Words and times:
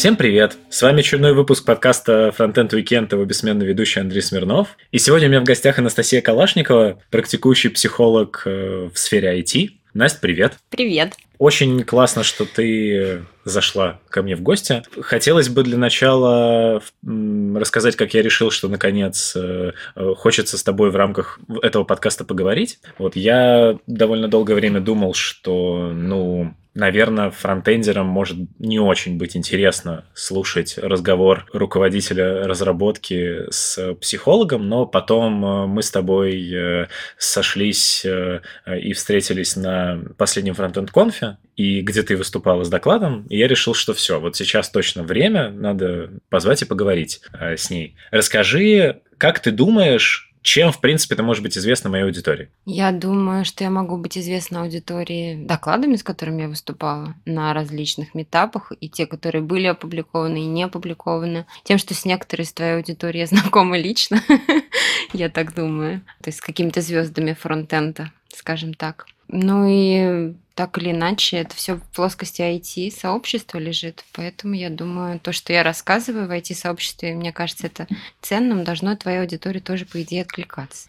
Всем 0.00 0.16
привет! 0.16 0.56
С 0.70 0.80
вами 0.80 1.00
очередной 1.00 1.34
выпуск 1.34 1.66
подкаста 1.66 2.34
Frontend 2.34 2.70
Weekend, 2.70 3.08
его 3.12 3.22
бессменный 3.26 3.66
ведущий 3.66 4.00
Андрей 4.00 4.22
Смирнов. 4.22 4.78
И 4.92 4.98
сегодня 4.98 5.28
у 5.28 5.30
меня 5.30 5.42
в 5.42 5.44
гостях 5.44 5.78
Анастасия 5.78 6.22
Калашникова, 6.22 6.98
практикующий 7.10 7.68
психолог 7.68 8.44
э, 8.46 8.88
в 8.94 8.98
сфере 8.98 9.38
IT. 9.38 9.72
Настя, 9.92 10.18
привет! 10.22 10.54
Привет! 10.70 11.16
Очень 11.40 11.84
классно, 11.84 12.22
что 12.22 12.44
ты 12.44 13.24
зашла 13.44 13.98
ко 14.10 14.22
мне 14.22 14.36
в 14.36 14.42
гости. 14.42 14.82
Хотелось 15.00 15.48
бы 15.48 15.62
для 15.62 15.78
начала 15.78 16.82
рассказать, 17.02 17.96
как 17.96 18.12
я 18.12 18.20
решил, 18.20 18.50
что 18.50 18.68
наконец 18.68 19.34
э, 19.34 19.72
хочется 20.16 20.58
с 20.58 20.62
тобой 20.62 20.90
в 20.90 20.96
рамках 20.96 21.40
этого 21.62 21.84
подкаста 21.84 22.24
поговорить. 22.24 22.80
Вот 22.98 23.16
я 23.16 23.78
довольно 23.86 24.28
долгое 24.28 24.54
время 24.54 24.80
думал, 24.80 25.14
что, 25.14 25.90
ну, 25.94 26.54
наверное, 26.74 27.30
фронтендерам 27.30 28.06
может 28.06 28.36
не 28.58 28.78
очень 28.78 29.16
быть 29.16 29.36
интересно 29.36 30.04
слушать 30.14 30.76
разговор 30.76 31.46
руководителя 31.52 32.46
разработки 32.46 33.50
с 33.50 33.94
психологом, 33.94 34.68
но 34.68 34.84
потом 34.84 35.44
э, 35.44 35.66
мы 35.66 35.82
с 35.82 35.90
тобой 35.90 36.52
э, 36.52 36.86
сошлись 37.16 38.04
и 38.04 38.92
встретились 38.92 39.56
на 39.56 40.00
последнем 40.18 40.54
фронтенд-конфе, 40.54 41.29
и 41.56 41.80
где 41.82 42.02
ты 42.02 42.16
выступала 42.16 42.64
с 42.64 42.68
докладом, 42.68 43.26
и 43.28 43.36
я 43.36 43.48
решил, 43.48 43.74
что 43.74 43.94
все, 43.94 44.20
вот 44.20 44.36
сейчас 44.36 44.70
точно 44.70 45.02
время, 45.02 45.50
надо 45.50 46.10
позвать 46.28 46.62
и 46.62 46.66
поговорить 46.66 47.20
э, 47.32 47.56
с 47.56 47.70
ней. 47.70 47.96
Расскажи, 48.10 49.00
как 49.18 49.40
ты 49.40 49.50
думаешь, 49.50 50.30
чем, 50.42 50.72
в 50.72 50.80
принципе, 50.80 51.14
это 51.14 51.22
может 51.22 51.42
быть 51.42 51.58
известно 51.58 51.90
моей 51.90 52.04
аудитории? 52.04 52.48
Я 52.64 52.92
думаю, 52.92 53.44
что 53.44 53.62
я 53.62 53.70
могу 53.70 53.98
быть 53.98 54.16
известна 54.16 54.62
аудитории 54.62 55.44
докладами, 55.44 55.96
с 55.96 56.02
которыми 56.02 56.42
я 56.42 56.48
выступала 56.48 57.14
на 57.26 57.52
различных 57.52 58.14
метапах, 58.14 58.72
и 58.80 58.88
те, 58.88 59.06
которые 59.06 59.42
были 59.42 59.66
опубликованы 59.66 60.38
и 60.38 60.46
не 60.46 60.62
опубликованы. 60.62 61.46
Тем, 61.64 61.76
что 61.76 61.92
с 61.92 62.06
некоторой 62.06 62.44
из 62.44 62.52
твоей 62.52 62.76
аудитории 62.76 63.18
я 63.18 63.26
знакома 63.28 63.78
лично, 63.78 64.22
я 65.12 65.28
так 65.28 65.54
думаю. 65.54 66.00
То 66.22 66.28
есть 66.28 66.38
с 66.38 66.42
какими-то 66.42 66.80
звездами 66.80 67.34
фронтенда, 67.38 68.10
скажем 68.32 68.72
так. 68.72 69.06
Ну 69.32 69.66
и 69.68 70.34
так 70.54 70.76
или 70.78 70.90
иначе, 70.90 71.38
это 71.38 71.54
все 71.54 71.76
в 71.76 71.82
плоскости 71.94 72.42
IT-сообщества 72.42 73.58
лежит. 73.58 74.04
Поэтому 74.12 74.54
я 74.54 74.68
думаю, 74.68 75.20
то, 75.20 75.32
что 75.32 75.52
я 75.52 75.62
рассказываю 75.62 76.26
в 76.26 76.30
IT-сообществе, 76.32 77.14
мне 77.14 77.32
кажется, 77.32 77.68
это 77.68 77.86
ценным, 78.20 78.64
должно 78.64 78.94
твоей 78.96 79.20
аудитории 79.20 79.60
тоже, 79.60 79.86
по 79.86 80.02
идее, 80.02 80.22
откликаться. 80.22 80.88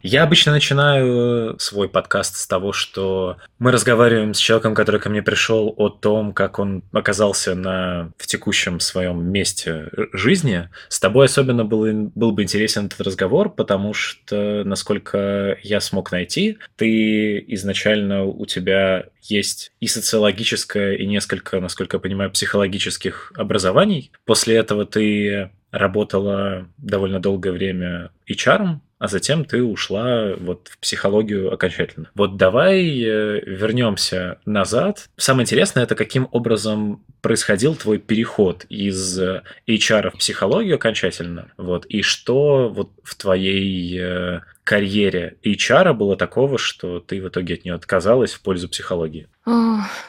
Я 0.00 0.22
обычно 0.22 0.52
начинаю 0.52 1.58
свой 1.58 1.88
подкаст 1.88 2.36
с 2.36 2.46
того, 2.46 2.72
что 2.72 3.36
мы 3.58 3.72
разговариваем 3.72 4.32
с 4.32 4.38
человеком, 4.38 4.76
который 4.76 5.00
ко 5.00 5.10
мне 5.10 5.22
пришел, 5.22 5.74
о 5.76 5.88
том, 5.88 6.32
как 6.32 6.60
он 6.60 6.84
оказался 6.92 7.56
на, 7.56 8.12
в 8.16 8.28
текущем 8.28 8.78
своем 8.78 9.28
месте 9.28 9.88
жизни. 10.12 10.68
С 10.88 11.00
тобой 11.00 11.26
особенно 11.26 11.64
был, 11.64 12.10
был 12.14 12.30
бы 12.30 12.44
интересен 12.44 12.86
этот 12.86 13.00
разговор, 13.00 13.50
потому 13.50 13.92
что, 13.92 14.62
насколько 14.64 15.58
я 15.64 15.80
смог 15.80 16.12
найти, 16.12 16.58
ты 16.76 17.44
изначально 17.48 18.24
у 18.24 18.46
тебя 18.46 19.06
есть 19.22 19.72
и 19.80 19.88
социологическое, 19.88 20.94
и 20.94 21.06
несколько, 21.06 21.58
насколько 21.58 21.96
я 21.96 22.00
понимаю, 22.00 22.30
психологических 22.30 23.32
образований. 23.34 24.12
После 24.24 24.54
этого 24.54 24.86
ты 24.86 25.50
работала 25.70 26.68
довольно 26.78 27.20
долгое 27.20 27.52
время 27.52 28.10
HR, 28.28 28.78
а 28.98 29.06
затем 29.06 29.44
ты 29.44 29.62
ушла 29.62 30.34
вот 30.38 30.68
в 30.68 30.78
психологию 30.78 31.52
окончательно. 31.52 32.10
Вот 32.14 32.36
давай 32.36 32.82
э, 32.82 33.40
вернемся 33.46 34.38
назад. 34.44 35.08
Самое 35.16 35.44
интересное 35.44 35.84
это 35.84 35.94
каким 35.94 36.28
образом 36.32 37.04
происходил 37.20 37.74
твой 37.76 37.98
переход 37.98 38.64
из 38.68 39.20
HR 39.68 40.10
в 40.10 40.18
психологию 40.18 40.76
окончательно, 40.76 41.52
вот, 41.56 41.86
и 41.86 42.02
что 42.02 42.68
вот 42.68 42.90
в 43.02 43.14
твоей 43.16 43.98
э, 44.00 44.40
карьере 44.64 45.36
HR 45.44 45.94
было 45.94 46.16
такого, 46.16 46.58
что 46.58 47.00
ты 47.00 47.22
в 47.22 47.28
итоге 47.28 47.54
от 47.54 47.64
нее 47.64 47.74
отказалась 47.74 48.34
в 48.34 48.42
пользу 48.42 48.68
психологии? 48.68 49.28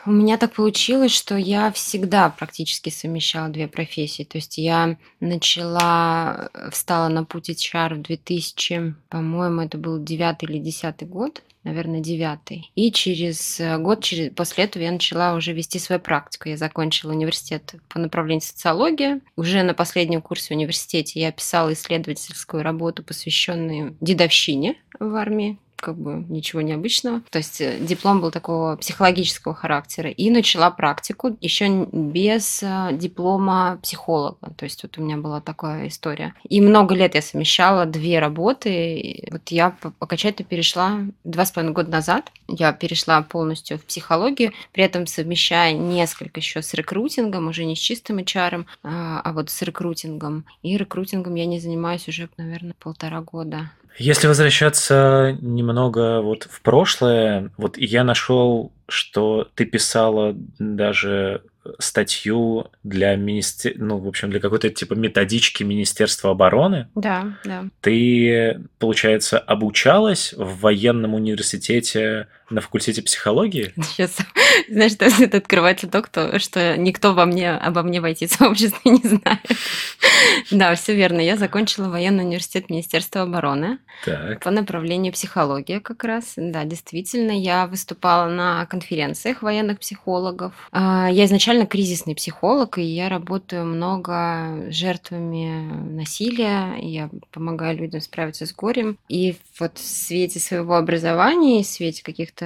У 0.05 0.11
меня 0.11 0.38
так 0.38 0.53
получилось, 0.53 1.13
что 1.13 1.38
я 1.38 1.72
всегда 1.72 2.29
практически 2.29 2.89
совмещала 2.89 3.47
две 3.47 3.67
профессии. 3.67 4.23
То 4.23 4.38
есть 4.38 4.57
я 4.57 4.97
начала, 5.22 6.50
э, 6.53 6.69
встала 6.72 7.07
на 7.07 7.23
путь 7.23 7.50
HR 7.50 7.95
в 7.95 8.01
2000, 8.01 8.95
по-моему, 9.07 9.61
это 9.61 9.77
был 9.77 10.03
девятый 10.03 10.50
или 10.50 10.59
десятый 10.59 11.07
год 11.07 11.41
наверное, 11.63 12.00
девятый. 12.00 12.72
И 12.75 12.91
через 12.91 13.59
э, 13.59 13.77
год 13.77 14.01
через, 14.03 14.33
после 14.33 14.63
этого 14.63 14.81
я 14.81 14.91
начала 14.91 15.35
уже 15.35 15.51
вести 15.53 15.77
свою 15.77 16.00
практику. 16.00 16.50
Я 16.50 16.57
закончила 16.57 17.11
университет 17.11 17.75
по 17.89 18.00
направлению 18.00 18.41
социология. 18.41 19.19
Уже 19.35 19.63
на 19.63 19.73
последнем 19.73 20.21
курсе 20.21 20.53
в 20.53 20.57
университете 20.57 21.19
я 21.19 21.31
писала 21.31 21.73
исследовательскую 21.73 22.63
работу, 22.63 23.03
посвященную 23.03 23.97
дедовщине 24.00 24.77
в 25.00 25.13
армии 25.16 25.59
как 25.79 25.97
бы 25.97 26.25
ничего 26.29 26.62
необычного. 26.62 27.22
То 27.29 27.40
есть 27.40 27.62
э, 27.62 27.78
диплом 27.79 28.22
был 28.22 28.31
такого 28.31 28.75
психологического 28.75 29.53
характера. 29.53 30.09
И 30.09 30.29
начала 30.29 30.72
практику 30.72 31.38
еще 31.41 31.88
без 31.91 32.62
э, 32.63 32.90
диплома 32.94 33.79
психолога. 33.81 34.53
То 34.57 34.66
есть 34.66 34.84
вот 34.84 34.97
у 34.97 35.01
меня 35.01 35.18
была 35.18 35.41
такая 35.41 35.88
история. 35.88 36.34
И 36.47 36.62
много 36.62 36.95
лет 36.95 37.16
я 37.16 37.22
совмещала 37.22 37.85
две 37.85 38.19
работы. 38.19 39.28
Вот 39.31 39.50
я 39.50 39.75
окончательно 40.00 40.47
перешла 40.47 41.00
два 41.23 41.45
с 41.45 41.51
половиной 41.51 41.73
года 41.73 41.91
назад. 41.91 42.31
Я 42.47 42.73
перешла 42.73 43.22
полностью 43.22 43.78
в 43.78 43.85
психологию, 43.85 44.53
при 44.72 44.84
этом 44.84 45.07
совмещая 45.07 45.73
несколько 45.73 46.39
еще 46.39 46.62
с 46.62 46.73
рекрутингом, 46.73 47.47
уже 47.47 47.66
не 47.66 47.75
с 47.75 47.79
чистым 47.79 48.19
HR, 48.19 48.66
а, 48.84 49.22
а 49.23 49.34
вот 49.34 49.50
с 49.50 49.62
рекрутингом. 49.62 50.45
И 50.63 50.78
рекрутингом 50.78 51.35
я 51.35 51.45
не 51.45 51.59
занимаюсь 51.59 52.07
уже, 52.07 52.29
наверное, 52.38 52.75
полтора 52.79 53.22
года. 53.22 53.72
Если 53.97 54.27
возвращаться 54.27 55.38
немного 55.41 56.22
вот 56.22 56.47
в 56.50 56.61
прошлое, 56.61 57.51
вот 57.57 57.77
я 57.77 58.03
нашел, 58.03 58.72
что 58.88 59.50
ты 59.55 59.66
писала 59.66 60.35
даже 60.57 61.41
статью 61.77 62.67
для 62.83 63.16
министер... 63.16 63.73
ну, 63.75 63.97
в 63.97 64.07
общем, 64.07 64.29
для 64.29 64.39
какой-то 64.39 64.69
типа 64.69 64.94
методички 64.94 65.63
Министерства 65.63 66.31
обороны. 66.31 66.88
Да, 66.95 67.38
да. 67.44 67.66
Ты, 67.81 68.61
получается, 68.79 69.38
обучалась 69.38 70.33
в 70.35 70.61
военном 70.61 71.13
университете 71.13 72.27
на 72.49 72.61
факультете 72.61 73.01
психологии? 73.01 73.73
Сейчас, 73.83 74.17
знаешь, 74.69 74.93
это 74.99 75.37
открывается 75.37 75.87
то, 75.87 76.01
кто, 76.01 76.39
что 76.39 76.77
никто 76.77 77.13
во 77.13 77.25
мне, 77.25 77.51
обо 77.51 77.83
мне 77.83 78.01
войти 78.01 78.27
в 78.27 78.31
сообщество 78.31 78.89
не 78.89 79.01
знает. 79.01 79.39
Да, 80.51 80.75
все 80.75 80.95
верно. 80.95 81.21
Я 81.21 81.38
закончила 81.38 81.89
военный 81.89 82.23
университет 82.23 82.69
Министерства 82.69 83.21
обороны 83.21 83.79
так. 84.05 84.43
по 84.43 84.51
направлению 84.51 85.13
психология 85.13 85.79
как 85.79 86.03
раз. 86.03 86.33
Да, 86.35 86.65
действительно, 86.65 87.31
я 87.31 87.67
выступала 87.67 88.29
на 88.29 88.65
конференциях 88.65 89.41
военных 89.41 89.79
психологов. 89.79 90.53
А, 90.71 91.09
я 91.09 91.25
изначально 91.25 91.65
кризисный 91.65 92.15
психолог, 92.15 92.77
и 92.77 92.83
я 92.83 93.09
работаю 93.09 93.65
много 93.65 94.69
жертвами 94.69 95.71
насилия. 95.91 96.75
Я 96.79 97.09
помогаю 97.31 97.77
людям 97.77 98.01
справиться 98.01 98.45
с 98.45 98.53
горем. 98.53 98.97
И 99.07 99.35
вот 99.59 99.77
в 99.77 99.85
свете 99.85 100.39
своего 100.39 100.75
образования, 100.75 101.63
в 101.63 101.67
свете 101.67 102.03
каких-то 102.03 102.38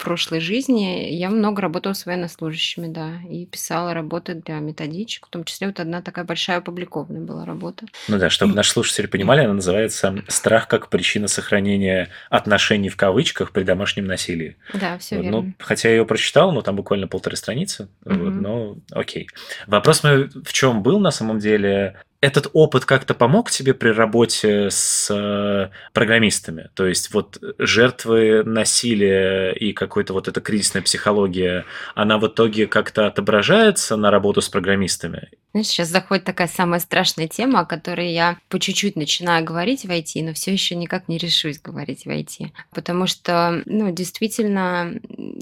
прошлой 0.00 0.40
жизни 0.40 1.08
я 1.10 1.30
много 1.30 1.62
работала 1.62 1.92
с 1.92 2.06
военнослужащими, 2.06 2.88
да, 2.88 3.20
и 3.28 3.46
писала 3.46 3.94
работы 3.94 4.34
для 4.34 4.58
методичек, 4.58 5.26
в 5.26 5.30
том 5.30 5.44
числе 5.44 5.68
вот 5.68 5.78
одна 5.78 6.02
такая 6.02 6.24
большая 6.24 6.58
опубликованная 6.58 7.20
была 7.20 7.44
работа. 7.44 7.86
Ну 8.08 8.18
да, 8.18 8.30
чтобы 8.30 8.54
наши 8.54 8.70
слушатели 8.70 9.06
понимали, 9.06 9.42
она 9.42 9.54
называется 9.54 10.22
«Страх 10.28 10.68
как 10.68 10.88
причина 10.88 11.28
сохранения 11.28 12.08
отношений 12.30 12.88
в 12.88 12.96
кавычках 12.96 13.52
при 13.52 13.62
домашнем 13.62 14.06
насилии». 14.06 14.56
Да, 14.72 14.98
все 14.98 15.16
вот, 15.16 15.22
верно. 15.22 15.40
Ну, 15.42 15.52
хотя 15.58 15.88
я 15.90 15.96
ее 15.96 16.06
прочитал, 16.06 16.52
но 16.52 16.62
там 16.62 16.76
буквально 16.76 17.06
полторы 17.06 17.36
страницы, 17.36 17.88
угу. 18.04 18.14
вот, 18.14 18.30
но 18.30 18.76
окей. 18.92 19.28
Вопрос 19.66 20.02
мой 20.02 20.28
в 20.28 20.52
чем 20.52 20.82
был 20.82 20.98
на 20.98 21.10
самом 21.10 21.38
деле? 21.38 22.00
Этот 22.20 22.50
опыт 22.52 22.84
как-то 22.84 23.14
помог 23.14 23.50
тебе 23.50 23.72
при 23.72 23.88
работе 23.88 24.68
с 24.70 25.10
э, 25.10 25.70
программистами? 25.92 26.70
То 26.74 26.86
есть 26.86 27.12
вот 27.14 27.38
жертвы 27.58 28.44
насилия 28.44 29.52
и 29.52 29.72
какой-то 29.72 30.12
вот 30.12 30.28
эта 30.28 30.40
кризисная 30.40 30.82
психология, 30.82 31.64
она 31.94 32.18
в 32.18 32.26
итоге 32.26 32.66
как-то 32.66 33.06
отображается 33.06 33.96
на 33.96 34.10
работу 34.10 34.42
с 34.42 34.48
программистами? 34.48 35.30
Знаешь, 35.52 35.66
сейчас 35.66 35.88
заходит 35.88 36.24
такая 36.24 36.46
самая 36.46 36.78
страшная 36.78 37.26
тема, 37.26 37.60
о 37.60 37.66
которой 37.66 38.12
я 38.12 38.36
по 38.48 38.60
чуть-чуть 38.60 38.96
начинаю 38.96 39.44
говорить 39.44 39.84
в 39.84 39.90
IT, 39.90 40.22
но 40.22 40.32
все 40.32 40.52
еще 40.52 40.76
никак 40.76 41.08
не 41.08 41.18
решусь 41.18 41.60
говорить 41.60 42.04
в 42.04 42.08
IT. 42.08 42.50
Потому 42.72 43.06
что, 43.06 43.62
ну, 43.64 43.90
действительно, 43.92 44.92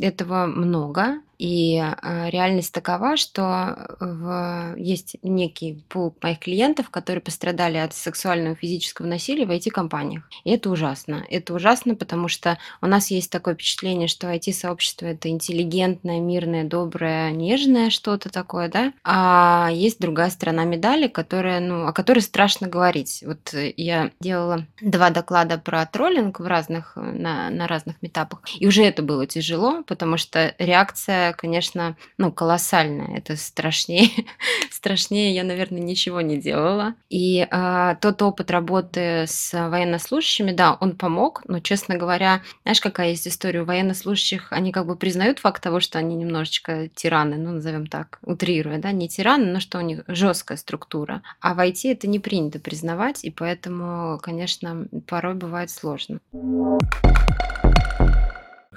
этого 0.01 0.47
много, 0.47 1.21
И 1.38 1.76
э, 1.76 2.31
реальность 2.31 2.73
такова, 2.73 3.17
что 3.17 3.96
в... 4.00 4.75
есть 4.76 5.17
некий 5.23 5.82
пул 5.88 6.14
моих 6.23 6.40
клиентов, 6.40 6.90
которые 6.90 7.23
пострадали 7.23 7.76
от 7.79 7.94
сексуального 7.94 8.55
и 8.55 8.58
физического 8.58 9.06
насилия 9.06 9.46
в 9.46 9.50
IT-компаниях. 9.50 10.25
И 10.44 10.50
это 10.50 10.70
ужасно. 10.70 11.25
Это 11.31 11.55
ужасно, 11.55 11.94
потому 11.94 12.29
что 12.29 12.58
у 12.81 12.87
нас 12.87 13.11
есть 13.11 13.31
такое 13.31 13.55
впечатление, 13.55 14.08
что 14.08 14.32
IT-сообщество 14.32 15.06
это 15.06 15.29
интеллигентное, 15.29 16.20
мирное, 16.20 16.64
доброе, 16.64 17.31
нежное 17.31 17.90
что-то 17.90 18.31
такое, 18.31 18.69
да? 18.69 18.93
А 19.05 19.70
есть 19.73 20.00
другая 20.00 20.31
сторона 20.31 20.64
медали, 20.64 21.06
которая, 21.08 21.61
ну, 21.61 21.87
о 21.87 21.93
которой 21.93 22.20
страшно 22.20 22.69
говорить. 22.69 23.23
Вот 23.25 23.55
я 23.76 24.11
делала 24.20 24.67
два 24.81 25.11
доклада 25.11 25.58
про 25.58 25.87
троллинг 25.87 26.40
в 26.40 26.46
разных, 26.46 26.96
на, 26.96 27.50
на 27.50 27.67
разных 27.67 28.00
метапах, 28.02 28.40
и 28.58 28.67
уже 28.67 28.82
это 28.82 29.02
было 29.02 29.26
тяжело, 29.26 29.82
потому 29.87 30.17
что 30.17 30.55
реакция, 30.58 31.28
конечно, 31.33 31.97
ну, 32.17 32.33
колоссальная. 32.33 33.19
Это 33.19 33.37
страшнее. 33.37 34.11
страшнее 34.71 35.35
я, 35.35 35.45
наверное, 35.45 35.81
ничего 35.81 36.21
не 36.21 36.37
делала. 36.37 36.95
И 37.09 37.47
э, 37.51 37.97
тот 38.01 38.23
опыт 38.23 38.51
работы 38.51 39.25
с 39.27 39.53
военнослужащими, 39.53 40.53
да, 40.53 40.77
он 40.81 40.97
помог, 40.97 41.43
но, 41.47 41.61
честно 41.61 41.97
говоря, 41.97 42.43
знаешь, 42.63 42.81
какая 42.81 43.11
есть 43.11 43.27
история 43.29 43.63
у 43.63 43.65
военнослужащих, 43.65 44.53
они 44.53 44.73
как 44.73 44.87
бы 44.87 44.97
признают 44.97 45.39
факт 45.39 45.63
того, 45.63 45.81
что 45.81 45.99
они 45.99 46.15
немножечко 46.15 46.89
тираны, 46.89 47.37
ну, 47.37 47.53
назовем 47.53 47.87
так, 47.87 48.19
утрируя, 48.23 48.79
да, 48.79 48.93
не 48.93 49.09
тираны, 49.09 49.47
но 49.53 49.61
что 49.61 49.79
у 49.79 49.83
них 49.83 50.05
жесткая 50.07 50.59
структура. 50.59 51.23
А 51.41 51.55
в 51.55 51.61
IT 51.61 51.91
это 51.91 52.07
не 52.07 52.19
принято 52.19 52.59
признавать, 52.59 53.25
и 53.25 53.31
поэтому, 53.31 54.19
конечно, 54.23 54.87
порой 55.07 55.35
бывает 55.35 55.71
сложно. 55.71 56.21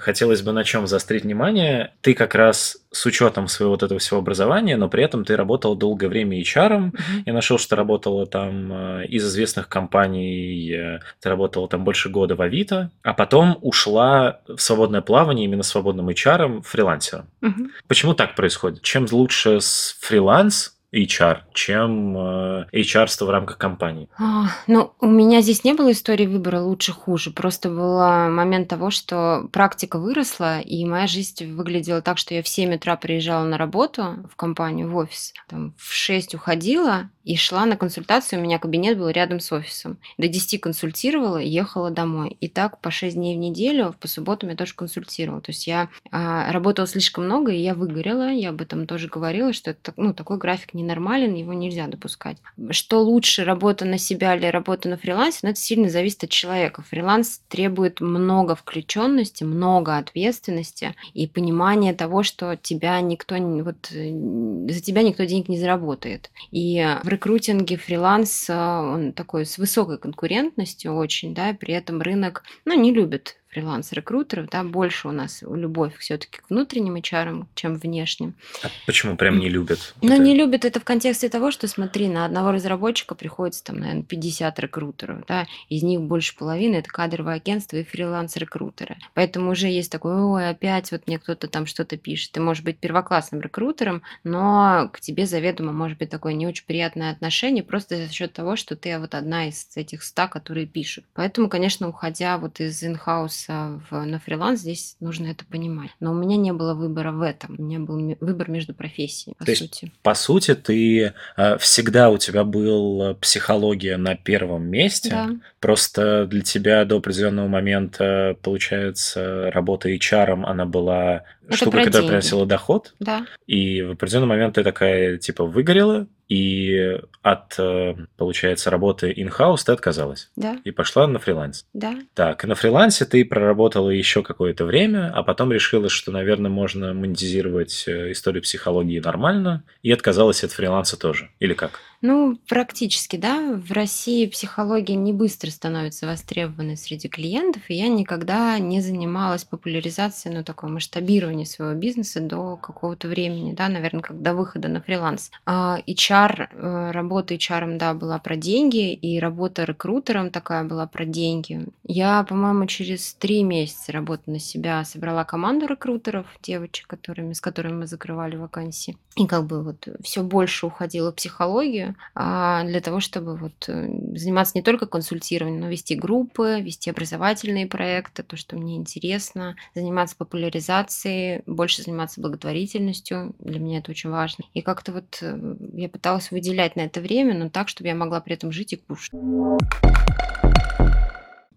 Хотелось 0.02 0.42
бы 0.42 0.50
на 0.50 0.64
чем 0.64 0.88
заострить 0.88 1.22
внимание. 1.22 1.92
Ты 2.00 2.14
как 2.14 2.34
раз 2.34 2.76
с 2.90 3.06
учетом 3.06 3.46
своего 3.46 3.74
вот 3.74 3.84
этого 3.84 4.00
всего 4.00 4.18
образования, 4.18 4.76
но 4.76 4.88
при 4.88 5.04
этом 5.04 5.24
ты 5.24 5.36
работал 5.36 5.76
долгое 5.76 6.08
время 6.08 6.40
HR. 6.40 6.90
Mm-hmm. 6.90 7.22
Я 7.26 7.32
нашел, 7.32 7.56
что 7.56 7.76
работала 7.76 8.26
там 8.26 8.72
э, 8.72 9.06
из 9.06 9.24
известных 9.24 9.68
компаний, 9.68 10.72
э, 10.72 10.98
ты 11.20 11.28
работала 11.28 11.68
там 11.68 11.84
больше 11.84 12.08
года 12.08 12.34
в 12.34 12.42
Авито, 12.42 12.90
а 13.04 13.14
потом 13.14 13.56
ушла 13.60 14.40
в 14.48 14.58
свободное 14.58 15.02
плавание 15.02 15.44
именно 15.44 15.62
свободным 15.62 16.08
HR 16.08 16.62
фрилансером. 16.62 17.28
Mm-hmm. 17.40 17.68
Почему 17.86 18.14
так 18.14 18.34
происходит? 18.34 18.82
Чем 18.82 19.06
лучше 19.08 19.60
с 19.60 19.96
фриланс, 20.00 20.76
HR, 20.94 21.38
чем 21.54 22.16
э, 22.16 22.66
HR 22.72 23.24
в 23.24 23.30
рамках 23.30 23.58
компании? 23.58 24.08
А, 24.18 24.48
ну, 24.66 24.92
у 25.00 25.06
меня 25.06 25.40
здесь 25.40 25.64
не 25.64 25.72
было 25.72 25.92
истории 25.92 26.26
выбора 26.26 26.60
лучше-хуже. 26.60 27.30
Просто 27.30 27.70
был 27.70 27.98
момент 28.30 28.68
того, 28.68 28.90
что 28.90 29.48
практика 29.52 29.98
выросла, 29.98 30.60
и 30.60 30.84
моя 30.84 31.06
жизнь 31.06 31.52
выглядела 31.52 32.02
так, 32.02 32.18
что 32.18 32.34
я 32.34 32.42
в 32.42 32.48
7 32.48 32.74
утра 32.74 32.96
приезжала 32.96 33.44
на 33.44 33.56
работу 33.56 34.28
в 34.30 34.36
компанию, 34.36 34.90
в 34.90 34.96
офис, 34.96 35.32
там, 35.48 35.74
в 35.78 35.92
6 35.92 36.34
уходила, 36.34 37.10
и 37.24 37.36
шла 37.36 37.66
на 37.66 37.76
консультацию, 37.76 38.40
у 38.40 38.42
меня 38.42 38.58
кабинет 38.58 38.98
был 38.98 39.08
рядом 39.08 39.40
с 39.40 39.52
офисом. 39.52 39.98
До 40.18 40.28
10 40.28 40.60
консультировала 40.60 41.38
ехала 41.38 41.90
домой. 41.90 42.36
И 42.40 42.48
так 42.48 42.80
по 42.80 42.90
6 42.90 43.16
дней 43.16 43.36
в 43.36 43.38
неделю, 43.38 43.94
по 44.00 44.08
субботам 44.08 44.50
я 44.50 44.56
тоже 44.56 44.74
консультировала. 44.74 45.40
То 45.40 45.50
есть 45.50 45.66
я 45.66 45.88
а, 46.10 46.50
работала 46.52 46.86
слишком 46.86 47.24
много, 47.24 47.52
и 47.52 47.58
я 47.58 47.74
выгорела. 47.74 48.30
Я 48.30 48.50
об 48.50 48.60
этом 48.60 48.86
тоже 48.86 49.08
говорила, 49.08 49.52
что 49.52 49.70
это, 49.70 49.92
ну, 49.96 50.12
такой 50.12 50.38
график 50.38 50.74
ненормален, 50.74 51.34
его 51.34 51.52
нельзя 51.52 51.86
допускать. 51.86 52.38
Что 52.70 53.02
лучше, 53.02 53.44
работа 53.44 53.84
на 53.84 53.98
себя 53.98 54.34
или 54.34 54.46
работа 54.46 54.88
на 54.88 54.96
фрилансе, 54.96 55.40
но 55.42 55.48
ну, 55.48 55.52
это 55.52 55.60
сильно 55.60 55.88
зависит 55.88 56.24
от 56.24 56.30
человека. 56.30 56.82
Фриланс 56.82 57.40
требует 57.48 58.00
много 58.00 58.54
включенности, 58.54 59.44
много 59.44 59.96
ответственности 59.96 60.94
и 61.14 61.26
понимания 61.26 61.92
того, 61.92 62.22
что 62.22 62.56
тебя 62.56 63.00
никто, 63.00 63.36
вот, 63.36 63.88
за 63.88 64.80
тебя 64.80 65.02
никто 65.02 65.24
денег 65.24 65.48
не 65.48 65.58
заработает. 65.58 66.30
И 66.50 66.84
в 67.02 67.11
рекрутинге 67.12 67.76
фриланс, 67.76 68.50
он 68.50 69.12
такой 69.12 69.46
с 69.46 69.58
высокой 69.58 69.98
конкурентностью 69.98 70.94
очень, 70.94 71.34
да, 71.34 71.54
при 71.54 71.74
этом 71.74 72.02
рынок, 72.02 72.42
ну, 72.64 72.74
не 72.74 72.92
любит 72.92 73.36
фриланс-рекрутеров, 73.52 74.48
да, 74.50 74.64
больше 74.64 75.08
у 75.08 75.12
нас 75.12 75.42
любовь 75.42 75.96
все-таки 75.98 76.38
к 76.38 76.48
внутренним 76.48 76.96
HR, 76.96 77.46
чем 77.54 77.76
внешним. 77.76 78.34
А 78.62 78.68
почему 78.86 79.16
прям 79.16 79.38
не 79.38 79.48
любят? 79.48 79.94
Ну, 80.00 80.14
это... 80.14 80.22
не 80.22 80.34
любят 80.34 80.64
это 80.64 80.80
в 80.80 80.84
контексте 80.84 81.28
того, 81.28 81.50
что, 81.50 81.68
смотри, 81.68 82.08
на 82.08 82.24
одного 82.24 82.52
разработчика 82.52 83.14
приходится 83.14 83.62
там, 83.64 83.78
наверное, 83.78 84.02
50 84.04 84.58
рекрутеров, 84.58 85.24
да, 85.28 85.46
из 85.68 85.82
них 85.82 86.00
больше 86.00 86.36
половины 86.36 86.76
это 86.76 86.88
кадровое 86.88 87.34
агентство 87.34 87.76
и 87.76 87.84
фриланс-рекрутеры. 87.84 88.96
Поэтому 89.14 89.50
уже 89.50 89.68
есть 89.68 89.92
такой, 89.92 90.14
ой, 90.14 90.48
опять 90.48 90.90
вот 90.90 91.06
мне 91.06 91.18
кто-то 91.18 91.46
там 91.46 91.66
что-то 91.66 91.96
пишет. 91.96 92.32
Ты 92.32 92.40
можешь 92.40 92.64
быть 92.64 92.78
первоклассным 92.78 93.40
рекрутером, 93.40 94.02
но 94.24 94.88
к 94.92 95.00
тебе 95.00 95.26
заведомо 95.26 95.72
может 95.72 95.98
быть 95.98 96.10
такое 96.10 96.32
не 96.32 96.46
очень 96.46 96.64
приятное 96.64 97.10
отношение 97.10 97.62
просто 97.62 97.96
за 97.96 98.10
счет 98.10 98.32
того, 98.32 98.56
что 98.56 98.76
ты 98.76 98.98
вот 98.98 99.14
одна 99.14 99.48
из 99.48 99.68
этих 99.74 100.02
ста, 100.02 100.26
которые 100.26 100.66
пишут. 100.66 101.04
Поэтому, 101.14 101.48
конечно, 101.48 101.88
уходя 101.88 102.38
вот 102.38 102.60
из 102.60 102.82
in-house 102.82 103.41
в, 103.48 104.04
на 104.04 104.18
фриланс, 104.18 104.60
здесь 104.60 104.96
нужно 105.00 105.28
это 105.28 105.44
понимать. 105.44 105.90
Но 106.00 106.12
у 106.12 106.14
меня 106.14 106.36
не 106.36 106.52
было 106.52 106.74
выбора 106.74 107.12
в 107.12 107.22
этом. 107.22 107.56
У 107.58 107.62
меня 107.62 107.78
был 107.78 108.16
выбор 108.20 108.50
между 108.50 108.74
профессиями, 108.74 109.34
по 109.38 109.44
То 109.44 109.54
сути. 109.54 109.84
Есть, 109.84 109.98
по 110.02 110.14
сути, 110.14 110.54
ты 110.54 111.14
э, 111.36 111.58
всегда 111.58 112.10
у 112.10 112.18
тебя 112.18 112.44
был 112.44 113.14
психология 113.20 113.96
на 113.96 114.16
первом 114.16 114.64
месте. 114.64 115.10
Да. 115.10 115.30
Просто 115.62 116.26
для 116.26 116.42
тебя 116.42 116.84
до 116.84 116.96
определенного 116.96 117.46
момента, 117.46 118.36
получается, 118.42 119.48
работа 119.52 119.88
HR, 119.88 120.42
она 120.44 120.66
была 120.66 121.22
это 121.46 121.56
штука, 121.56 121.84
которая 121.84 122.08
приносила 122.08 122.46
доход. 122.46 122.94
Да. 122.98 123.26
И 123.46 123.80
в 123.82 123.92
определенный 123.92 124.26
момент 124.26 124.56
ты 124.56 124.64
такая, 124.64 125.18
типа, 125.18 125.44
выгорела, 125.44 126.08
и 126.28 126.98
от, 127.22 127.54
э, 127.58 127.94
получается, 128.16 128.70
работы 128.70 129.12
in-house 129.12 129.60
ты 129.64 129.70
отказалась. 129.72 130.30
Да. 130.34 130.56
И 130.64 130.72
пошла 130.72 131.06
на 131.06 131.20
фриланс. 131.20 131.64
Да. 131.74 131.94
Так, 132.14 132.42
на 132.44 132.56
фрилансе 132.56 133.04
ты 133.04 133.24
проработала 133.24 133.90
еще 133.90 134.24
какое-то 134.24 134.64
время, 134.64 135.12
а 135.14 135.22
потом 135.22 135.52
решила, 135.52 135.88
что, 135.88 136.10
наверное, 136.10 136.50
можно 136.50 136.92
монетизировать 136.92 137.84
э, 137.86 138.10
историю 138.10 138.42
психологии 138.42 138.98
нормально, 138.98 139.62
и 139.82 139.92
отказалась 139.92 140.42
от 140.42 140.50
фриланса 140.50 140.98
тоже. 140.98 141.30
Или 141.38 141.54
как? 141.54 141.78
Ну, 142.02 142.36
практически, 142.48 143.14
да. 143.14 143.52
В 143.54 143.70
России 143.70 144.26
психология 144.26 144.96
не 144.96 145.12
быстро 145.12 145.50
становится 145.50 146.06
востребованной 146.06 146.76
среди 146.76 147.08
клиентов, 147.08 147.62
и 147.68 147.74
я 147.74 147.86
никогда 147.86 148.58
не 148.58 148.80
занималась 148.80 149.44
популяризацией, 149.44 150.36
ну, 150.36 150.42
такого 150.42 150.70
масштабирования 150.70 151.44
своего 151.44 151.74
бизнеса 151.74 152.20
до 152.20 152.56
какого-то 152.56 153.06
времени, 153.06 153.52
да, 153.52 153.68
наверное, 153.68 154.02
как 154.02 154.20
до 154.20 154.34
выхода 154.34 154.66
на 154.66 154.80
фриланс. 154.82 155.30
А 155.46 155.78
HR, 155.86 156.48
э, 156.50 156.90
работа 156.90 157.34
HR, 157.34 157.78
да, 157.78 157.94
была 157.94 158.18
про 158.18 158.34
деньги, 158.34 158.92
и 158.92 159.20
работа 159.20 159.62
рекрутером 159.62 160.30
такая 160.30 160.64
была 160.64 160.88
про 160.88 161.04
деньги. 161.04 161.66
Я, 161.84 162.24
по-моему, 162.24 162.66
через 162.66 163.14
три 163.14 163.44
месяца 163.44 163.92
работы 163.92 164.28
на 164.32 164.40
себя 164.40 164.84
собрала 164.84 165.22
команду 165.22 165.66
рекрутеров, 165.66 166.26
девочек, 166.42 166.88
которыми, 166.88 167.32
с 167.32 167.40
которыми 167.40 167.74
мы 167.74 167.86
закрывали 167.86 168.34
вакансии. 168.34 168.98
И 169.14 169.26
как 169.26 169.46
бы 169.46 169.62
вот 169.62 169.86
все 170.02 170.22
больше 170.22 170.66
уходила 170.66 171.12
в 171.12 171.14
психологию, 171.14 171.91
а, 172.14 172.64
для 172.64 172.80
того, 172.80 173.00
чтобы 173.00 173.36
вот 173.36 173.68
э, 173.68 173.88
заниматься 174.14 174.52
не 174.56 174.62
только 174.62 174.86
консультированием, 174.86 175.60
но 175.60 175.68
вести 175.68 175.94
группы, 175.94 176.60
вести 176.60 176.90
образовательные 176.90 177.66
проекты, 177.66 178.22
то, 178.22 178.36
что 178.36 178.56
мне 178.56 178.76
интересно, 178.76 179.56
заниматься 179.74 180.16
популяризацией, 180.16 181.42
больше 181.46 181.82
заниматься 181.82 182.20
благотворительностью, 182.20 183.34
для 183.38 183.58
меня 183.60 183.78
это 183.78 183.90
очень 183.90 184.10
важно. 184.10 184.44
И 184.54 184.62
как-то 184.62 184.92
вот 184.92 185.18
э, 185.20 185.56
я 185.74 185.88
пыталась 185.88 186.30
выделять 186.30 186.76
на 186.76 186.82
это 186.82 187.00
время, 187.00 187.34
но 187.34 187.48
так, 187.48 187.68
чтобы 187.68 187.88
я 187.88 187.94
могла 187.94 188.20
при 188.20 188.34
этом 188.34 188.52
жить 188.52 188.72
и 188.72 188.76
кушать. 188.76 189.12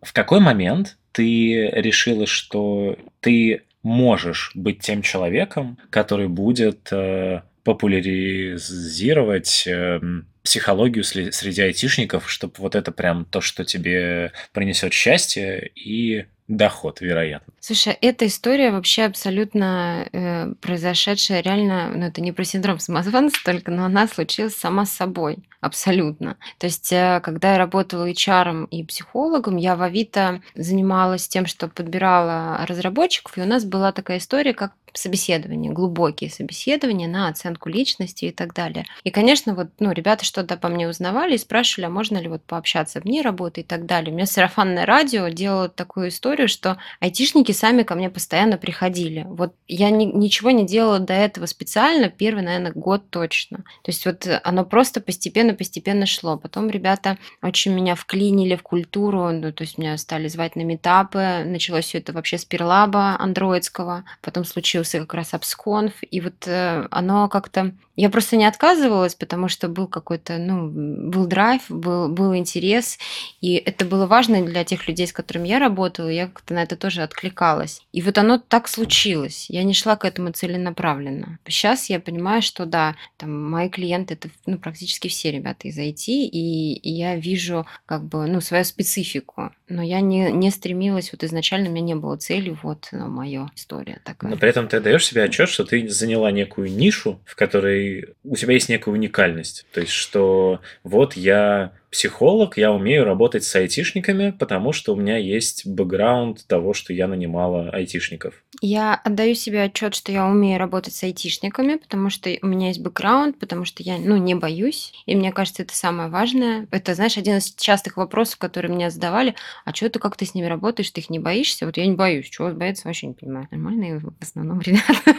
В 0.02 0.14
какой 0.14 0.40
момент 0.40 0.98
ты 1.12 1.70
решила, 1.72 2.28
что 2.28 2.98
ты 3.22 3.64
можешь 3.86 4.52
быть 4.56 4.80
тем 4.80 5.02
человеком, 5.02 5.78
который 5.92 6.28
будет 6.28 6.92
э, 6.92 7.44
популяризировать 7.66 9.68
э, 9.68 10.00
психологию 10.44 11.04
среди 11.04 11.64
айтишников, 11.64 12.30
чтобы 12.30 12.54
вот 12.60 12.76
это 12.76 12.92
прям 12.92 13.26
то, 13.26 13.42
что 13.42 13.66
тебе 13.66 14.32
принесет 14.54 14.94
счастье 14.94 15.72
и 15.76 16.28
доход, 16.48 17.02
вероятно. 17.02 17.52
Слушай, 17.60 17.98
эта 18.02 18.28
история 18.28 18.70
вообще 18.70 19.06
абсолютно 19.06 20.08
э, 20.12 20.54
произошедшая 20.62 21.42
реально, 21.42 21.92
ну 21.96 22.06
это 22.06 22.22
не 22.22 22.32
про 22.32 22.44
синдром 22.44 22.78
самозванца 22.78 23.40
только, 23.44 23.72
но 23.72 23.86
она 23.86 24.08
случилась 24.08 24.56
сама 24.56 24.86
собой. 24.86 25.40
абсолютно. 25.60 26.38
То 26.60 26.68
есть, 26.68 26.94
э, 26.94 27.20
когда 27.24 27.54
я 27.54 27.58
работала 27.58 28.08
HR 28.08 28.68
и 28.70 28.84
психологом, 28.84 29.58
я 29.58 29.76
в 29.76 29.82
Авито 29.82 30.44
занималась 30.54 31.28
тем, 31.28 31.48
что 31.48 31.68
подбирала 31.68 32.64
разработчиков, 32.68 33.40
и 33.40 33.42
у 33.42 33.48
нас 33.48 33.66
была 33.66 33.92
такая 33.92 34.20
история, 34.20 34.54
как 34.54 34.74
собеседования, 34.98 35.72
глубокие 35.72 36.30
собеседования 36.30 37.08
на 37.08 37.28
оценку 37.28 37.70
личности 37.70 38.26
и 38.26 38.32
так 38.32 38.54
далее. 38.54 38.86
И, 39.04 39.12
конечно, 39.12 39.56
вот, 39.56 39.70
ну, 39.80 39.92
ребята 39.92 40.26
что-то 40.26 40.58
по 40.58 40.70
мне 40.70 40.88
узнавали 40.88 41.36
и 41.36 41.40
спрашивали, 41.40 41.88
а 41.88 41.90
можно 41.90 42.18
ли 42.18 42.28
вот 42.28 42.44
пообщаться 42.44 43.00
вне 43.00 43.22
работы 43.22 43.62
и 43.62 43.64
так 43.64 43.86
далее. 43.86 44.12
У 44.12 44.16
меня 44.16 44.26
сарафанное 44.26 44.86
радио 44.86 45.28
делало 45.28 45.70
такую 45.70 46.10
историю, 46.10 46.48
что 46.48 46.78
айтишники 47.00 47.52
сами 47.52 47.84
ко 47.84 47.96
мне 47.96 48.10
постоянно 48.10 48.58
приходили. 48.58 49.26
Вот 49.28 49.54
я 49.68 49.90
ни, 49.90 50.06
ничего 50.06 50.52
не 50.52 50.66
делала 50.66 51.00
до 51.00 51.14
этого 51.14 51.46
специально, 51.46 52.10
первый, 52.10 52.44
наверное, 52.44 52.72
год 52.72 53.10
точно. 53.10 53.58
То 53.58 53.92
есть 53.92 54.06
вот 54.06 54.28
оно 54.44 54.66
просто 54.66 55.02
постепенно-постепенно 55.02 56.06
шло. 56.06 56.38
Потом 56.38 56.70
ребята 56.70 57.18
очень 57.42 57.74
меня 57.74 57.96
вклинили 57.96 58.56
в 58.56 58.64
культуру, 58.64 59.32
ну, 59.32 59.52
то 59.52 59.64
есть 59.64 59.78
меня 59.78 59.98
стали 59.98 60.28
звать 60.28 60.56
на 60.56 60.62
метапы. 60.62 61.44
Началось 61.46 61.86
все 61.86 61.98
это 61.98 62.14
вообще 62.14 62.38
с 62.38 62.46
перлаба 62.46 63.16
андроидского, 63.20 64.06
потом 64.22 64.46
случилось 64.46 64.85
случился 64.86 65.00
как 65.00 65.14
раз 65.16 65.34
обсконф, 65.34 65.94
и 66.02 66.22
вот 66.22 66.48
э, 66.48 66.88
оно 66.92 67.28
как-то... 67.30 67.74
Я 67.96 68.10
просто 68.10 68.36
не 68.36 68.46
отказывалась, 68.46 69.16
потому 69.16 69.48
что 69.48 69.68
был 69.68 69.88
какой-то, 69.88 70.38
ну, 70.38 70.70
был 70.70 71.28
драйв, 71.28 71.64
был, 71.70 72.10
был 72.10 72.36
интерес, 72.36 72.98
и 73.42 73.56
это 73.56 73.86
было 73.86 74.06
важно 74.06 74.44
для 74.44 74.64
тех 74.64 74.88
людей, 74.88 75.08
с 75.08 75.14
которыми 75.14 75.48
я 75.48 75.60
работала, 75.60 76.10
я 76.10 76.28
как-то 76.28 76.54
на 76.54 76.64
это 76.64 76.76
тоже 76.76 77.04
откликалась. 77.04 77.82
И 77.94 78.02
вот 78.02 78.18
оно 78.18 78.38
так 78.38 78.68
случилось. 78.68 79.48
Я 79.50 79.64
не 79.64 79.74
шла 79.74 79.96
к 79.96 80.06
этому 80.06 80.32
целенаправленно. 80.32 81.40
Сейчас 81.48 81.90
я 81.90 82.00
понимаю, 82.00 82.42
что 82.42 82.66
да, 82.66 82.96
там 83.18 83.50
мои 83.50 83.70
клиенты 83.70 84.16
это 84.16 84.30
ну, 84.46 84.58
практически 84.58 85.08
все 85.08 85.32
ребята 85.32 85.68
из 85.68 85.78
IT, 85.78 86.06
и, 86.08 86.74
и 86.74 86.90
я 86.92 87.16
вижу 87.16 87.66
как 87.86 88.04
бы 88.04 88.28
ну, 88.28 88.42
свою 88.42 88.66
специфику. 88.66 89.52
Но 89.68 89.82
я 89.82 90.02
не, 90.02 90.32
не 90.32 90.52
стремилась, 90.52 91.12
вот 91.12 91.24
изначально 91.24 91.70
у 91.70 91.72
меня 91.72 91.86
не 91.86 91.96
было 91.96 92.18
цели, 92.18 92.56
вот 92.62 92.90
ну, 92.92 93.08
моя 93.08 93.50
история 93.56 94.00
такая. 94.04 94.32
Но 94.32 94.38
при 94.38 94.50
этом 94.50 94.68
ты 94.68 94.80
даешь 94.80 95.06
себе 95.06 95.24
отчет, 95.24 95.50
что 95.50 95.64
ты 95.64 95.88
заняла 95.90 96.32
некую 96.32 96.72
нишу, 96.72 97.20
в 97.26 97.36
которой 97.36 97.85
у 98.24 98.36
тебя 98.36 98.54
есть 98.54 98.70
некая 98.70 98.92
уникальность. 98.92 99.66
То 99.72 99.82
есть, 99.82 99.94
что 99.94 100.62
вот 100.84 101.14
я 101.14 101.72
психолог, 101.96 102.58
я 102.58 102.74
умею 102.74 103.06
работать 103.06 103.46
с 103.46 103.56
айтишниками, 103.56 104.32
потому 104.32 104.74
что 104.74 104.94
у 104.94 104.98
меня 104.98 105.16
есть 105.16 105.66
бэкграунд 105.66 106.46
того, 106.46 106.74
что 106.74 106.92
я 106.92 107.08
нанимала 107.08 107.70
айтишников. 107.70 108.44
Я 108.60 108.96
отдаю 108.96 109.34
себе 109.34 109.64
отчет, 109.64 109.96
что 109.96 110.12
я 110.12 110.26
умею 110.26 110.60
работать 110.60 110.94
с 110.94 111.04
айтишниками, 111.04 111.76
потому 111.76 112.10
что 112.10 112.30
у 112.42 112.48
меня 112.48 112.68
есть 112.68 112.82
бэкграунд, 112.82 113.40
потому 113.40 113.64
что 113.64 113.82
я 113.82 113.98
ну, 113.98 114.18
не 114.18 114.36
боюсь. 114.36 114.92
И 115.06 115.16
мне 115.16 115.32
кажется, 115.32 115.64
это 115.64 115.74
самое 115.74 116.10
важное. 116.10 116.68
Это, 116.70 116.96
знаешь, 116.96 117.18
один 117.18 117.38
из 117.38 117.56
частых 117.56 117.96
вопросов, 117.96 118.40
которые 118.40 118.74
меня 118.74 118.90
задавали. 118.90 119.36
А 119.64 119.74
что 119.74 119.90
ты, 119.90 120.00
как 120.00 120.18
ты 120.18 120.26
с 120.26 120.34
ними 120.34 120.48
работаешь, 120.48 120.92
ты 120.92 121.00
их 121.00 121.10
не 121.10 121.20
боишься? 121.20 121.66
Вот 121.66 121.78
я 121.78 121.88
не 121.88 121.96
боюсь. 121.96 122.30
Чего 122.30 122.50
бояться, 122.50 122.90
вообще 122.90 123.08
не 123.08 123.14
понимаю. 123.14 123.48
Нормальные 123.52 124.00
в 124.00 124.14
основном 124.22 124.60
ребята. 124.66 125.14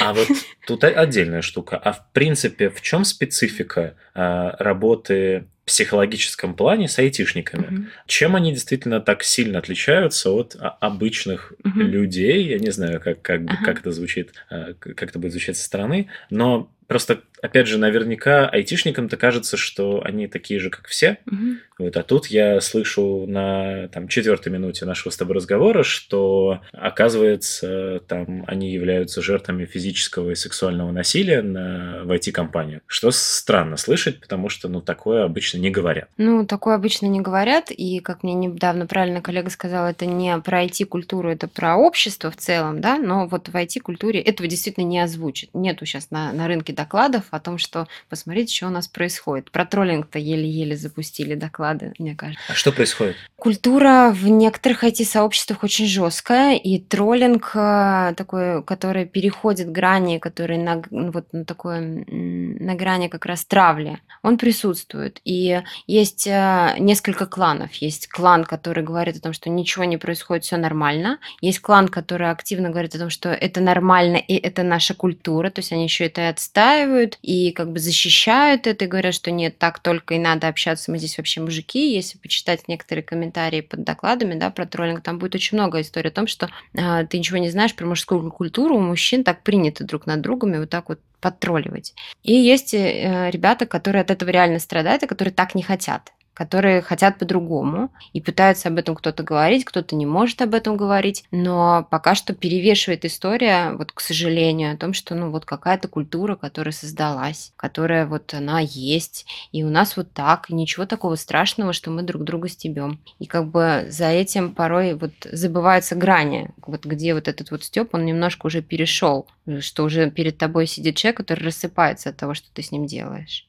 А 0.00 0.14
вот 0.14 0.28
тут 0.66 0.84
отдельная 0.84 1.42
штука. 1.42 1.76
А 1.76 1.92
в 1.92 2.12
принципе, 2.12 2.70
в 2.70 2.80
чем 2.80 3.04
специфика 3.04 3.98
а, 4.14 4.56
работы 4.58 5.48
психологическом 5.64 6.54
плане 6.54 6.88
с 6.88 6.98
айтишниками. 6.98 7.66
Угу. 7.66 7.86
Чем 8.06 8.36
они 8.36 8.52
действительно 8.52 9.00
так 9.00 9.22
сильно 9.22 9.58
отличаются 9.58 10.30
от 10.30 10.56
обычных 10.58 11.54
угу. 11.64 11.80
людей? 11.80 12.46
Я 12.46 12.58
не 12.58 12.70
знаю, 12.70 13.00
как, 13.00 13.22
как, 13.22 13.42
ага. 13.42 13.64
как 13.64 13.80
это 13.80 13.90
звучит, 13.92 14.32
а, 14.50 14.74
как 14.74 15.02
это 15.02 15.18
будет 15.18 15.32
звучать 15.32 15.56
со 15.56 15.64
стороны, 15.64 16.08
но 16.30 16.70
Просто, 16.86 17.20
опять 17.40 17.66
же, 17.66 17.78
наверняка 17.78 18.48
айтишникам-то 18.48 19.16
кажется, 19.16 19.56
что 19.56 20.02
они 20.04 20.26
такие 20.26 20.60
же, 20.60 20.70
как 20.70 20.86
все. 20.86 21.18
Угу. 21.26 21.56
Вот, 21.78 21.96
а 21.96 22.02
тут 22.02 22.26
я 22.28 22.60
слышу 22.60 23.26
на 23.26 23.88
там, 23.88 24.08
четвертой 24.08 24.52
минуте 24.52 24.84
нашего 24.84 25.10
с 25.10 25.16
тобой 25.16 25.36
разговора, 25.36 25.82
что, 25.82 26.60
оказывается, 26.72 28.00
там 28.06 28.44
они 28.46 28.72
являются 28.72 29.22
жертвами 29.22 29.64
физического 29.64 30.30
и 30.30 30.34
сексуального 30.34 30.92
насилия 30.92 31.42
на, 31.42 32.02
в 32.04 32.12
IT-компаниях. 32.12 32.82
Что 32.86 33.10
странно 33.10 33.76
слышать, 33.76 34.20
потому 34.20 34.48
что 34.48 34.68
ну, 34.68 34.80
такое 34.80 35.24
обычно 35.24 35.58
не 35.58 35.70
говорят. 35.70 36.08
Ну, 36.16 36.46
такое 36.46 36.76
обычно 36.76 37.06
не 37.06 37.20
говорят, 37.20 37.70
и, 37.70 37.98
как 38.00 38.22
мне 38.22 38.34
недавно 38.34 38.86
правильно 38.86 39.20
коллега 39.20 39.50
сказал, 39.50 39.86
это 39.86 40.06
не 40.06 40.38
про 40.38 40.64
IT-культуру, 40.64 41.30
это 41.30 41.48
про 41.48 41.76
общество 41.76 42.30
в 42.30 42.36
целом, 42.36 42.80
да, 42.80 42.98
но 42.98 43.26
вот 43.26 43.48
в 43.48 43.54
IT-культуре 43.54 44.20
этого 44.20 44.48
действительно 44.48 44.84
не 44.84 45.00
озвучит. 45.00 45.50
Нету 45.54 45.86
сейчас 45.86 46.10
на, 46.10 46.32
на 46.32 46.46
рынке 46.46 46.72
докладов 46.74 47.24
о 47.30 47.40
том, 47.40 47.58
что 47.58 47.86
посмотрите, 48.08 48.54
что 48.54 48.66
у 48.66 48.70
нас 48.70 48.88
происходит. 48.88 49.50
Про 49.50 49.64
троллинг-то 49.64 50.18
еле-еле 50.18 50.76
запустили 50.76 51.34
доклады, 51.34 51.92
мне 51.98 52.14
кажется. 52.14 52.42
А 52.48 52.54
что 52.54 52.72
происходит? 52.72 53.16
Культура 53.36 54.10
в 54.12 54.26
некоторых 54.28 54.84
IT-сообществах 54.84 55.62
очень 55.62 55.86
жесткая, 55.86 56.56
и 56.56 56.78
троллинг 56.78 57.52
э, 57.54 58.14
такой, 58.16 58.62
который 58.64 59.06
переходит 59.06 59.70
грани, 59.70 60.18
который 60.18 60.58
на, 60.58 60.82
ну, 60.90 61.10
вот 61.10 61.32
на 61.32 61.44
такой, 61.44 61.80
на 61.80 62.74
грани 62.74 63.08
как 63.08 63.26
раз 63.26 63.44
травли, 63.44 64.00
он 64.22 64.38
присутствует. 64.38 65.20
И 65.24 65.62
есть 65.86 66.26
э, 66.26 66.74
несколько 66.78 67.26
кланов. 67.26 67.74
Есть 67.74 68.08
клан, 68.08 68.44
который 68.44 68.82
говорит 68.82 69.16
о 69.16 69.20
том, 69.20 69.32
что 69.32 69.50
ничего 69.50 69.84
не 69.84 69.96
происходит, 69.96 70.44
все 70.44 70.56
нормально. 70.56 71.18
Есть 71.40 71.60
клан, 71.60 71.88
который 71.88 72.30
активно 72.30 72.70
говорит 72.70 72.94
о 72.94 72.98
том, 72.98 73.10
что 73.10 73.28
это 73.28 73.60
нормально, 73.60 74.16
и 74.16 74.34
это 74.34 74.62
наша 74.62 74.94
культура, 74.94 75.50
то 75.50 75.60
есть 75.60 75.72
они 75.72 75.84
еще 75.84 76.06
это 76.06 76.22
и 76.22 76.24
отстаивают 76.24 76.63
отстаивают 76.64 77.18
и 77.22 77.52
как 77.52 77.72
бы 77.72 77.78
защищают 77.78 78.66
это 78.66 78.84
и 78.84 78.88
говорят, 78.88 79.14
что 79.14 79.30
нет, 79.30 79.58
так 79.58 79.78
только 79.80 80.14
и 80.14 80.18
надо 80.18 80.48
общаться, 80.48 80.90
мы 80.90 80.98
здесь 80.98 81.18
вообще 81.18 81.40
мужики. 81.40 81.94
Если 81.94 82.18
почитать 82.18 82.68
некоторые 82.68 83.02
комментарии 83.02 83.60
под 83.60 83.84
докладами 83.84 84.34
да, 84.34 84.50
про 84.50 84.66
троллинг, 84.66 85.02
там 85.02 85.18
будет 85.18 85.34
очень 85.34 85.58
много 85.58 85.80
историй 85.80 86.10
о 86.10 86.12
том, 86.12 86.26
что 86.26 86.48
э, 86.74 87.06
ты 87.06 87.18
ничего 87.18 87.38
не 87.38 87.50
знаешь 87.50 87.74
про 87.74 87.86
мужскую 87.86 88.30
культуру, 88.30 88.76
у 88.76 88.80
мужчин 88.80 89.24
так 89.24 89.42
принято 89.42 89.84
друг 89.84 90.06
над 90.06 90.20
другом 90.20 90.54
и 90.54 90.58
вот 90.58 90.70
так 90.70 90.88
вот 90.88 91.00
подтролливать. 91.20 91.94
И 92.22 92.34
есть 92.34 92.74
э, 92.74 93.30
ребята, 93.30 93.66
которые 93.66 94.02
от 94.02 94.10
этого 94.10 94.30
реально 94.30 94.58
страдают 94.58 95.02
и 95.02 95.06
которые 95.06 95.32
так 95.32 95.54
не 95.54 95.62
хотят 95.62 96.12
которые 96.34 96.82
хотят 96.82 97.18
по-другому 97.18 97.90
и 98.12 98.20
пытаются 98.20 98.68
об 98.68 98.76
этом 98.76 98.94
кто-то 98.94 99.22
говорить, 99.22 99.64
кто-то 99.64 99.94
не 99.94 100.04
может 100.04 100.42
об 100.42 100.54
этом 100.54 100.76
говорить, 100.76 101.24
но 101.30 101.86
пока 101.90 102.14
что 102.14 102.34
перевешивает 102.34 103.04
история, 103.04 103.72
вот 103.72 103.92
к 103.92 104.00
сожалению, 104.00 104.74
о 104.74 104.76
том, 104.76 104.92
что 104.92 105.14
ну 105.14 105.30
вот 105.30 105.44
какая-то 105.44 105.88
культура, 105.88 106.34
которая 106.34 106.72
создалась, 106.72 107.52
которая 107.56 108.06
вот 108.06 108.34
она 108.34 108.60
есть, 108.60 109.26
и 109.52 109.62
у 109.62 109.70
нас 109.70 109.96
вот 109.96 110.12
так, 110.12 110.50
и 110.50 110.54
ничего 110.54 110.84
такого 110.86 111.14
страшного, 111.14 111.72
что 111.72 111.90
мы 111.90 112.02
друг 112.02 112.24
друга 112.24 112.48
стебем. 112.48 113.00
И 113.18 113.26
как 113.26 113.46
бы 113.46 113.86
за 113.88 114.06
этим 114.06 114.54
порой 114.54 114.94
вот 114.94 115.12
забываются 115.30 115.94
грани, 115.94 116.50
вот 116.66 116.84
где 116.84 117.14
вот 117.14 117.28
этот 117.28 117.50
вот 117.52 117.62
степ, 117.62 117.94
он 117.94 118.04
немножко 118.04 118.46
уже 118.46 118.60
перешел, 118.60 119.26
что 119.60 119.84
уже 119.84 120.10
перед 120.10 120.36
тобой 120.36 120.66
сидит 120.66 120.96
человек, 120.96 121.18
который 121.18 121.44
рассыпается 121.44 122.10
от 122.10 122.16
того, 122.16 122.34
что 122.34 122.48
ты 122.52 122.62
с 122.62 122.72
ним 122.72 122.86
делаешь. 122.86 123.46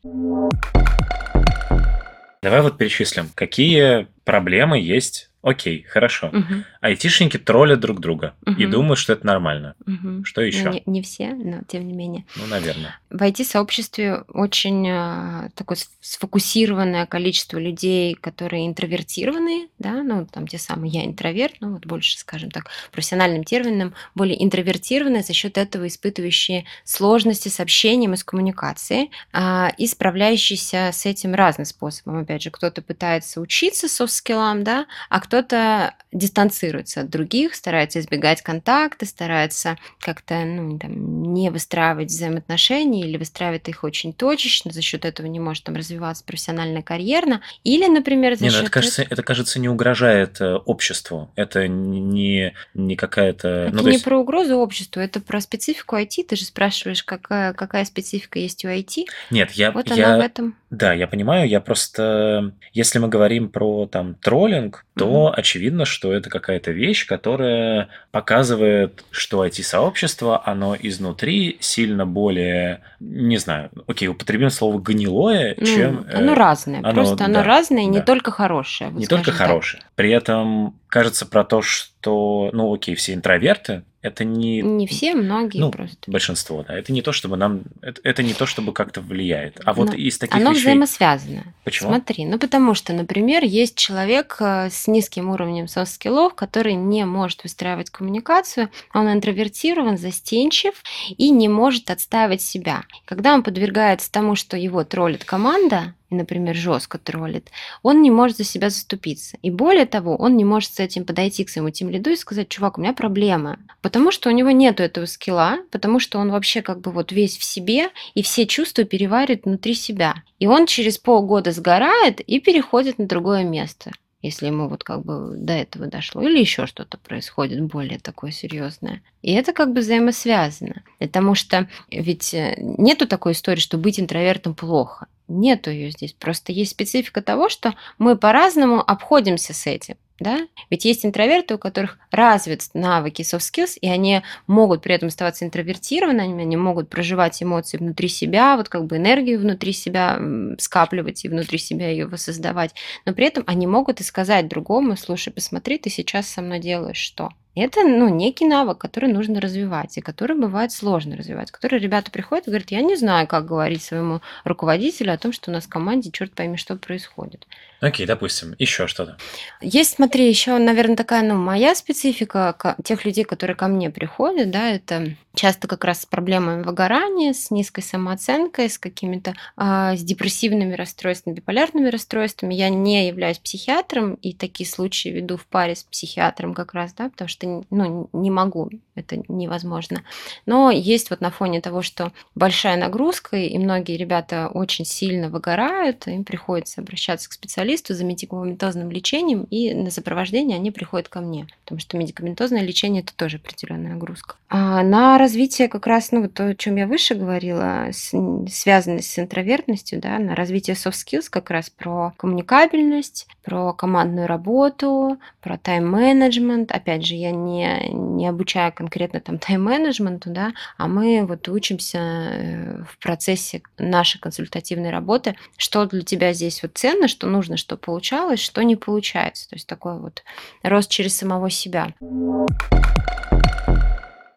Давай 2.46 2.62
вот 2.62 2.78
перечислим, 2.78 3.32
какие 3.34 4.06
проблемы 4.24 4.78
есть 4.78 5.32
Окей, 5.46 5.84
хорошо. 5.84 6.30
Угу. 6.30 6.64
Айтишники 6.86 7.38
троллят 7.38 7.80
друг 7.80 8.00
друга 8.00 8.34
угу. 8.46 8.56
и 8.60 8.66
думают, 8.66 9.00
что 9.00 9.14
это 9.14 9.26
нормально. 9.26 9.76
Угу. 9.86 10.26
Что 10.26 10.42
еще? 10.42 10.66
Ну, 10.66 10.72
не, 10.74 10.84
не 10.86 11.02
все, 11.02 11.34
но 11.34 11.62
тем 11.68 11.88
не 11.88 11.94
менее. 11.94 12.26
Ну, 12.36 12.48
наверное. 12.48 13.00
В 13.10 13.22
IT-сообществе 13.22 14.24
очень 14.30 14.88
э, 14.88 15.50
такое 15.56 15.78
сфокусированное 16.02 17.06
количество 17.06 17.60
людей, 17.60 18.16
которые 18.16 18.68
интровертированы, 18.68 19.70
да, 19.78 20.02
ну, 20.04 20.26
там 20.26 20.48
те 20.48 20.58
самые 20.58 20.92
я 20.92 21.06
интроверт, 21.06 21.56
ну, 21.60 21.74
вот 21.74 21.86
больше, 21.86 22.18
скажем 22.18 22.50
так, 22.50 22.70
профессиональным 22.92 23.44
термином, 23.44 23.94
более 24.16 24.44
интровертированные, 24.44 25.24
за 25.24 25.34
счет 25.34 25.58
этого 25.58 25.88
испытывающие 25.88 26.66
сложности 26.84 27.50
с 27.50 27.60
общением 27.60 28.14
и 28.14 28.18
с 28.18 28.24
коммуникацией, 28.24 29.12
э, 29.34 29.68
и 29.78 29.88
справляющиеся 29.88 30.90
с 30.92 31.06
этим 31.06 31.36
разным 31.36 31.66
способом. 31.66 32.20
Опять 32.20 32.42
же, 32.42 32.52
кто-то 32.52 32.82
пытается 32.82 33.42
учиться 33.42 33.88
софт-скиллам, 33.88 34.64
да, 34.64 34.88
а 35.10 35.20
кто 35.20 35.36
кто-то 35.36 35.94
дистанцируется 36.14 36.75
от 36.80 37.10
других, 37.10 37.56
старается 37.56 38.00
избегать 38.00 38.42
контакта, 38.42 39.06
старается 39.06 39.78
как-то 40.00 40.44
ну, 40.46 40.78
там, 40.78 41.34
не 41.34 41.50
выстраивать 41.50 42.10
взаимоотношения 42.10 43.02
или 43.02 43.18
выстраивает 43.18 43.68
их 43.68 43.84
очень 43.84 44.14
точечно, 44.14 44.72
за 44.72 44.82
счет 44.82 45.06
этого 45.06 45.28
не 45.28 45.40
может 45.40 45.64
там 45.64 45.76
развиваться 45.76 46.24
профессионально, 46.24 46.82
карьерно. 46.82 47.42
Или, 47.64 47.88
например, 47.88 48.36
за 48.36 48.44
не, 48.44 48.50
ну, 48.50 48.56
счет... 48.56 48.64
это, 48.64 48.72
кажется, 48.72 49.02
это, 49.04 49.24
кажется, 49.24 49.60
не 49.60 49.70
угрожает 49.70 50.42
э, 50.42 50.56
обществу. 50.56 51.32
Это 51.36 51.68
не, 51.68 52.54
не 52.74 52.96
какая-то... 52.96 53.48
Это 53.48 53.76
ну, 53.76 53.84
не 53.84 53.94
есть... 53.94 54.04
про 54.04 54.18
угрозу 54.18 54.58
обществу, 54.58 55.02
это 55.02 55.20
про 55.20 55.42
специфику 55.42 55.96
IT. 55.98 56.26
Ты 56.28 56.36
же 56.36 56.46
спрашиваешь, 56.46 57.04
какая, 57.04 57.54
какая 57.54 57.86
специфика 57.86 58.40
есть 58.40 58.66
у 58.66 58.68
IT. 58.68 59.06
Нет, 59.32 59.52
я... 59.52 59.72
Вот 59.72 59.90
я... 59.90 60.08
она 60.08 60.18
в 60.18 60.22
этом. 60.22 60.56
Да, 60.76 60.92
я 60.92 61.08
понимаю, 61.08 61.48
я 61.48 61.62
просто, 61.62 62.52
если 62.74 63.00
мы 63.00 63.08
говорим 63.08 63.48
про 63.48 63.86
там 63.86 64.16
троллинг, 64.16 64.86
то 64.98 65.34
очевидно, 65.34 65.86
что 65.86 66.12
это 66.12 66.30
какая-то 66.30 66.72
вещь, 66.72 67.08
которая 67.08 67.88
показывает, 68.12 69.06
что 69.10 69.46
IT-сообщество, 69.46 70.42
оно 70.46 70.76
изнутри 70.78 71.58
сильно 71.62 72.06
более, 72.06 72.82
не 73.00 73.38
знаю, 73.38 73.72
окей, 73.88 74.10
употребим 74.10 74.50
слово 74.50 74.80
гнилое, 74.80 75.56
Ну, 75.58 75.66
чем... 75.66 76.06
оно 76.14 76.34
э, 76.34 76.36
разное. 76.36 76.80
оно, 76.80 76.94
Просто 76.94 77.24
оно 77.24 77.36
да, 77.36 77.44
разное, 77.44 77.86
не 77.86 78.00
да. 78.00 78.04
только 78.06 78.32
хорошее. 78.32 78.90
вот 78.90 79.00
Не 79.00 79.08
только 79.08 79.32
так. 79.32 79.36
хорошее. 79.36 79.82
При 79.96 80.12
этом 80.12 80.78
кажется 80.90 81.26
про 81.26 81.46
то, 81.46 81.62
что, 81.62 82.50
ну 82.52 82.74
окей, 82.74 82.96
все 82.96 83.14
интроверты, 83.14 83.84
это 84.06 84.24
не 84.24 84.62
Не 84.62 84.86
все, 84.88 85.16
многие 85.16 85.60
ну, 85.60 85.72
просто. 85.72 86.12
большинство, 86.12 86.64
да. 86.64 86.78
Это 86.78 86.94
не 86.94 87.02
то, 87.02 87.12
чтобы 87.12 87.38
нам... 87.38 87.64
Это, 87.82 88.00
это 88.04 88.24
не 88.24 88.34
то, 88.34 88.46
чтобы 88.46 88.72
как-то 88.72 89.02
влияет. 89.02 89.60
А 89.66 89.74
вот 89.74 89.90
Но 89.90 89.96
из 89.96 90.18
таких 90.18 90.36
Оно 90.36 90.52
вещей... 90.52 90.62
взаимосвязано. 90.62 91.44
Почему? 91.64 91.90
Смотри, 91.90 92.26
ну 92.26 92.38
потому 92.38 92.76
что, 92.76 92.94
например, 92.94 93.44
есть 93.44 93.76
человек 93.76 94.38
э, 94.40 94.70
с 94.70 94.88
низким 94.88 95.30
уровнем 95.30 95.68
софт-скиллов, 95.68 96.36
который 96.36 96.74
не 96.74 97.06
может 97.06 97.44
выстраивать 97.44 97.90
коммуникацию, 97.90 98.70
он 98.94 99.12
интровертирован, 99.12 99.98
застенчив 99.98 100.76
и 101.10 101.32
не 101.32 101.50
может 101.50 101.90
отстаивать 101.90 102.42
себя. 102.42 102.84
Когда 103.06 103.34
он 103.34 103.42
подвергается 103.42 104.12
тому, 104.12 104.36
что 104.36 104.56
его 104.56 104.84
троллит 104.84 105.24
команда, 105.24 105.96
и, 106.10 106.16
например, 106.16 106.56
жестко 106.56 106.98
троллит, 106.98 107.50
он 107.84 108.02
не 108.02 108.12
может 108.12 108.38
за 108.38 108.44
себя 108.44 108.70
заступиться. 108.70 109.38
И 109.42 109.50
более 109.50 109.86
того, 109.86 110.16
он 110.16 110.38
не 110.38 110.46
может 110.46 110.74
с 110.74 110.80
этим 110.80 111.06
подойти 111.06 111.44
к 111.44 111.50
своему 111.50 111.70
тим 111.70 111.90
лиду 111.90 112.12
и 112.12 112.16
сказать, 112.16 112.50
чувак, 112.50 112.78
у 112.78 112.82
меня 112.82 112.94
проблема. 112.94 113.60
Потому 113.82 114.12
что 114.12 114.30
у 114.30 114.34
него 114.34 114.52
нету 114.52 114.84
этого 114.84 115.06
скилла, 115.06 115.58
потому 115.72 116.00
что 116.00 116.20
он 116.20 116.32
вообще 116.32 116.62
как 116.62 116.82
бы 116.82 116.92
вот 116.92 117.12
весь 117.12 117.38
в 117.38 117.44
себе, 117.44 117.90
и 118.14 118.22
все 118.22 118.46
чувства 118.46 118.84
переваривает 118.84 119.46
внутри 119.46 119.74
себя. 119.74 120.16
И 120.40 120.48
он 120.48 120.66
через 120.66 120.98
полгода 120.98 121.52
сгорает 121.52 122.20
и 122.22 122.40
переходит 122.40 123.00
на 123.00 123.08
другое 123.08 123.44
место 123.44 123.92
если 124.26 124.48
ему 124.48 124.68
вот 124.68 124.84
как 124.84 125.06
бы 125.06 125.36
до 125.38 125.54
этого 125.54 125.86
дошло, 125.86 126.22
или 126.22 126.40
еще 126.40 126.66
что-то 126.66 126.98
происходит 126.98 127.62
более 127.62 128.00
такое 128.00 128.32
серьезное. 128.32 129.04
И 129.22 129.32
это 129.34 129.54
как 129.54 129.72
бы 129.72 129.82
взаимосвязано. 129.82 130.82
Потому 130.98 131.36
что 131.36 131.70
ведь 131.92 132.34
э, 132.34 132.56
нету 132.58 133.08
такой 133.08 133.34
истории, 133.34 133.60
что 133.60 133.78
быть 133.78 134.00
интровертом 134.00 134.56
плохо. 134.56 135.08
Нету 135.28 135.72
ее 135.72 135.92
здесь. 135.92 136.14
Просто 136.14 136.52
есть 136.52 136.72
специфика 136.72 137.22
того, 137.22 137.50
что 137.50 137.74
мы 137.98 138.18
по-разному 138.18 138.82
обходимся 138.82 139.54
с 139.54 139.66
этим. 139.68 139.96
Да? 140.18 140.48
Ведь 140.70 140.86
есть 140.86 141.06
интроверты, 141.06 141.56
у 141.56 141.58
которых 141.58 141.98
развит 142.10 142.70
навыки 142.74 143.22
soft 143.22 143.40
skills, 143.40 143.78
и 143.82 143.90
они 143.90 144.22
могут 144.48 144.82
при 144.82 144.96
этом 144.96 145.10
оставаться 145.10 145.44
интровертированными, 145.44 146.42
они 146.42 146.56
могут 146.56 146.90
проживать 146.90 147.44
эмоции 147.44 147.78
внутри 147.78 148.08
себя, 148.08 148.56
вот 148.56 148.70
как 148.70 148.86
бы 148.86 148.96
энергию 148.96 149.42
внутри 149.42 149.74
себя 149.74 150.18
скапливать 150.58 151.26
и 151.26 151.30
внутри 151.30 151.58
себя 151.58 151.90
ее 151.90 152.06
воссоздавать, 152.08 152.74
но 153.06 153.14
при 153.14 153.26
этом 153.26 153.44
они 153.46 153.68
могут 153.68 154.00
и 154.00 154.04
сказать 154.04 154.48
другому, 154.48 154.96
слушай, 154.96 155.34
посмотри, 155.34 155.78
ты 155.78 155.90
сейчас 155.90 156.30
со 156.30 156.42
мной 156.42 156.60
делаешь 156.60 156.96
что? 156.96 157.32
Это 157.56 157.84
ну, 157.84 158.10
некий 158.10 158.46
навык, 158.46 158.78
который 158.78 159.10
нужно 159.10 159.40
развивать, 159.40 159.98
и 159.98 160.02
который 160.02 160.36
бывает 160.36 160.74
сложно 160.74 161.16
развивать. 161.16 161.52
Который 161.52 161.80
ребята 161.80 162.12
приходят 162.12 162.48
и 162.48 162.50
говорят, 162.50 162.72
я 162.72 162.82
не 162.82 162.98
знаю, 162.98 163.28
как 163.28 163.46
говорить 163.46 163.82
своему 163.82 164.22
руководителю 164.44 165.14
о 165.14 165.18
том, 165.18 165.32
что 165.32 165.52
у 165.52 165.54
нас 165.54 165.64
в 165.64 165.70
команде, 165.70 166.12
черт 166.12 166.34
пойми, 166.34 166.58
что 166.58 166.76
происходит. 166.76 167.48
Окей, 167.86 168.08
допустим, 168.08 168.56
еще 168.58 168.88
что-то. 168.88 169.16
Есть, 169.62 169.94
смотри, 169.96 170.28
еще, 170.28 170.58
наверное, 170.58 170.96
такая, 170.96 171.22
ну, 171.22 171.36
моя 171.36 171.76
специфика 171.76 172.76
тех 172.84 173.06
людей, 173.06 173.24
которые 173.26 173.56
ко 173.56 173.68
мне 173.68 173.92
приходят, 173.92 174.50
да, 174.50 174.72
это 174.72 175.16
часто 175.36 175.68
как 175.68 175.84
раз 175.84 176.02
с 176.02 176.06
проблемами 176.08 176.64
выгорания, 176.64 177.34
с 177.34 177.52
низкой 177.52 177.82
самооценкой, 177.82 178.70
с 178.70 178.80
какими-то 178.80 179.36
а, 179.56 179.96
с 179.96 180.02
депрессивными 180.02 180.74
расстройствами, 180.74 181.36
биполярными 181.36 181.90
расстройствами. 181.90 182.56
Я 182.56 182.70
не 182.70 183.08
являюсь 183.08 183.38
психиатром, 183.38 184.16
и 184.16 184.34
такие 184.34 184.68
случаи 184.68 185.10
веду 185.10 185.38
в 185.38 185.46
паре 185.46 185.76
с 185.76 185.84
психиатром 185.84 186.54
как 186.56 186.74
раз, 186.74 186.94
да, 186.94 187.10
потому 187.10 187.28
что 187.28 187.64
ну, 187.70 188.10
не 188.14 188.32
могу, 188.32 188.72
это 188.96 189.22
невозможно. 189.28 190.04
Но 190.46 190.72
есть 190.72 191.10
вот 191.10 191.22
на 191.22 191.30
фоне 191.30 191.62
того, 191.62 191.82
что 191.82 192.12
большая 192.34 192.78
нагрузка, 192.78 193.38
и 193.38 193.58
многие 193.60 193.98
ребята 193.98 194.50
очень 194.52 194.86
сильно 194.86 195.30
выгорают, 195.30 196.08
им 196.08 196.24
приходится 196.24 196.82
обращаться 196.82 197.30
к 197.30 197.34
специалисту 197.34 197.75
за 197.84 198.04
медикаментозным 198.04 198.92
лечением, 198.92 199.44
и 199.50 199.74
на 199.74 199.92
сопровождение 199.92 200.56
они 200.58 200.72
приходят 200.72 201.10
ко 201.10 201.22
мне, 201.22 201.48
потому 201.64 201.80
что 201.80 201.98
медикаментозное 201.98 202.62
лечение 202.62 203.04
это 203.04 203.14
тоже 203.16 203.38
определенная 203.38 203.94
нагрузка. 203.94 204.36
А 204.50 204.84
на 204.84 205.18
развитие 205.18 205.68
как 205.68 205.88
раз, 205.88 206.12
ну, 206.12 206.30
то, 206.30 206.48
о 206.48 206.56
чем 206.56 206.76
я 206.76 206.88
выше 206.88 207.16
говорила, 207.16 207.88
с, 207.92 208.14
связанность 208.50 209.12
с 209.12 209.20
интровертностью, 209.20 210.00
да, 210.00 210.20
на 210.20 210.36
развитие 210.36 210.76
soft 210.76 210.94
skills 210.94 211.26
как 211.30 211.50
раз 211.50 211.70
про 211.70 212.14
коммуникабельность, 212.18 213.28
про 213.44 213.74
командную 213.74 214.28
работу, 214.28 215.18
про 215.42 215.58
тайм-менеджмент. 215.58 216.72
Опять 216.72 217.06
же, 217.06 217.16
я 217.16 217.32
не, 217.32 217.90
не 217.90 218.28
обучаю 218.28 218.72
конкретно 218.74 219.20
там 219.20 219.40
тайм-менеджменту, 219.40 220.30
да, 220.30 220.54
а 220.78 220.88
мы 220.88 221.26
вот 221.26 221.48
учимся 221.50 221.98
э, 222.00 222.84
в 222.90 222.98
процессе 223.00 223.62
нашей 223.78 224.20
консультативной 224.20 224.92
работы, 224.92 225.36
что 225.58 225.86
для 225.86 226.02
тебя 226.02 226.34
здесь 226.34 226.62
вот 226.64 226.72
ценно, 226.76 227.08
что 227.08 227.28
нужно, 227.28 227.58
что 227.66 227.78
получалось, 227.78 228.40
что 228.40 228.62
не 228.64 228.76
получается. 228.76 229.50
То 229.50 229.56
есть 229.56 229.66
такой 229.66 229.98
вот 230.00 230.24
рост 230.62 230.88
через 230.92 231.18
самого 231.18 231.50
себя. 231.50 231.94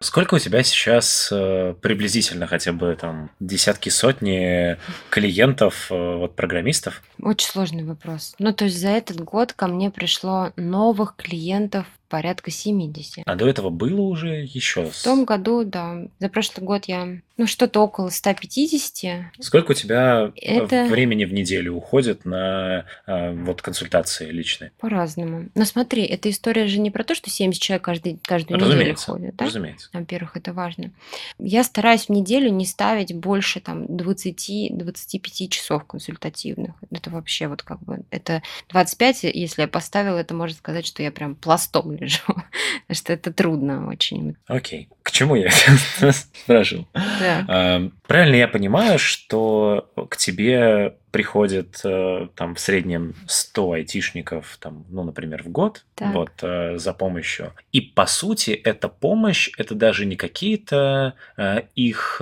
Сколько 0.00 0.36
у 0.36 0.38
тебя 0.38 0.62
сейчас 0.62 1.28
э, 1.30 1.74
приблизительно 1.82 2.46
хотя 2.46 2.72
бы 2.72 2.96
там 2.98 3.30
десятки, 3.40 3.90
сотни 3.90 4.78
клиентов, 5.10 5.88
э, 5.90 6.16
вот 6.16 6.36
программистов? 6.36 7.02
Очень 7.20 7.48
сложный 7.48 7.84
вопрос. 7.84 8.34
Ну, 8.38 8.54
то 8.54 8.64
есть 8.64 8.80
за 8.80 8.88
этот 8.88 9.20
год 9.20 9.52
ко 9.52 9.66
мне 9.66 9.90
пришло 9.90 10.52
новых 10.56 11.16
клиентов 11.16 11.84
порядка 12.08 12.50
70. 12.50 13.22
А 13.26 13.34
до 13.36 13.46
этого 13.48 13.70
было 13.70 14.00
уже 14.00 14.42
еще? 14.44 14.90
В 14.90 15.02
том 15.02 15.24
году, 15.24 15.64
да. 15.64 16.04
За 16.18 16.28
прошлый 16.28 16.64
год 16.66 16.86
я, 16.86 17.18
ну, 17.36 17.46
что-то 17.46 17.80
около 17.80 18.08
150. 18.08 19.26
Сколько 19.40 19.72
у 19.72 19.74
тебя 19.74 20.32
э, 20.36 20.58
Это- 20.58 20.86
времени 20.86 21.24
в 21.24 21.32
неделю 21.32 21.74
уходит 21.74 22.24
на 22.24 22.84
э, 23.06 23.32
вот 23.34 23.62
консультации 23.62 24.30
личные? 24.30 24.72
По-разному. 24.78 25.48
Но 25.54 25.64
смотри, 25.64 26.04
эта 26.04 26.30
история 26.30 26.66
же 26.66 26.78
не 26.78 26.90
про 26.90 27.04
то, 27.04 27.14
что 27.14 27.30
70 27.30 27.60
человек 27.60 27.84
каждый, 27.84 28.18
каждую 28.24 28.58
неделю 28.58 28.72
Разумеется, 28.74 29.12
ходят, 29.12 29.36
да? 29.36 29.44
разумеется. 29.44 29.88
Во-первых, 29.92 30.36
это 30.36 30.52
важно. 30.52 30.90
Я 31.38 31.62
стараюсь 31.64 32.06
в 32.06 32.10
неделю 32.10 32.50
не 32.50 32.64
ставить 32.66 33.14
больше 33.14 33.60
там 33.60 33.84
20-25 33.84 35.48
часов 35.48 35.84
консультативных. 35.84 36.74
Это 36.90 37.10
вообще 37.10 37.48
вот 37.48 37.62
как 37.62 37.80
бы... 37.82 38.00
Это 38.10 38.42
25, 38.70 39.24
если 39.24 39.62
я 39.62 39.68
поставила, 39.68 40.18
это 40.18 40.34
можно 40.34 40.56
сказать, 40.56 40.86
что 40.86 41.02
я 41.02 41.10
прям 41.10 41.34
пластом 41.34 41.97
лежу. 41.98 42.20
Потому 42.26 42.44
что 42.92 43.12
это 43.12 43.32
трудно 43.32 43.88
очень. 43.88 44.36
Окей. 44.46 44.88
К 45.02 45.10
чему 45.10 45.34
я 45.36 45.50
спрашивал? 46.12 46.86
Да. 46.94 47.44
А, 47.48 47.90
Правильно 48.06 48.36
я 48.36 48.48
понимаю, 48.48 48.98
что 48.98 49.90
к 50.08 50.16
тебе 50.16 50.94
приходит 51.10 51.80
э, 51.84 52.28
там 52.34 52.54
в 52.54 52.60
среднем 52.60 53.14
100 53.26 53.72
айтишников, 53.72 54.58
там, 54.60 54.84
ну, 54.90 55.04
например, 55.04 55.42
в 55.42 55.48
год, 55.48 55.84
Так. 55.94 56.14
вот, 56.14 56.30
э, 56.42 56.78
за 56.78 56.92
помощью. 56.92 57.52
И 57.72 57.80
по 57.80 58.06
сути, 58.06 58.50
эта 58.50 58.88
помощь, 58.88 59.50
это 59.58 59.74
даже 59.74 60.04
не 60.06 60.16
какие-то 60.16 61.14
э, 61.36 61.62
их 61.74 62.20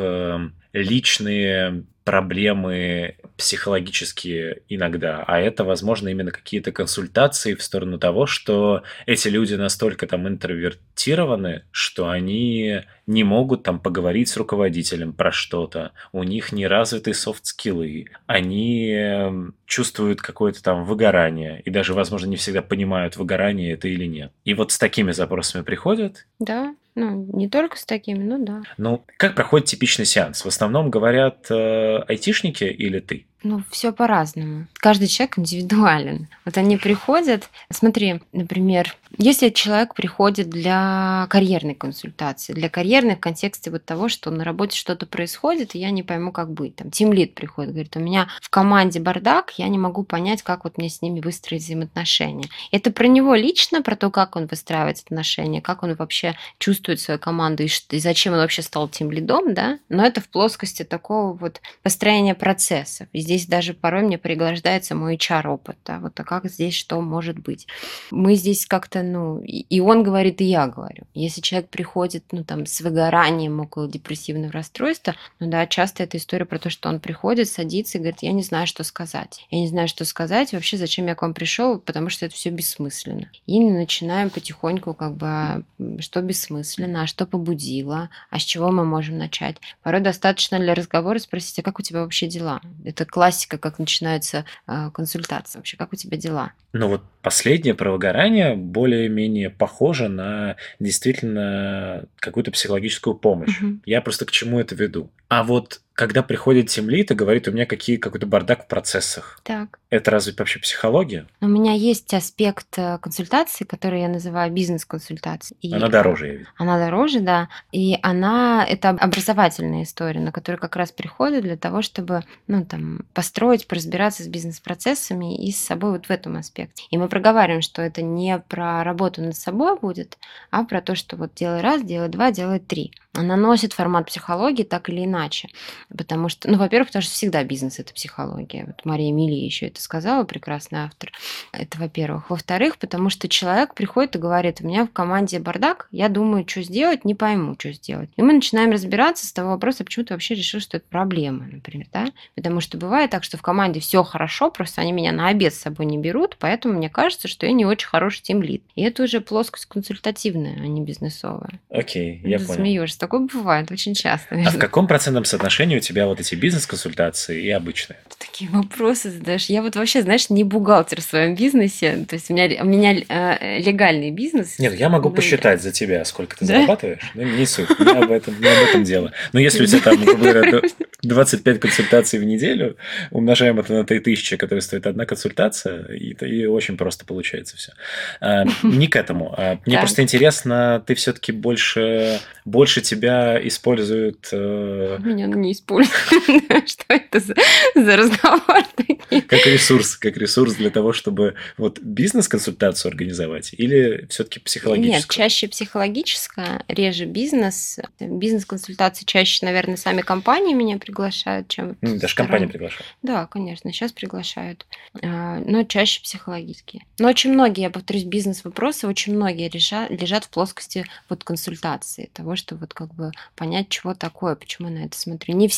личные 0.73 1.85
проблемы 2.07 3.17
психологические 3.37 4.63
иногда, 4.69 5.25
а 5.27 5.41
это, 5.41 5.65
возможно, 5.65 6.09
именно 6.09 6.31
какие-то 6.31 6.71
консультации 6.71 7.55
в 7.55 7.63
сторону 7.65 7.99
того, 7.99 8.27
что 8.27 8.85
эти 9.07 9.27
люди 9.27 9.55
настолько 9.55 10.07
там 10.07 10.29
интровертированы, 10.29 11.65
что 11.73 12.09
они 12.09 12.83
не 13.09 13.25
могут 13.25 13.65
там 13.65 13.81
поговорить 13.81 14.29
с 14.29 14.37
руководителем 14.37 15.13
про 15.13 15.33
что-то, 15.33 15.91
у 16.13 16.23
них 16.23 16.53
не 16.53 16.69
развиты 16.69 17.13
софт-скиллы, 17.13 18.07
они 18.27 18.93
эм, 18.93 19.57
чувствуют 19.67 20.23
какое-то 20.23 20.63
там 20.63 20.85
выгорание, 20.85 21.61
и 21.65 21.71
даже, 21.71 21.93
возможно, 21.93 22.29
не 22.29 22.37
всегда 22.37 22.63
понимают, 22.63 23.17
выгорание 23.17 23.73
это 23.73 23.89
или 23.89 24.07
нет. 24.07 24.31
И 24.45 24.55
вот 24.55 24.71
с 24.71 24.79
такими 24.79 25.11
запросами 25.11 25.65
приходят, 25.65 26.29
Да. 26.39 26.73
Ну, 26.97 27.29
не 27.35 27.47
только 27.49 27.77
с 27.77 27.85
такими, 27.85 28.25
ну 28.25 28.43
да. 28.43 28.63
ну, 28.79 29.05
как 29.19 29.35
проходит 29.35 29.69
типичный 29.69 30.07
сеанс? 30.07 30.43
В 30.43 30.49
основном 30.49 30.89
говорят 30.89 31.47
э, 31.51 31.99
айтишники 32.09 32.65
или 32.65 33.01
ты? 33.01 33.27
Ну, 33.43 33.63
все 33.71 33.93
по-разному. 33.93 34.67
Каждый 34.75 35.07
человек 35.07 35.39
индивидуален. 35.39 36.27
Вот 36.47 36.57
они 36.57 36.79
приходят, 36.79 37.51
смотри, 37.71 38.23
например, 38.33 38.97
если 39.19 39.49
человек 39.51 39.95
приходит 39.95 40.51
для 40.51 41.27
карьерной 41.31 41.75
консультации, 41.75 42.53
для 42.53 42.69
карьерной 42.69 43.17
в 43.17 43.21
контексте 43.21 43.71
вот 43.71 43.85
того, 43.85 44.09
что 44.09 44.31
на 44.31 44.45
работе 44.45 44.77
что-то 44.77 45.07
происходит, 45.07 45.75
и 45.75 45.79
я 45.79 45.91
не 45.91 46.03
пойму, 46.03 46.33
как 46.33 46.51
быть. 46.53 46.77
Там 46.77 46.91
тимлид 46.91 47.35
приходит, 47.35 47.73
говорит, 47.73 47.97
у 47.97 48.01
меня 48.01 48.29
в 48.41 48.51
команде 48.51 49.01
бардак, 49.01 49.53
я 49.59 49.69
не 49.69 49.79
могу 49.79 50.05
понять, 50.05 50.43
как 50.43 50.65
вот 50.65 50.79
мне 50.79 50.89
с 50.89 51.03
ними 51.03 51.21
выстроить 51.21 51.63
взаимоотношения. 51.63 52.49
Это 52.73 52.91
про 52.91 53.07
него 53.07 53.35
лично, 53.35 53.83
про 53.83 53.97
то, 53.97 54.11
как 54.11 54.37
он 54.37 54.47
выстраивает 54.47 54.99
отношения, 54.99 55.61
как 55.61 55.83
он 55.83 55.95
вообще 55.95 56.37
чувствует 56.59 57.01
свою 57.01 57.19
команду 57.19 57.63
и, 57.63 57.69
и 57.91 57.99
зачем 57.99 58.35
он 58.35 58.41
вообще 58.41 58.63
стал 58.63 58.89
тем 58.89 59.11
лидом, 59.11 59.55
да, 59.55 59.79
но 59.89 60.05
это 60.05 60.21
в 60.21 60.29
плоскости 60.29 60.83
такого 60.83 61.33
вот 61.33 61.61
построения 61.83 62.35
процессов. 62.35 63.09
И 63.13 63.21
здесь 63.21 63.47
даже 63.47 63.75
порой 63.75 64.03
мне 64.03 64.19
пригождается 64.19 64.95
мой 64.95 65.17
HR-опыт, 65.17 65.77
да, 65.85 65.99
вот 65.99 66.19
а 66.19 66.25
как 66.25 66.47
здесь 66.47 66.75
что 66.75 67.01
может 67.01 67.39
быть. 67.39 67.67
Мы 68.11 68.35
здесь 68.35 68.67
как-то, 68.67 69.03
ну, 69.13 69.41
и 69.41 69.81
он 69.81 70.03
говорит, 70.03 70.41
и 70.41 70.45
я 70.45 70.67
говорю. 70.67 71.05
Если 71.15 71.41
человек 71.41 71.69
приходит, 71.69 72.25
ну, 72.33 72.45
там, 72.45 72.67
с 72.67 72.81
выгоранием 72.81 73.61
около 73.61 73.89
депрессивного 73.89 74.53
расстройства, 74.53 75.15
ну, 75.41 75.49
да, 75.51 75.67
часто 75.67 76.03
это 76.03 76.17
история 76.17 76.45
про 76.45 76.59
то, 76.59 76.71
что 76.71 76.89
он 76.89 77.01
приходит, 77.01 77.49
садится 77.49 77.99
и 77.99 78.01
говорит, 78.01 78.23
я 78.23 78.33
не 78.33 78.43
знаю, 78.43 78.67
что 78.67 78.85
сказать. 78.85 79.47
Я 79.51 79.61
не 79.61 79.69
знаю, 79.69 79.89
что 79.89 80.05
сказать, 80.05 80.53
вообще, 80.53 80.77
зачем 80.77 81.07
я 81.07 81.15
к 81.15 81.23
вам 81.23 81.35
пришел, 81.35 81.79
потому 81.79 82.11
что 82.11 82.27
это 82.27 82.35
все 82.35 82.51
бессмысленно. 82.51 83.31
И 83.47 83.61
начинаем 83.61 84.31
потихоньку 84.31 84.95
как 84.95 85.15
бы, 85.15 85.27
а, 85.27 85.63
что 86.01 86.23
бессмысленно, 86.23 87.03
а 87.03 87.07
что 87.07 87.27
побудило, 87.27 88.11
а 88.31 88.39
с 88.39 88.43
чего 88.43 88.71
мы 88.71 88.85
можем 88.85 89.19
начать. 89.19 89.57
Порой 89.83 90.01
достаточно 90.01 90.59
для 90.59 90.75
разговора 90.75 91.19
спросить, 91.19 91.59
а 91.59 91.63
как 91.63 91.79
у 91.79 91.83
тебя 91.83 92.01
вообще 92.03 92.27
дела? 92.27 92.61
Это 92.85 93.05
классика, 93.05 93.59
как 93.59 93.79
начинается 93.79 94.45
э, 94.67 94.91
консультация 94.93 95.61
вообще, 95.61 95.77
как 95.77 95.93
у 95.93 95.97
тебя 95.97 96.17
дела? 96.17 96.53
Ну 96.73 96.89
вот 96.89 97.03
последнее 97.27 97.75
про 97.75 97.91
выгорание 97.91 98.55
более-менее 98.55 99.51
похоже 99.51 100.09
на 100.09 100.55
действительно 100.79 102.05
какую-то 102.21 102.53
психологическую 102.53 103.17
помощь. 103.17 103.61
Угу. 103.61 103.81
Я 103.85 104.01
просто 104.01 104.27
к 104.27 104.31
чему 104.31 104.61
это 104.61 104.77
веду. 104.77 105.11
А 105.27 105.43
вот 105.43 105.81
когда 105.97 106.23
приходит 106.23 106.69
темлит 106.69 107.11
и 107.11 107.15
говорит, 107.15 107.49
у 107.49 107.53
меня 107.53 107.65
какие, 107.65 107.97
какой-то 107.97 108.27
бардак 108.27 108.65
в 108.65 108.69
процессах. 108.69 109.41
Так. 109.43 109.79
Это 109.89 110.11
разве 110.11 110.35
вообще 110.37 110.59
психология? 110.59 111.27
У 111.41 111.47
меня 111.47 111.73
есть 111.73 112.13
аспект 112.13 112.79
э, 112.79 112.99
консультации, 112.99 113.65
который 113.65 114.03
я 114.03 114.09
называю 114.09 114.53
бизнес-консультацией. 114.53 115.75
Она 115.75 115.89
дороже, 115.89 116.27
я 116.27 116.33
вижу. 116.35 116.51
Она 116.59 116.79
дороже, 116.79 117.21
да. 117.21 117.49
И 117.73 117.99
она, 118.03 118.67
это 118.69 118.91
образовательная 118.91 119.85
история, 119.85 120.21
на 120.21 120.33
которую 120.33 120.61
как 120.61 120.77
раз 120.77 120.93
приходит 120.93 121.45
для 121.45 121.57
того, 121.57 121.81
чтобы, 121.81 122.25
ну, 122.47 122.67
там, 122.67 123.01
построить, 123.15 123.67
разбираться 123.73 124.23
с 124.23 124.29
бизнес-процессами 124.29 125.47
и 125.47 125.51
с 125.51 125.57
собой 125.57 125.93
вот 125.93 126.07
в 126.07 126.11
этом 126.11 126.37
аспекте. 126.37 126.85
И 126.91 126.99
мы 126.99 127.09
проговариваем, 127.09 127.63
что 127.63 127.81
это 127.81 128.03
не 128.03 128.39
про 128.39 128.85
работу 128.85 129.23
над 129.23 129.37
собой 129.37 129.79
будет, 129.81 130.19
а 130.51 130.65
про 130.65 130.83
то, 130.83 130.95
что 130.95 131.17
вот 131.17 131.33
делай 131.35 131.63
раз, 131.63 131.83
делай 131.83 132.11
два, 132.11 132.33
делай 132.33 132.59
три. 132.59 132.93
Она 133.15 133.37
носит 133.37 133.73
формат 133.73 134.07
психологии 134.07 134.63
так 134.63 134.91
или 134.91 135.05
иначе. 135.05 135.49
Потому 135.97 136.29
что, 136.29 136.51
ну, 136.51 136.59
во-первых, 136.59 136.89
потому 136.89 137.03
что 137.03 137.13
всегда 137.13 137.45
бизнес– 137.45 137.79
это 137.79 137.93
психология. 137.95 138.65
Вот 138.67 138.85
Мария 138.85 139.13
Мили 139.13 139.35
еще 139.35 139.67
это 139.67 139.81
сказала, 139.81 140.25
прекрасный 140.25 140.81
автор. 140.81 141.13
Это 141.53 141.79
во-первых. 141.79 142.31
Во-вторых, 142.31 142.79
потому 142.79 143.11
что 143.11 143.29
человек 143.29 143.75
приходит 143.75 144.17
и 144.17 144.19
говорит, 144.19 144.61
у 144.61 144.67
меня 144.67 144.85
в 144.85 144.91
команде 144.91 145.39
бардак, 145.39 145.89
я 145.91 146.09
думаю, 146.09 146.45
что 146.49 146.63
сделать, 146.63 147.05
не 147.05 147.15
пойму, 147.15 147.55
что 147.59 147.73
сделать. 147.73 148.11
И 148.17 148.23
мы 148.23 148.33
начинаем 148.33 148.73
разбираться 148.73 149.27
с 149.27 149.33
того 149.33 149.51
вопроса, 149.51 149.85
почему 149.85 150.05
ты 150.05 150.15
вообще 150.15 150.35
решил, 150.35 150.61
что 150.61 150.79
это 150.79 150.87
проблема, 150.89 151.47
например, 151.47 151.87
да? 151.93 152.07
Потому 152.35 152.61
что 152.61 152.79
бывает 152.79 153.11
так, 153.11 153.25
что 153.25 153.37
в 153.37 153.43
команде 153.43 153.81
все 153.81 154.03
хорошо, 154.03 154.51
просто 154.51 154.81
они 154.81 154.93
меня 154.93 155.13
на 155.13 155.29
обед 155.29 155.55
с 155.55 155.59
собой 155.59 155.87
не 155.87 155.99
берут, 155.99 156.37
поэтому 156.39 156.75
мне 156.75 156.91
кажется, 156.91 157.29
что 157.29 157.47
я 157.47 157.53
не 157.53 157.65
очень 157.65 157.89
хороший 157.89 158.23
тимлид. 158.23 158.63
И 158.75 158.83
это 158.83 159.05
уже 159.05 159.21
плоскость 159.21 159.67
консультативная, 159.67 160.57
а 160.57 160.67
не 160.67 160.81
бизнесовая. 160.83 161.61
Окей, 161.71 162.21
я 162.25 162.39
понял. 162.39 162.55
Смеешься. 162.55 162.99
Такое 162.99 163.21
бывает 163.21 163.71
очень 163.71 163.95
часто. 163.95 164.35
А 164.35 164.51
в 164.51 164.59
каком 164.59 164.87
процентном 164.87 165.25
соотношении 165.25 165.76
у 165.77 165.81
тебя 165.81 166.07
вот 166.07 166.21
эти 166.21 166.35
бизнес-консультации 166.35 167.43
и 167.43 167.51
обычные? 167.51 167.99
Такие 168.19 168.51
вопросы 168.51 169.11
задаешь. 169.11 169.47
Я 169.47 169.63
вот 169.63 169.77
вообще, 169.77 170.03
знаешь, 170.03 170.31
не 170.31 170.45
бухгалтер 170.45 171.01
в 171.01 171.05
своем 171.05 171.35
бизнесе. 171.35 172.05
То 172.09 172.15
есть 172.15 172.31
у 172.31 172.35
меня, 172.35 172.63
у 172.63 172.67
меня 172.67 172.95
э, 172.95 173.59
легальный 173.61 174.11
бизнес. 174.11 174.59
Нет, 174.59 174.75
я 174.75 174.89
могу 174.89 175.11
посчитать 175.11 175.63
за 175.63 175.73
тебя, 175.73 176.05
сколько 176.05 176.37
ты 176.37 176.47
да? 176.47 176.55
зарабатываешь. 176.55 177.03
Ну, 177.15 177.23
не 177.23 177.47
суть, 177.47 177.69
не 177.79 177.91
об 177.91 178.11
этом, 178.11 178.41
не 178.41 178.49
об 178.49 178.69
этом 178.69 178.85
дело. 178.85 179.13
Но 179.33 179.41
если 179.41 179.63
у 179.63 179.67
тебя 179.67 179.81
там, 179.81 180.05
говоря, 180.05 180.63
25 181.03 181.61
консультаций 181.61 182.19
в 182.19 182.25
неделю, 182.25 182.77
умножаем 183.11 183.61
это 183.61 183.73
на 183.73 183.85
3000, 183.85 184.37
которые 184.37 184.63
стоит 184.63 184.87
одна 184.87 185.07
консультация, 185.07 185.87
и, 185.87 186.13
и 186.25 186.47
очень 186.47 186.77
просто 186.77 187.05
получается 187.05 187.57
все. 187.57 187.73
А, 188.21 188.45
не 188.63 188.89
к 188.89 188.97
этому. 188.97 189.35
А, 189.37 189.59
мне 189.67 189.79
просто 189.79 190.03
интересно, 190.03 190.83
ты 190.87 190.95
все-таки 190.95 191.33
больше, 191.33 192.21
больше 192.45 192.81
тебя 192.81 193.39
используют... 193.47 194.29
Э, 194.33 194.99
Меня 195.03 195.27
не 195.27 195.53
используют 195.53 195.66
Что 196.67 196.85
это 196.89 197.21
за, 197.21 197.35
за 197.75 197.97
разговор 197.97 198.65
такие? 198.77 199.23
Как 199.23 199.47
ресурс, 199.47 199.97
как 199.97 200.17
ресурс 200.17 200.55
для 200.55 200.71
того, 200.71 200.93
чтобы 200.93 201.35
вот 201.57 201.81
бизнес-консультацию 201.81 202.91
организовать 202.91 203.53
или 203.53 204.07
все-таки 204.09 204.41
психологическую? 204.41 205.01
Нет, 205.01 205.11
чаще 205.11 205.49
психологическая, 205.49 206.65
реже 206.69 207.07
бизнес. 207.07 207.81
Бизнес-консультации 207.99 209.05
чаще, 209.05 209.45
наверное, 209.45 209.77
сами 209.77 210.03
компании 210.03 210.55
меня 210.55 210.79
приглашают, 210.79 211.49
чем... 211.49 211.77
Ну, 211.81 211.99
даже 211.99 212.15
компании 212.15 212.47
приглашают? 212.47 212.87
Да, 213.03 213.27
конечно, 213.27 213.73
сейчас 213.73 213.93
приглашают. 213.93 214.67
А, 215.03 215.41
но 215.45 215.65
чаще 215.65 216.01
психологические. 216.03 216.85
Но 216.99 217.09
очень 217.09 217.33
многие, 217.33 217.63
я 217.63 217.71
повторюсь, 217.71 218.05
бизнес-вопросы, 218.05 218.87
очень 218.87 219.15
многие 219.15 219.49
лежат, 219.49 219.91
лежат 219.91 220.25
в 220.25 220.31
плоскости 220.31 220.87
вот 221.09 221.25
консультации, 221.25 222.11
того, 222.13 222.37
что 222.37 222.55
вот 222.55 222.73
как 222.73 222.95
бы 222.95 223.11
понять, 223.35 223.69
чего 223.69 223.95
такое, 223.95 224.37
почему 224.37 224.69
на 224.69 224.85
это 224.85 224.97
смотрю. 224.97 225.35
Не 225.35 225.49
все, 225.49 225.56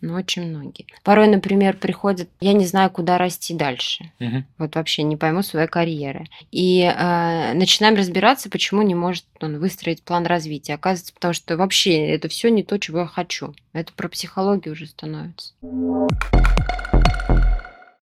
но 0.00 0.14
очень 0.14 0.42
многие. 0.42 0.86
Порой, 1.02 1.28
например, 1.28 1.76
приходят, 1.76 2.28
я 2.40 2.52
не 2.52 2.66
знаю, 2.66 2.90
куда 2.90 3.18
расти 3.18 3.54
дальше. 3.54 4.10
Угу. 4.20 4.44
Вот 4.58 4.74
вообще 4.74 5.02
не 5.02 5.16
пойму 5.16 5.42
своей 5.42 5.68
карьеры. 5.68 6.26
И 6.50 6.82
э, 6.82 7.52
начинаем 7.54 7.94
разбираться, 7.94 8.50
почему 8.50 8.82
не 8.82 8.94
может 8.94 9.24
он 9.40 9.58
выстроить 9.58 10.02
план 10.02 10.26
развития. 10.26 10.74
Оказывается, 10.74 11.14
потому 11.14 11.34
что 11.34 11.56
вообще 11.56 12.08
это 12.08 12.28
все 12.28 12.48
не 12.48 12.62
то, 12.62 12.78
чего 12.78 13.00
я 13.00 13.06
хочу. 13.06 13.54
Это 13.72 13.92
про 13.92 14.08
психологию 14.08 14.74
уже 14.74 14.86
становится. 14.86 15.54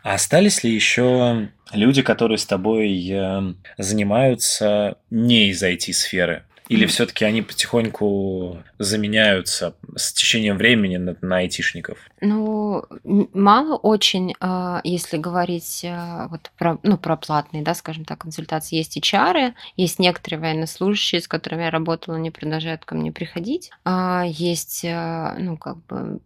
А 0.03 0.15
остались 0.15 0.65
ли 0.65 0.73
еще 0.73 1.51
люди, 1.73 2.03
которые 2.03 2.39
с 2.39 2.47
тобой 2.47 3.07
э, 3.09 3.55
занимаются 3.77 4.97
не 5.11 5.51
из 5.51 5.63
IT-сферы? 5.63 6.45
Или 6.69 6.87
все-таки 6.87 7.25
они 7.25 7.43
потихоньку 7.43 8.63
заменяются 8.81 9.75
с 9.95 10.11
течением 10.11 10.57
времени 10.57 10.97
на, 10.97 11.15
на 11.21 11.37
айтишников? 11.37 11.99
Ну, 12.23 12.83
мало 13.05 13.77
очень, 13.77 14.35
а, 14.41 14.81
если 14.85 15.19
говорить 15.19 15.85
а, 15.85 16.29
вот 16.29 16.51
про, 16.57 16.79
ну, 16.83 16.97
про 16.97 17.19
платные, 17.19 17.63
да, 17.63 17.75
скажем 17.75 18.07
так, 18.07 18.21
консультации. 18.21 18.77
Есть 18.77 18.97
HR, 18.97 19.53
есть 19.77 19.99
некоторые 19.99 20.41
военнослужащие, 20.41 21.21
с 21.21 21.29
которыми 21.29 21.65
я 21.65 21.71
работала, 21.71 22.17
они 22.17 22.31
продолжают 22.31 22.87
ко 22.87 22.95
мне 22.95 23.13
приходить. 23.13 23.71
А 23.85 24.25
есть, 24.27 24.83
ну, 24.83 25.59
как 25.59 25.77
бы, 25.85 26.21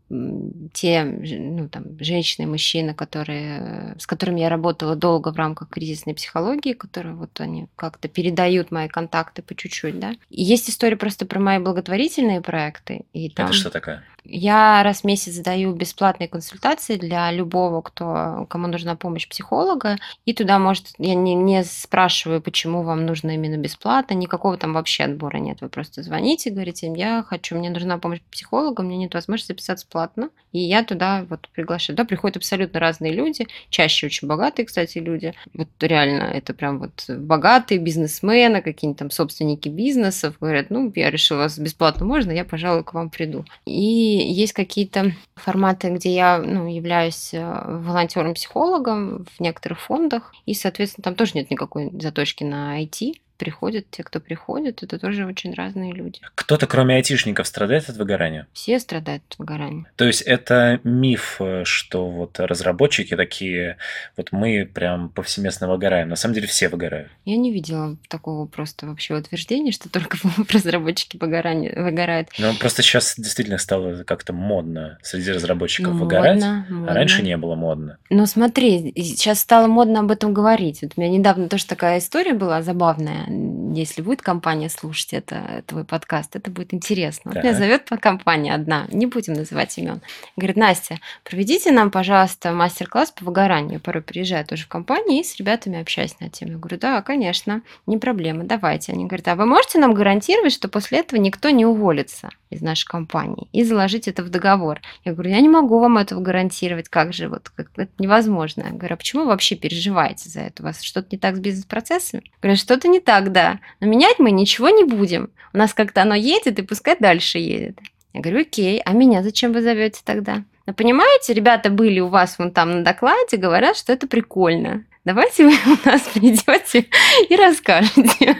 те, 0.73 1.03
ну, 1.03 1.69
там, 1.69 1.99
женщины, 1.99 2.47
мужчины, 2.47 2.95
которые, 2.95 3.97
с 3.99 4.07
которыми 4.07 4.41
я 4.41 4.49
работала 4.49 4.95
долго 4.95 5.33
в 5.33 5.37
рамках 5.37 5.71
кризисной 5.71 6.15
психологии, 6.15 6.73
которые 6.73 7.17
вот 7.17 7.41
они 7.41 7.67
как-то 7.75 8.07
передают 8.07 8.71
мои 8.71 8.87
контакты 8.87 9.43
по 9.43 9.57
чуть-чуть, 9.57 9.99
да. 9.99 10.15
Есть 10.31 10.71
история 10.71 10.97
просто 10.97 11.27
про 11.27 11.41
мои 11.41 11.59
благотворительные 11.59 12.44
проекты. 12.45 13.05
И 13.13 13.31
там... 13.31 13.47
Это 13.47 13.55
что 13.55 13.71
такое? 13.71 14.05
Я 14.27 14.83
раз 14.83 15.03
в 15.03 15.05
месяц 15.05 15.37
даю 15.41 15.75
бесплатные 15.75 16.29
консультации 16.29 16.97
для 16.97 17.31
любого, 17.31 17.83
кто, 17.83 18.47
кому 18.49 18.69
нужна 18.69 18.97
помощь 18.97 19.29
психолога. 19.29 19.99
И 20.25 20.33
туда 20.33 20.59
может... 20.59 20.95
Я 20.97 21.15
не, 21.15 21.35
не 21.35 21.63
спрашиваю, 21.63 22.41
почему 22.41 22.83
вам 22.83 23.05
нужно 23.05 23.33
именно 23.33 23.59
бесплатно. 23.59 24.15
Никакого 24.15 24.57
там 24.57 24.73
вообще 24.73 25.05
отбора 25.05 25.37
нет. 25.39 25.61
Вы 25.61 25.69
просто 25.69 26.03
звоните, 26.03 26.51
говорите, 26.51 26.91
я 26.97 27.23
хочу, 27.23 27.55
мне 27.57 27.69
нужна 27.69 27.99
помощь 27.99 28.21
психолога, 28.31 28.83
мне 28.83 28.97
нет 28.97 29.13
возможности 29.13 29.53
записаться 29.53 29.87
платно. 29.87 30.31
И 30.53 30.59
я 30.59 30.85
туда 30.85 31.27
вот 31.29 31.49
приглашаю. 31.53 31.97
Да, 31.97 32.05
приходят 32.05 32.39
абсолютно 32.39 32.81
разные 32.81 33.13
люди. 33.13 33.47
Чаще 33.69 34.07
очень 34.07 34.27
богатые, 34.27 34.65
кстати, 34.65 34.99
люди. 34.99 35.35
Вот 35.53 35.69
реально, 35.81 36.23
это 36.23 36.55
прям 36.55 36.79
вот 36.79 37.05
богатые 37.09 37.79
бизнесмены, 37.79 38.63
какие-нибудь 38.63 38.99
там 38.99 39.11
собственники 39.11 39.69
бизнесов. 39.69 40.37
Говорят, 40.41 40.71
ну, 40.71 40.91
я 40.95 41.11
решила, 41.11 41.41
вас 41.41 41.59
бесплатно 41.59 42.07
можно, 42.07 42.31
я, 42.35 42.45
пожалуй, 42.45 42.85
к 42.85 42.95
вам 42.95 43.11
приду. 43.11 43.45
И 43.65 43.73
есть 43.73 44.53
какие-то 44.53 45.13
форматы, 45.35 45.91
где 45.91 46.15
я 46.15 46.39
ну, 46.39 46.67
являюсь 46.67 47.33
э, 47.33 47.63
волонтером-психологом 47.67 49.25
в 49.25 49.41
некоторых 49.41 49.81
фондах, 49.81 50.33
и, 50.47 50.55
соответственно, 50.55 51.05
там 51.05 51.15
тоже 51.15 51.33
нет 51.35 51.51
никакой 51.51 51.91
заточки 52.01 52.45
на 52.45 52.83
IT 52.83 53.15
приходят 53.37 53.91
те, 53.91 54.03
кто 54.03 54.21
приходит, 54.21 54.83
это 54.83 54.99
тоже 54.99 55.27
очень 55.27 55.55
разные 55.55 55.93
люди. 55.93 56.21
Кто-то, 56.35 56.67
кроме 56.67 56.97
айтишников, 56.97 57.47
страдает 57.47 57.89
от 57.89 57.97
выгорания? 57.97 58.47
Все 58.53 58.79
страдают 58.79 59.23
от 59.31 59.39
выгорания. 59.39 59.87
То 59.97 60.05
есть 60.05 60.23
это 60.23 60.81
миф, 60.85 61.41
что 61.65 62.09
вот 62.09 62.39
разработчики 62.41 63.17
такие, 63.17 63.79
вот 64.17 64.33
мы 64.33 64.69
прям 64.73 65.09
повсеместно 65.09 65.69
выгораем. 65.69 66.09
На 66.09 66.17
самом 66.17 66.35
деле 66.35 66.47
все 66.47 66.69
выгорают. 66.69 67.11
Я 67.25 67.37
не 67.37 67.53
видела 67.53 67.97
такого 68.09 68.47
просто 68.47 68.87
вообще 68.87 69.15
утверждения, 69.15 69.73
что 69.73 69.89
только 69.89 70.17
разработчики 70.51 71.17
выгорают. 71.17 72.29
Ну, 72.39 72.55
просто 72.55 72.83
сейчас 72.83 73.15
действительно 73.17 73.59
стало 73.59 74.05
как-то 74.05 74.33
модно 74.33 74.99
среди 75.03 75.33
разработчиков 75.33 75.95
ну, 75.95 76.01
выгорать, 76.01 76.35
модно, 76.35 76.67
модно. 76.69 76.93
а 76.93 76.95
раньше 76.95 77.23
не 77.23 77.37
было 77.37 77.55
модно. 77.55 77.99
Ну, 78.11 78.27
смотри, 78.27 78.93
сейчас 78.97 79.41
стало 79.41 79.67
модно 79.67 80.01
об 80.01 80.11
этом 80.11 80.33
говорить. 80.33 80.83
Вот 80.83 80.93
у 80.97 81.01
меня 81.01 81.11
недавно 81.11 81.49
тоже 81.49 81.67
такая 81.67 81.99
история 81.99 82.35
была 82.35 82.63
забавная 82.63 83.24
если 83.29 84.03
будет 84.03 84.23
компания 84.23 84.69
слушать 84.69 85.13
это, 85.13 85.63
твой 85.67 85.85
подкаст, 85.85 86.37
это 86.37 86.51
будет 86.51 86.75
интересно. 86.75 87.33
Вот 87.33 87.43
меня 87.43 87.55
зовет 87.55 87.89
компания 88.01 88.55
одна, 88.55 88.87
не 88.91 89.07
будем 89.07 89.35
называть 89.35 89.77
имен. 89.79 90.01
Говорит, 90.37 90.57
Настя, 90.57 90.99
проведите 91.23 91.73
нам, 91.73 91.91
пожалуйста, 91.91 92.53
мастер-класс 92.53 93.13
по 93.13 93.25
выгоранию. 93.25 93.75
Я 93.75 93.81
порой 93.81 94.03
приезжаю 94.03 94.45
тоже 94.45 94.65
в 94.65 94.69
компанию 94.69 95.21
и 95.21 95.25
с 95.25 95.37
ребятами 95.37 95.81
общаюсь 95.81 96.19
на 96.21 96.29
тему. 96.29 96.53
Я 96.53 96.59
говорю, 96.59 96.79
да, 96.79 97.03
конечно, 97.03 97.63
не 97.87 97.99
проблема, 97.99 98.45
давайте. 98.45 98.93
Они 98.93 99.07
говорят, 99.07 99.29
а 99.29 99.37
вы 99.37 99.47
можете 99.47 99.79
нам 99.79 99.95
гарантировать, 99.95 100.53
что 100.53 100.69
после 100.69 101.01
этого 101.01 101.21
никто 101.21 101.51
не 101.51 101.67
уволится 101.67 102.31
из 102.55 102.63
нашей 102.63 102.87
компании 102.87 103.49
и 103.53 103.65
заложить 103.65 104.09
это 104.09 104.23
в 104.23 104.31
договор? 104.31 104.81
Я 105.05 105.13
говорю, 105.13 105.31
я 105.31 105.41
не 105.41 105.49
могу 105.49 105.79
вам 105.79 105.99
этого 105.99 106.21
гарантировать, 106.21 106.89
как 106.89 107.13
же, 107.13 107.29
вот 107.29 107.51
как, 107.55 107.69
это 107.77 107.93
невозможно. 107.99 108.65
Я 108.71 108.71
говорю, 108.71 108.95
а 108.95 108.97
почему 108.97 109.23
вы 109.23 109.29
вообще 109.29 109.57
переживаете 109.57 110.29
за 110.29 110.41
это? 110.41 110.63
У 110.63 110.67
вас 110.67 110.83
что-то 110.83 111.09
не 111.11 111.19
так 111.19 111.37
с 111.37 111.41
бизнес-процессами? 111.41 112.31
Говорю, 112.41 112.57
что-то 112.57 112.89
не 112.89 113.01
так, 113.01 113.33
да. 113.33 113.61
Но 113.81 113.87
менять 113.87 114.19
мы 114.19 114.31
ничего 114.31 114.71
не 114.71 114.85
будем. 114.85 115.31
У 115.53 115.59
нас 115.59 115.75
как-то 115.75 116.03
оно 116.03 116.15
едет, 116.15 116.59
и 116.59 116.63
пускай 116.63 116.97
дальше 116.99 117.39
едет. 117.39 117.79
Я 118.13 118.21
говорю, 118.21 118.43
окей, 118.43 118.81
а 118.85 118.93
меня 118.93 119.23
зачем 119.23 119.53
вы 119.53 119.63
зовете 119.63 120.01
тогда? 120.05 120.45
Но 120.67 120.73
понимаете, 120.73 121.35
ребята 121.35 121.69
были 121.69 122.01
у 122.01 122.09
вас 122.09 122.39
вон 122.39 122.51
там 122.51 122.71
на 122.71 122.85
докладе, 122.85 123.37
говорят, 123.37 123.77
что 123.77 123.93
это 123.93 124.07
прикольно. 124.07 124.85
Давайте 125.05 125.45
вы 125.45 125.53
у 125.67 125.89
нас 125.89 126.01
придете 126.15 126.87
и 127.29 127.37
расскажете. 127.37 128.37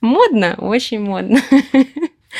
Модно, 0.00 0.54
очень 0.58 1.00
модно. 1.00 1.40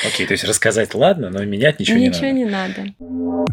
Окей, 0.05 0.27
то 0.27 0.33
есть 0.33 0.45
рассказать 0.45 0.95
ладно, 0.95 1.31
но 1.31 1.45
менять 1.45 1.81
ничего, 1.81 1.99
Ничего 1.99 2.27
не 2.27 2.45
надо. 2.45 2.83
не 2.83 3.09
надо. 3.09 3.47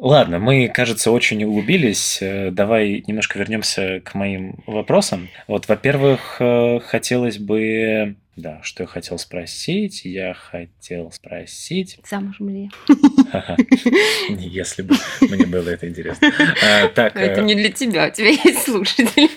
Ладно, 0.00 0.38
мы, 0.38 0.68
кажется, 0.68 1.10
очень 1.10 1.44
углубились. 1.44 2.18
Э, 2.22 2.50
Давай 2.50 3.04
немножко 3.06 3.38
вернемся 3.38 4.00
к 4.00 4.14
моим 4.14 4.62
вопросам. 4.66 5.28
Вот, 5.46 5.68
во-первых, 5.68 6.36
э, 6.40 6.80
хотелось 6.80 7.36
бы... 7.36 8.16
Да, 8.34 8.60
что 8.62 8.84
я 8.84 8.86
хотел 8.86 9.18
спросить? 9.18 10.06
Я 10.06 10.32
хотел 10.32 11.12
спросить... 11.12 11.98
Замужем 12.08 12.48
ли? 12.48 12.70
Не 14.30 14.48
Если 14.48 14.80
бы 14.80 14.94
мне 15.20 15.44
было 15.44 15.68
это 15.68 15.86
интересно. 15.86 16.32
А, 16.64 16.88
Так, 16.88 17.14
я? 17.16 17.20
Это 17.20 17.42
э, 17.42 17.44
не 17.44 17.54
для 17.54 17.70
тебя, 17.70 18.08
у 18.08 18.10
тебя 18.10 18.28
есть 18.30 18.62
слушатели. 18.62 19.28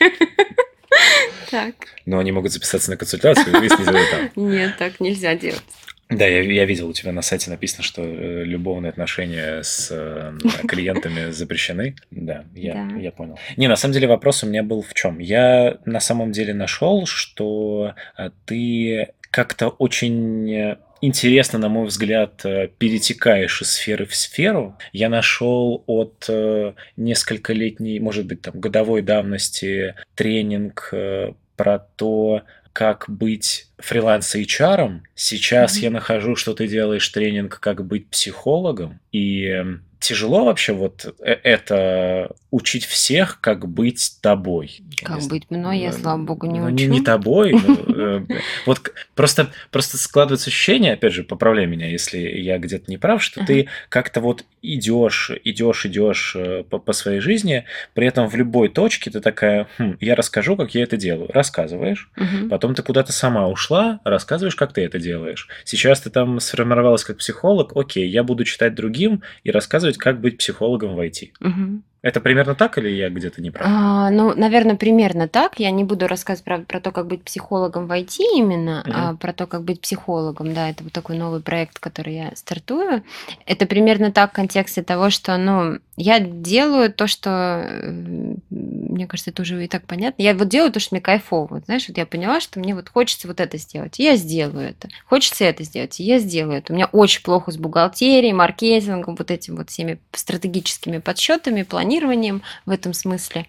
Так. 1.52 1.76
но 2.06 2.20
они 2.20 2.32
могут 2.32 2.52
записаться 2.52 2.90
на 2.90 2.98
консультацию 2.98 3.48
и 3.56 3.60
выяснить 3.60 3.88
это 3.88 4.00
там. 4.12 4.50
Нет, 4.50 4.76
так 4.78 5.00
нельзя 5.00 5.36
делать. 5.36 5.62
Да, 6.10 6.28
я, 6.28 6.42
я 6.42 6.66
видел, 6.66 6.90
у 6.90 6.94
тебя 6.94 7.12
на 7.12 7.22
сайте 7.22 7.50
написано, 7.50 7.84
что 7.84 8.02
э, 8.04 8.44
любовные 8.44 8.90
отношения 8.90 9.62
с 9.64 9.90
э, 9.92 10.34
клиентами 10.68 11.32
запрещены. 11.32 11.96
Да, 12.12 12.44
я, 12.56 12.74
Да. 12.74 12.98
я 13.00 13.12
понял. 13.12 13.40
Не, 13.58 13.68
на 13.68 13.76
самом 13.76 13.94
деле 13.94 14.08
вопрос 14.08 14.44
у 14.44 14.48
меня 14.48 14.64
был 14.64 14.82
в 14.82 14.94
чем? 14.94 15.20
Я 15.20 15.78
на 15.86 16.00
самом 16.00 16.32
деле 16.32 16.54
нашел, 16.54 17.06
что 17.06 17.96
э, 18.18 18.30
ты 18.46 19.10
как-то 19.32 19.70
очень 19.70 20.76
интересно, 21.04 21.60
на 21.60 21.70
мой 21.70 21.88
взгляд, 21.88 22.46
э, 22.46 22.70
перетекаешь 22.78 23.62
из 23.62 23.74
сферы 23.74 24.06
в 24.06 24.16
сферу. 24.16 24.78
Я 24.94 25.10
нашел 25.10 25.84
от 25.86 26.26
э, 26.30 26.74
нескольколетней, 26.98 28.00
может 28.00 28.26
быть, 28.26 28.42
там, 28.42 28.60
годовой 28.60 29.02
давности 29.02 29.96
тренинг 30.16 30.90
э, 30.94 31.34
про 31.56 31.80
то, 31.80 32.44
как 32.72 33.06
быть 33.08 33.68
фриланс 33.78 34.36
HR. 34.36 35.02
Сейчас 35.14 35.76
Мгм. 35.76 35.84
я 35.84 35.92
нахожу, 35.92 36.36
что 36.36 36.54
ты 36.54 36.68
делаешь 36.68 37.08
тренинг 37.10 37.60
«Как 37.60 37.86
быть 37.86 38.10
психологом». 38.10 39.00
И 39.12 39.46
э, 39.46 39.66
тяжело 40.04 40.46
вообще 40.46 40.74
вот 40.74 41.16
э- 41.20 41.40
это 41.44 42.32
учить 42.52 42.86
всех, 42.86 43.40
как 43.42 43.68
быть 43.68 44.18
тобой. 44.22 44.82
Я 45.02 45.08
Как 45.08 45.22
не 45.22 45.28
быть 45.28 45.50
мной, 45.50 45.80
я, 45.80 45.92
слава 45.92 46.22
богу, 46.22 46.46
не 46.46 46.60
ну, 46.60 46.68
учу. 46.68 46.76
Не, 46.76 46.86
не 46.88 47.02
тобой. 47.02 47.54
ну, 47.54 47.96
э, 47.96 48.26
Вот 48.66 48.92
просто, 49.16 49.52
просто 49.72 49.98
складывается 49.98 50.50
ощущение, 50.50 50.94
опять 50.94 51.14
же, 51.14 51.24
поправляй 51.24 51.66
меня, 51.66 51.90
если 51.90 52.20
я 52.20 52.58
где-то 52.60 52.92
не 52.92 52.98
прав, 52.98 53.24
что 53.24 53.44
ты 53.46 53.70
как-то 53.90 54.22
вот 54.22 54.46
идешь, 54.62 55.32
идешь, 55.44 55.86
идешь 55.86 56.36
э, 56.36 56.64
по, 56.64 56.94
своей 56.94 57.20
жизни, 57.20 57.66
при 57.94 58.06
этом 58.06 58.28
в 58.28 58.36
любой 58.36 58.70
точке 58.70 59.10
ты 59.10 59.20
такая, 59.20 59.68
«Хм, 59.78 59.98
я 60.00 60.16
расскажу, 60.16 60.56
как 60.56 60.76
я 60.76 60.84
это 60.84 60.96
делаю. 60.96 61.30
Рассказываешь, 61.34 62.12
потом 62.50 62.76
ты 62.76 62.84
куда-то 62.84 63.12
сама 63.12 63.48
ушла, 63.48 64.00
рассказываешь, 64.04 64.56
как 64.56 64.74
ты 64.74 64.82
это 64.82 65.00
делаешь. 65.00 65.48
Сейчас 65.66 66.02
ты 66.02 66.10
там 66.10 66.40
сформировалась 66.40 67.04
как 67.04 67.18
психолог, 67.18 67.76
окей, 67.76 68.08
я 68.08 68.24
буду 68.24 68.44
читать 68.46 68.76
другим 68.76 69.24
и 69.44 69.52
рассказывать, 69.52 69.93
как 69.98 70.20
быть 70.22 70.38
психологом 70.38 70.96
в 70.96 71.00
IT. 71.00 71.32
Мгм. 71.40 71.84
Это 72.04 72.20
примерно 72.20 72.54
так 72.54 72.78
или 72.78 72.90
я 72.90 73.10
где-то 73.10 73.42
не 73.42 73.50
прав? 73.50 73.66
А, 73.66 74.10
ну, 74.10 74.34
наверное, 74.36 74.76
примерно 74.76 75.30
так. 75.30 75.58
Я 75.58 75.72
не 75.72 75.86
буду 75.86 76.08
рассказывать 76.08 76.44
про, 76.44 76.60
про 76.60 76.82
то, 76.82 76.92
как 76.92 77.08
быть 77.08 77.24
психологом 77.24 77.88
в 77.88 77.92
IT 77.92 78.18
именно, 78.36 78.84
Мгм. 78.86 78.94
а 78.94 79.16
про 79.16 79.32
то, 79.32 79.48
как 79.48 79.64
быть 79.64 79.80
психологом. 79.80 80.54
Да, 80.54 80.70
это 80.70 80.84
вот 80.84 80.92
такой 80.92 81.18
новый 81.18 81.40
проект, 81.40 81.80
который 81.80 82.16
я 82.16 82.32
стартую. 82.36 83.04
Это 83.46 83.66
примерно 83.66 84.12
так 84.12 84.32
в 84.32 84.36
контексте 84.36 84.84
того, 84.84 85.10
что, 85.10 85.38
ну, 85.38 85.80
я 85.96 86.20
делаю 86.20 86.92
то, 86.92 87.06
что, 87.06 87.30
э, 87.30 88.36
мне 88.50 89.06
кажется, 89.06 89.30
это 89.30 89.44
уже 89.44 89.64
и 89.64 89.68
так 89.68 89.86
понятно. 89.86 90.24
Я 90.24 90.34
вот 90.34 90.48
делаю 90.48 90.72
то, 90.72 90.80
что 90.80 90.96
мне 90.96 91.02
кайфово. 91.02 91.48
Вот, 91.48 91.66
знаешь, 91.66 91.88
вот 91.88 91.98
я 91.98 92.08
поняла, 92.08 92.42
что 92.42 92.60
мне 92.60 92.74
вот 92.74 92.90
хочется 92.90 93.28
вот 93.28 93.40
это 93.40 93.58
сделать, 93.58 94.00
и 94.00 94.04
я 94.04 94.16
сделаю 94.16 94.70
это. 94.70 94.90
Хочется 95.06 95.46
это 95.46 95.64
сделать, 95.64 96.00
и 96.00 96.04
я 96.04 96.18
сделаю 96.18 96.58
это. 96.58 96.74
У 96.74 96.76
меня 96.76 96.88
очень 96.92 97.22
плохо 97.22 97.52
с 97.52 97.58
бухгалтерией, 97.58 98.34
маркетингом, 98.34 99.16
вот 99.16 99.30
этим 99.30 99.56
вот 99.56 99.70
всеми 99.70 100.00
стратегическими 100.14 100.98
подсчетами, 100.98 101.62
планированием 101.62 102.42
в 102.66 102.72
этом 102.72 102.94
смысле. 102.94 103.46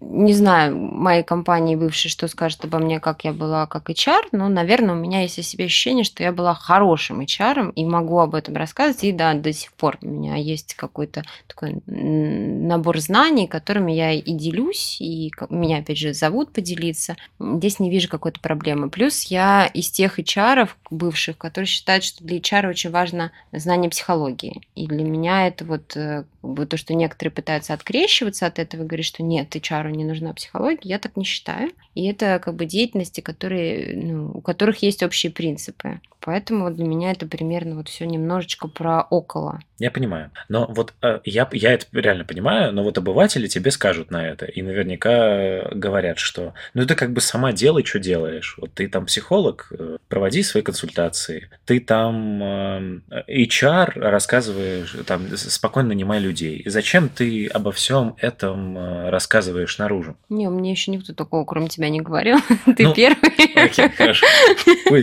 Не 0.00 0.32
знаю, 0.32 0.76
моей 0.76 1.22
компании 1.22 1.76
бывшей, 1.76 2.10
что 2.10 2.26
скажет 2.26 2.64
обо 2.64 2.78
мне, 2.78 3.00
как 3.00 3.24
я 3.24 3.34
была 3.34 3.66
как 3.66 3.90
HR, 3.90 4.28
но, 4.32 4.48
наверное, 4.48 4.94
у 4.94 4.98
меня 4.98 5.22
есть 5.22 5.38
о 5.38 5.42
себе 5.42 5.66
ощущение, 5.66 6.04
что 6.04 6.22
я 6.22 6.32
была 6.32 6.54
хорошим 6.54 7.20
HR 7.20 7.72
и 7.74 7.84
могу 7.84 8.18
об 8.18 8.34
этом 8.34 8.56
рассказывать. 8.56 9.04
И 9.04 9.12
да, 9.12 9.34
до 9.34 9.52
сих 9.52 9.72
пор 9.74 9.98
у 10.00 10.06
меня 10.06 10.36
есть 10.36 10.74
какой-то 10.74 11.22
такой 11.46 11.81
набор 11.86 12.98
знаний, 13.00 13.46
которыми 13.46 13.92
я 13.92 14.12
и 14.12 14.32
делюсь, 14.32 15.00
и 15.00 15.30
меня, 15.50 15.78
опять 15.78 15.98
же, 15.98 16.14
зовут 16.14 16.52
поделиться. 16.52 17.16
Здесь 17.40 17.80
не 17.80 17.90
вижу 17.90 18.08
какой-то 18.08 18.40
проблемы. 18.40 18.90
Плюс 18.90 19.24
я 19.24 19.66
из 19.66 19.90
тех 19.90 20.18
HR 20.18 20.68
бывших, 20.90 21.38
которые 21.38 21.66
считают, 21.66 22.04
что 22.04 22.24
для 22.24 22.38
HR 22.38 22.68
очень 22.68 22.90
важно 22.90 23.32
знание 23.52 23.90
психологии. 23.90 24.62
И 24.74 24.86
для 24.86 25.04
меня 25.04 25.46
это 25.46 25.64
вот 25.64 25.96
э, 25.96 26.24
то, 26.42 26.76
что 26.76 26.94
некоторые 26.94 27.32
пытаются 27.32 27.74
открещиваться 27.74 28.46
от 28.46 28.58
этого 28.58 28.82
и 28.82 28.86
говорить, 28.86 29.06
что 29.06 29.22
нет, 29.22 29.54
HR 29.54 29.90
не 29.90 30.04
нужна 30.04 30.32
психология, 30.32 30.90
я 30.90 30.98
так 30.98 31.16
не 31.16 31.24
считаю. 31.24 31.70
И 31.94 32.06
это 32.06 32.40
как 32.42 32.54
бы 32.54 32.64
деятельности, 32.64 33.20
которые, 33.20 33.96
ну, 33.96 34.30
у 34.34 34.40
которых 34.40 34.82
есть 34.82 35.02
общие 35.02 35.30
принципы. 35.32 36.00
Поэтому 36.20 36.70
для 36.70 36.84
меня 36.84 37.10
это 37.10 37.26
примерно 37.26 37.76
вот 37.76 37.88
все 37.88 38.06
немножечко 38.06 38.68
про 38.68 39.02
около. 39.02 39.60
Я 39.82 39.90
понимаю. 39.90 40.30
Но 40.48 40.66
вот 40.68 40.94
э, 41.02 41.18
я, 41.24 41.48
я 41.50 41.72
это 41.72 41.86
реально 41.92 42.24
понимаю, 42.24 42.72
но 42.72 42.84
вот 42.84 42.98
обыватели 42.98 43.48
тебе 43.48 43.72
скажут 43.72 44.12
на 44.12 44.24
это. 44.24 44.46
И 44.46 44.62
наверняка 44.62 45.70
говорят, 45.72 46.20
что 46.20 46.54
ну 46.72 46.86
ты 46.86 46.94
как 46.94 47.12
бы 47.12 47.20
сама 47.20 47.50
делай, 47.50 47.84
что 47.84 47.98
делаешь. 47.98 48.54
Вот 48.58 48.72
ты 48.74 48.86
там 48.86 49.06
психолог, 49.06 49.72
э, 49.72 49.96
проводи 50.06 50.44
свои 50.44 50.62
консультации. 50.62 51.50
Ты 51.64 51.80
там 51.80 52.40
э, 52.40 53.00
HR 53.26 53.98
рассказываешь, 53.98 54.94
там 55.04 55.36
спокойно 55.36 55.88
нанимай 55.88 56.20
людей. 56.20 56.58
И 56.58 56.68
зачем 56.70 57.08
ты 57.08 57.48
обо 57.48 57.72
всем 57.72 58.14
этом 58.18 58.78
э, 58.78 59.10
рассказываешь 59.10 59.78
наружу? 59.78 60.16
Не, 60.28 60.48
мне 60.48 60.70
еще 60.70 60.92
никто 60.92 61.12
такого, 61.12 61.44
кроме 61.44 61.66
тебя, 61.66 61.88
не 61.88 62.00
говорил. 62.00 62.38
Ты 62.76 62.84
Ну, 62.84 62.94
первый. 62.94 63.32
Окей, 63.56 63.88
хорошо. 63.88 64.26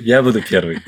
Я 0.01 0.23
буду 0.23 0.41
первый. 0.41 0.79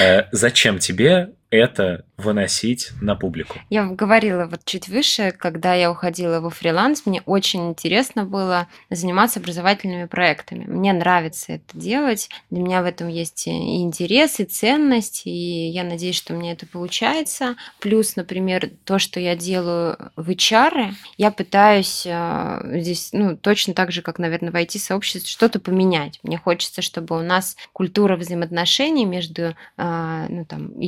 Э, 0.00 0.26
Зачем 0.30 0.78
тебе 0.78 1.30
это 1.50 2.04
выносить 2.16 2.90
на 3.00 3.16
публику? 3.16 3.58
Я 3.70 3.84
говорила 3.86 4.46
вот 4.46 4.64
чуть 4.64 4.88
выше, 4.88 5.32
когда 5.32 5.74
я 5.74 5.90
уходила 5.90 6.40
во 6.40 6.50
фриланс, 6.50 7.06
мне 7.06 7.22
очень 7.26 7.68
интересно 7.70 8.24
было 8.24 8.68
заниматься 8.90 9.40
образовательными 9.40 10.04
проектами. 10.04 10.64
Мне 10.64 10.92
нравится 10.92 11.54
это 11.54 11.78
делать. 11.78 12.28
Для 12.50 12.62
меня 12.62 12.82
в 12.82 12.86
этом 12.86 13.08
есть 13.08 13.46
и 13.46 13.82
интерес, 13.82 14.38
и 14.38 14.44
ценность, 14.44 15.22
и 15.26 15.68
я 15.68 15.82
надеюсь, 15.82 16.16
что 16.16 16.34
у 16.34 16.36
меня 16.36 16.52
это 16.52 16.66
получается. 16.66 17.56
Плюс, 17.80 18.16
например, 18.16 18.70
то, 18.84 18.98
что 18.98 19.18
я 19.18 19.34
делаю 19.34 19.96
в 20.16 20.30
HR, 20.30 20.92
я 21.16 21.30
пытаюсь 21.30 22.04
э, 22.06 22.80
здесь, 22.80 23.10
ну, 23.12 23.36
точно 23.36 23.74
так 23.74 23.92
же, 23.92 24.02
как, 24.02 24.18
наверное, 24.18 24.52
в 24.52 24.54
IT-сообществе, 24.54 25.28
что-то 25.28 25.58
поменять. 25.58 26.20
Мне 26.22 26.38
хочется, 26.38 26.82
чтобы 26.82 27.18
у 27.18 27.22
нас 27.22 27.56
культура 27.72 28.16
взаимоотношений 28.16 29.04
между 29.04 29.54
а, 29.76 30.26
ну, 30.28 30.44
там, 30.44 30.78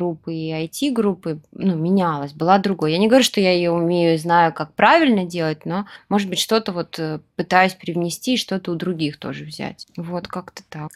HR-группы 0.00 0.34
и 0.34 0.52
IT-группы 0.52 1.40
ну, 1.52 1.76
менялась, 1.76 2.32
была 2.32 2.58
другой. 2.58 2.92
Я 2.92 2.98
не 2.98 3.08
говорю, 3.08 3.24
что 3.24 3.40
я 3.40 3.52
ее 3.52 3.70
умею 3.70 4.14
и 4.14 4.18
знаю, 4.18 4.52
как 4.52 4.74
правильно 4.74 5.24
делать, 5.24 5.64
но, 5.64 5.86
может 6.08 6.28
быть, 6.28 6.38
что-то 6.38 6.72
вот 6.72 6.98
э, 6.98 7.20
пытаюсь 7.36 7.74
привнести 7.74 8.34
и 8.34 8.38
что-то 8.38 8.72
у 8.72 8.74
других 8.74 9.18
тоже 9.18 9.44
взять. 9.44 9.86
Вот 9.96 10.26
как-то 10.28 10.62
так. 10.68 10.90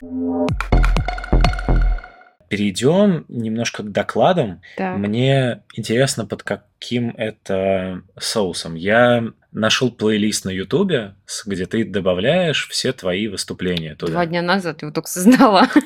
Перейдем 2.48 3.24
немножко 3.28 3.82
к 3.82 3.90
докладам. 3.90 4.60
Так. 4.76 4.96
Мне 4.98 5.62
интересно, 5.74 6.24
под 6.26 6.42
каким 6.42 7.10
это 7.16 8.02
соусом. 8.18 8.74
Я 8.74 9.24
нашел 9.50 9.90
плейлист 9.90 10.44
на 10.44 10.50
Ютубе, 10.50 11.14
где 11.46 11.66
ты 11.66 11.84
добавляешь 11.84 12.68
все 12.68 12.92
твои 12.92 13.28
выступления 13.28 13.94
туда. 13.94 14.12
Два 14.12 14.26
дня 14.26 14.42
назад 14.42 14.82
его 14.82 14.92
только 14.92 15.08
создала. 15.08 15.68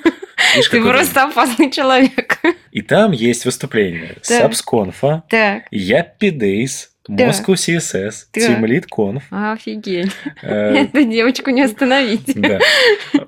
Видишь, 0.55 0.69
Ты 0.71 0.83
просто 0.83 1.25
опасный 1.25 1.71
человек. 1.71 2.41
И 2.73 2.83
там 2.83 3.13
есть 3.13 3.45
выступления. 3.45 4.17
Сабсконфа, 4.23 5.23
Days, 6.39 6.89
Да. 7.07 7.29
Moscow 7.29 7.55
CSS, 7.55 8.27
Да. 8.35 8.41
Team 8.41 8.61
Lead 8.65 8.85
Conf. 8.95 9.23
офигеть. 9.31 10.13
Э, 10.43 10.75
Эту 10.85 11.05
девочку 11.05 11.51
не 11.51 11.63
остановить. 11.63 12.33
Да. 12.35 12.59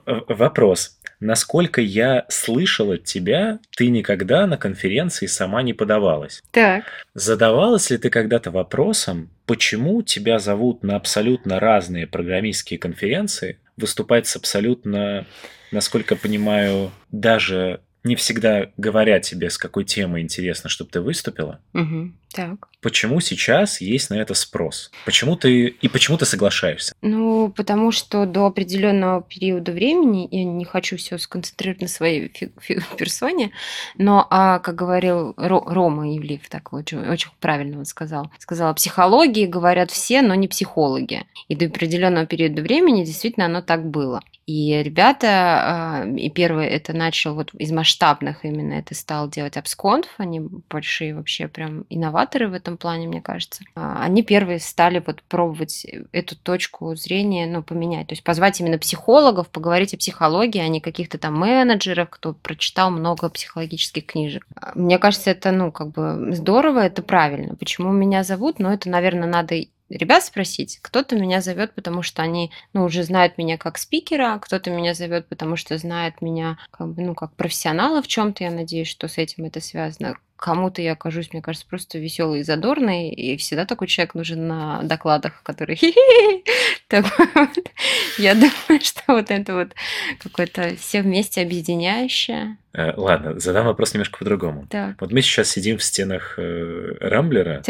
В- 0.06 0.24
Вопрос. 0.28 0.96
Насколько 1.22 1.82
я 1.82 2.24
слышал 2.30 2.92
от 2.92 3.04
тебя, 3.04 3.58
ты 3.76 3.88
никогда 3.88 4.46
на 4.46 4.56
конференции 4.56 5.26
сама 5.26 5.62
не 5.62 5.74
подавалась. 5.74 6.42
Так, 6.50 6.84
Задавалась 7.12 7.90
ли 7.90 7.98
ты 7.98 8.08
когда-то 8.08 8.50
вопросом, 8.50 9.28
почему 9.44 10.00
тебя 10.00 10.38
зовут 10.38 10.82
на 10.82 10.96
абсолютно 10.96 11.60
разные 11.60 12.06
программистские 12.06 12.78
конференции, 12.78 13.58
выступать 13.80 14.26
с 14.26 14.36
абсолютно, 14.36 15.26
насколько 15.70 16.16
понимаю, 16.16 16.90
даже 17.10 17.80
не 18.04 18.16
всегда 18.16 18.70
говоря 18.76 19.20
тебе, 19.20 19.50
с 19.50 19.58
какой 19.58 19.84
темой 19.84 20.22
интересно, 20.22 20.70
чтобы 20.70 20.90
ты 20.90 21.00
выступила? 21.00 21.60
мгм, 21.72 22.16
так. 22.32 22.69
Почему 22.82 23.20
сейчас 23.20 23.82
есть 23.82 24.08
на 24.08 24.14
это 24.14 24.32
спрос? 24.32 24.90
Почему 25.04 25.36
ты 25.36 25.66
и 25.66 25.88
почему 25.88 26.16
ты 26.16 26.24
соглашаешься? 26.24 26.94
Ну, 27.02 27.52
потому 27.54 27.92
что 27.92 28.24
до 28.24 28.46
определенного 28.46 29.22
периода 29.22 29.72
времени, 29.72 30.26
я 30.30 30.44
не 30.44 30.64
хочу 30.64 30.96
все 30.96 31.18
сконцентрировать 31.18 31.82
на 31.82 31.88
своей 31.88 32.28
персоне, 32.96 33.52
но, 33.98 34.26
а, 34.30 34.60
как 34.60 34.76
говорил 34.76 35.32
Ро- 35.36 35.64
Рома 35.66 36.16
Ивлев, 36.16 36.48
так 36.48 36.72
очень, 36.72 37.06
очень 37.06 37.30
правильно 37.38 37.78
он 37.78 37.84
сказал, 37.84 38.30
сказал, 38.38 38.70
о 38.70 38.74
психологии 38.74 39.44
говорят 39.44 39.90
все, 39.90 40.22
но 40.22 40.34
не 40.34 40.48
психологи. 40.48 41.24
И 41.48 41.54
до 41.54 41.66
определенного 41.66 42.24
периода 42.26 42.62
времени 42.62 43.04
действительно 43.04 43.46
оно 43.46 43.60
так 43.60 43.84
было. 43.84 44.22
И 44.46 44.82
ребята, 44.82 45.28
а, 45.28 46.06
и 46.06 46.28
первый 46.28 46.66
это 46.66 46.92
начал 46.92 47.34
вот 47.34 47.54
из 47.54 47.70
масштабных 47.70 48.44
именно, 48.44 48.72
это 48.72 48.96
стал 48.96 49.28
делать 49.28 49.56
Абсконф, 49.56 50.06
они 50.16 50.40
большие 50.68 51.14
вообще 51.14 51.46
прям 51.46 51.84
инноваторы 51.88 52.48
в 52.48 52.54
этом 52.54 52.69
плане, 52.76 53.08
мне 53.08 53.20
кажется. 53.20 53.62
А, 53.74 54.02
Они 54.02 54.22
первые 54.22 54.58
стали 54.58 55.02
вот 55.04 55.22
пробовать 55.22 55.86
эту 56.12 56.36
точку 56.36 56.94
зрения, 56.94 57.46
ну, 57.46 57.62
поменять. 57.62 58.08
То 58.08 58.12
есть 58.12 58.24
позвать 58.24 58.60
именно 58.60 58.78
психологов, 58.78 59.48
поговорить 59.48 59.94
о 59.94 59.98
психологии, 59.98 60.60
а 60.60 60.68
не 60.68 60.80
каких-то 60.80 61.18
там 61.18 61.38
менеджеров, 61.38 62.08
кто 62.10 62.34
прочитал 62.34 62.90
много 62.90 63.28
психологических 63.28 64.06
книжек. 64.06 64.46
А, 64.54 64.72
Мне 64.74 64.98
кажется, 64.98 65.30
это, 65.30 65.52
ну, 65.52 65.72
как 65.72 65.88
бы 65.88 66.32
здорово, 66.34 66.80
это 66.80 67.02
правильно. 67.02 67.54
Почему 67.56 67.92
меня 67.92 68.22
зовут? 68.24 68.58
Ну, 68.58 68.70
это, 68.70 68.88
наверное, 68.88 69.28
надо 69.28 69.56
ребят 69.90 70.24
спросить. 70.24 70.78
Кто-то 70.80 71.16
меня 71.16 71.40
зовет, 71.40 71.74
потому 71.74 72.02
что 72.02 72.22
они, 72.22 72.50
ну, 72.72 72.84
уже 72.84 73.02
знают 73.02 73.38
меня 73.38 73.58
как 73.58 73.76
спикера, 73.76 74.38
кто-то 74.38 74.70
меня 74.70 74.94
зовет, 74.94 75.26
потому 75.28 75.56
что 75.56 75.76
знает 75.78 76.22
меня, 76.22 76.58
как 76.70 76.88
бы, 76.88 77.02
ну, 77.02 77.14
как 77.14 77.34
профессионала 77.34 78.00
в 78.02 78.08
чем-то. 78.08 78.44
Я 78.44 78.50
надеюсь, 78.50 78.88
что 78.88 79.08
с 79.08 79.18
этим 79.18 79.44
это 79.44 79.60
связано. 79.60 80.16
Кому-то 80.40 80.80
я 80.80 80.92
окажусь, 80.92 81.34
мне 81.34 81.42
кажется, 81.42 81.66
просто 81.68 81.98
веселый 81.98 82.40
и 82.40 82.44
задорный, 82.44 83.10
и 83.10 83.36
всегда 83.36 83.66
такой 83.66 83.88
человек 83.88 84.14
нужен 84.14 84.48
на 84.48 84.82
докладах, 84.82 85.42
который. 85.42 85.78
Я 88.18 88.34
думаю, 88.34 88.80
что 88.82 89.02
вот 89.08 89.30
это 89.30 89.54
вот 89.54 89.74
какое-то 90.18 90.76
все 90.76 91.02
вместе 91.02 91.42
объединяющее. 91.42 92.56
Э, 92.72 92.94
Ладно, 92.96 93.38
задам 93.38 93.66
вопрос 93.66 93.92
немножко 93.92 94.18
по-другому. 94.18 94.66
Вот 94.98 95.12
мы 95.12 95.20
сейчас 95.20 95.50
сидим 95.50 95.76
в 95.76 95.84
стенах 95.84 96.38
э, 96.38 96.94
Рамблера. 97.00 97.60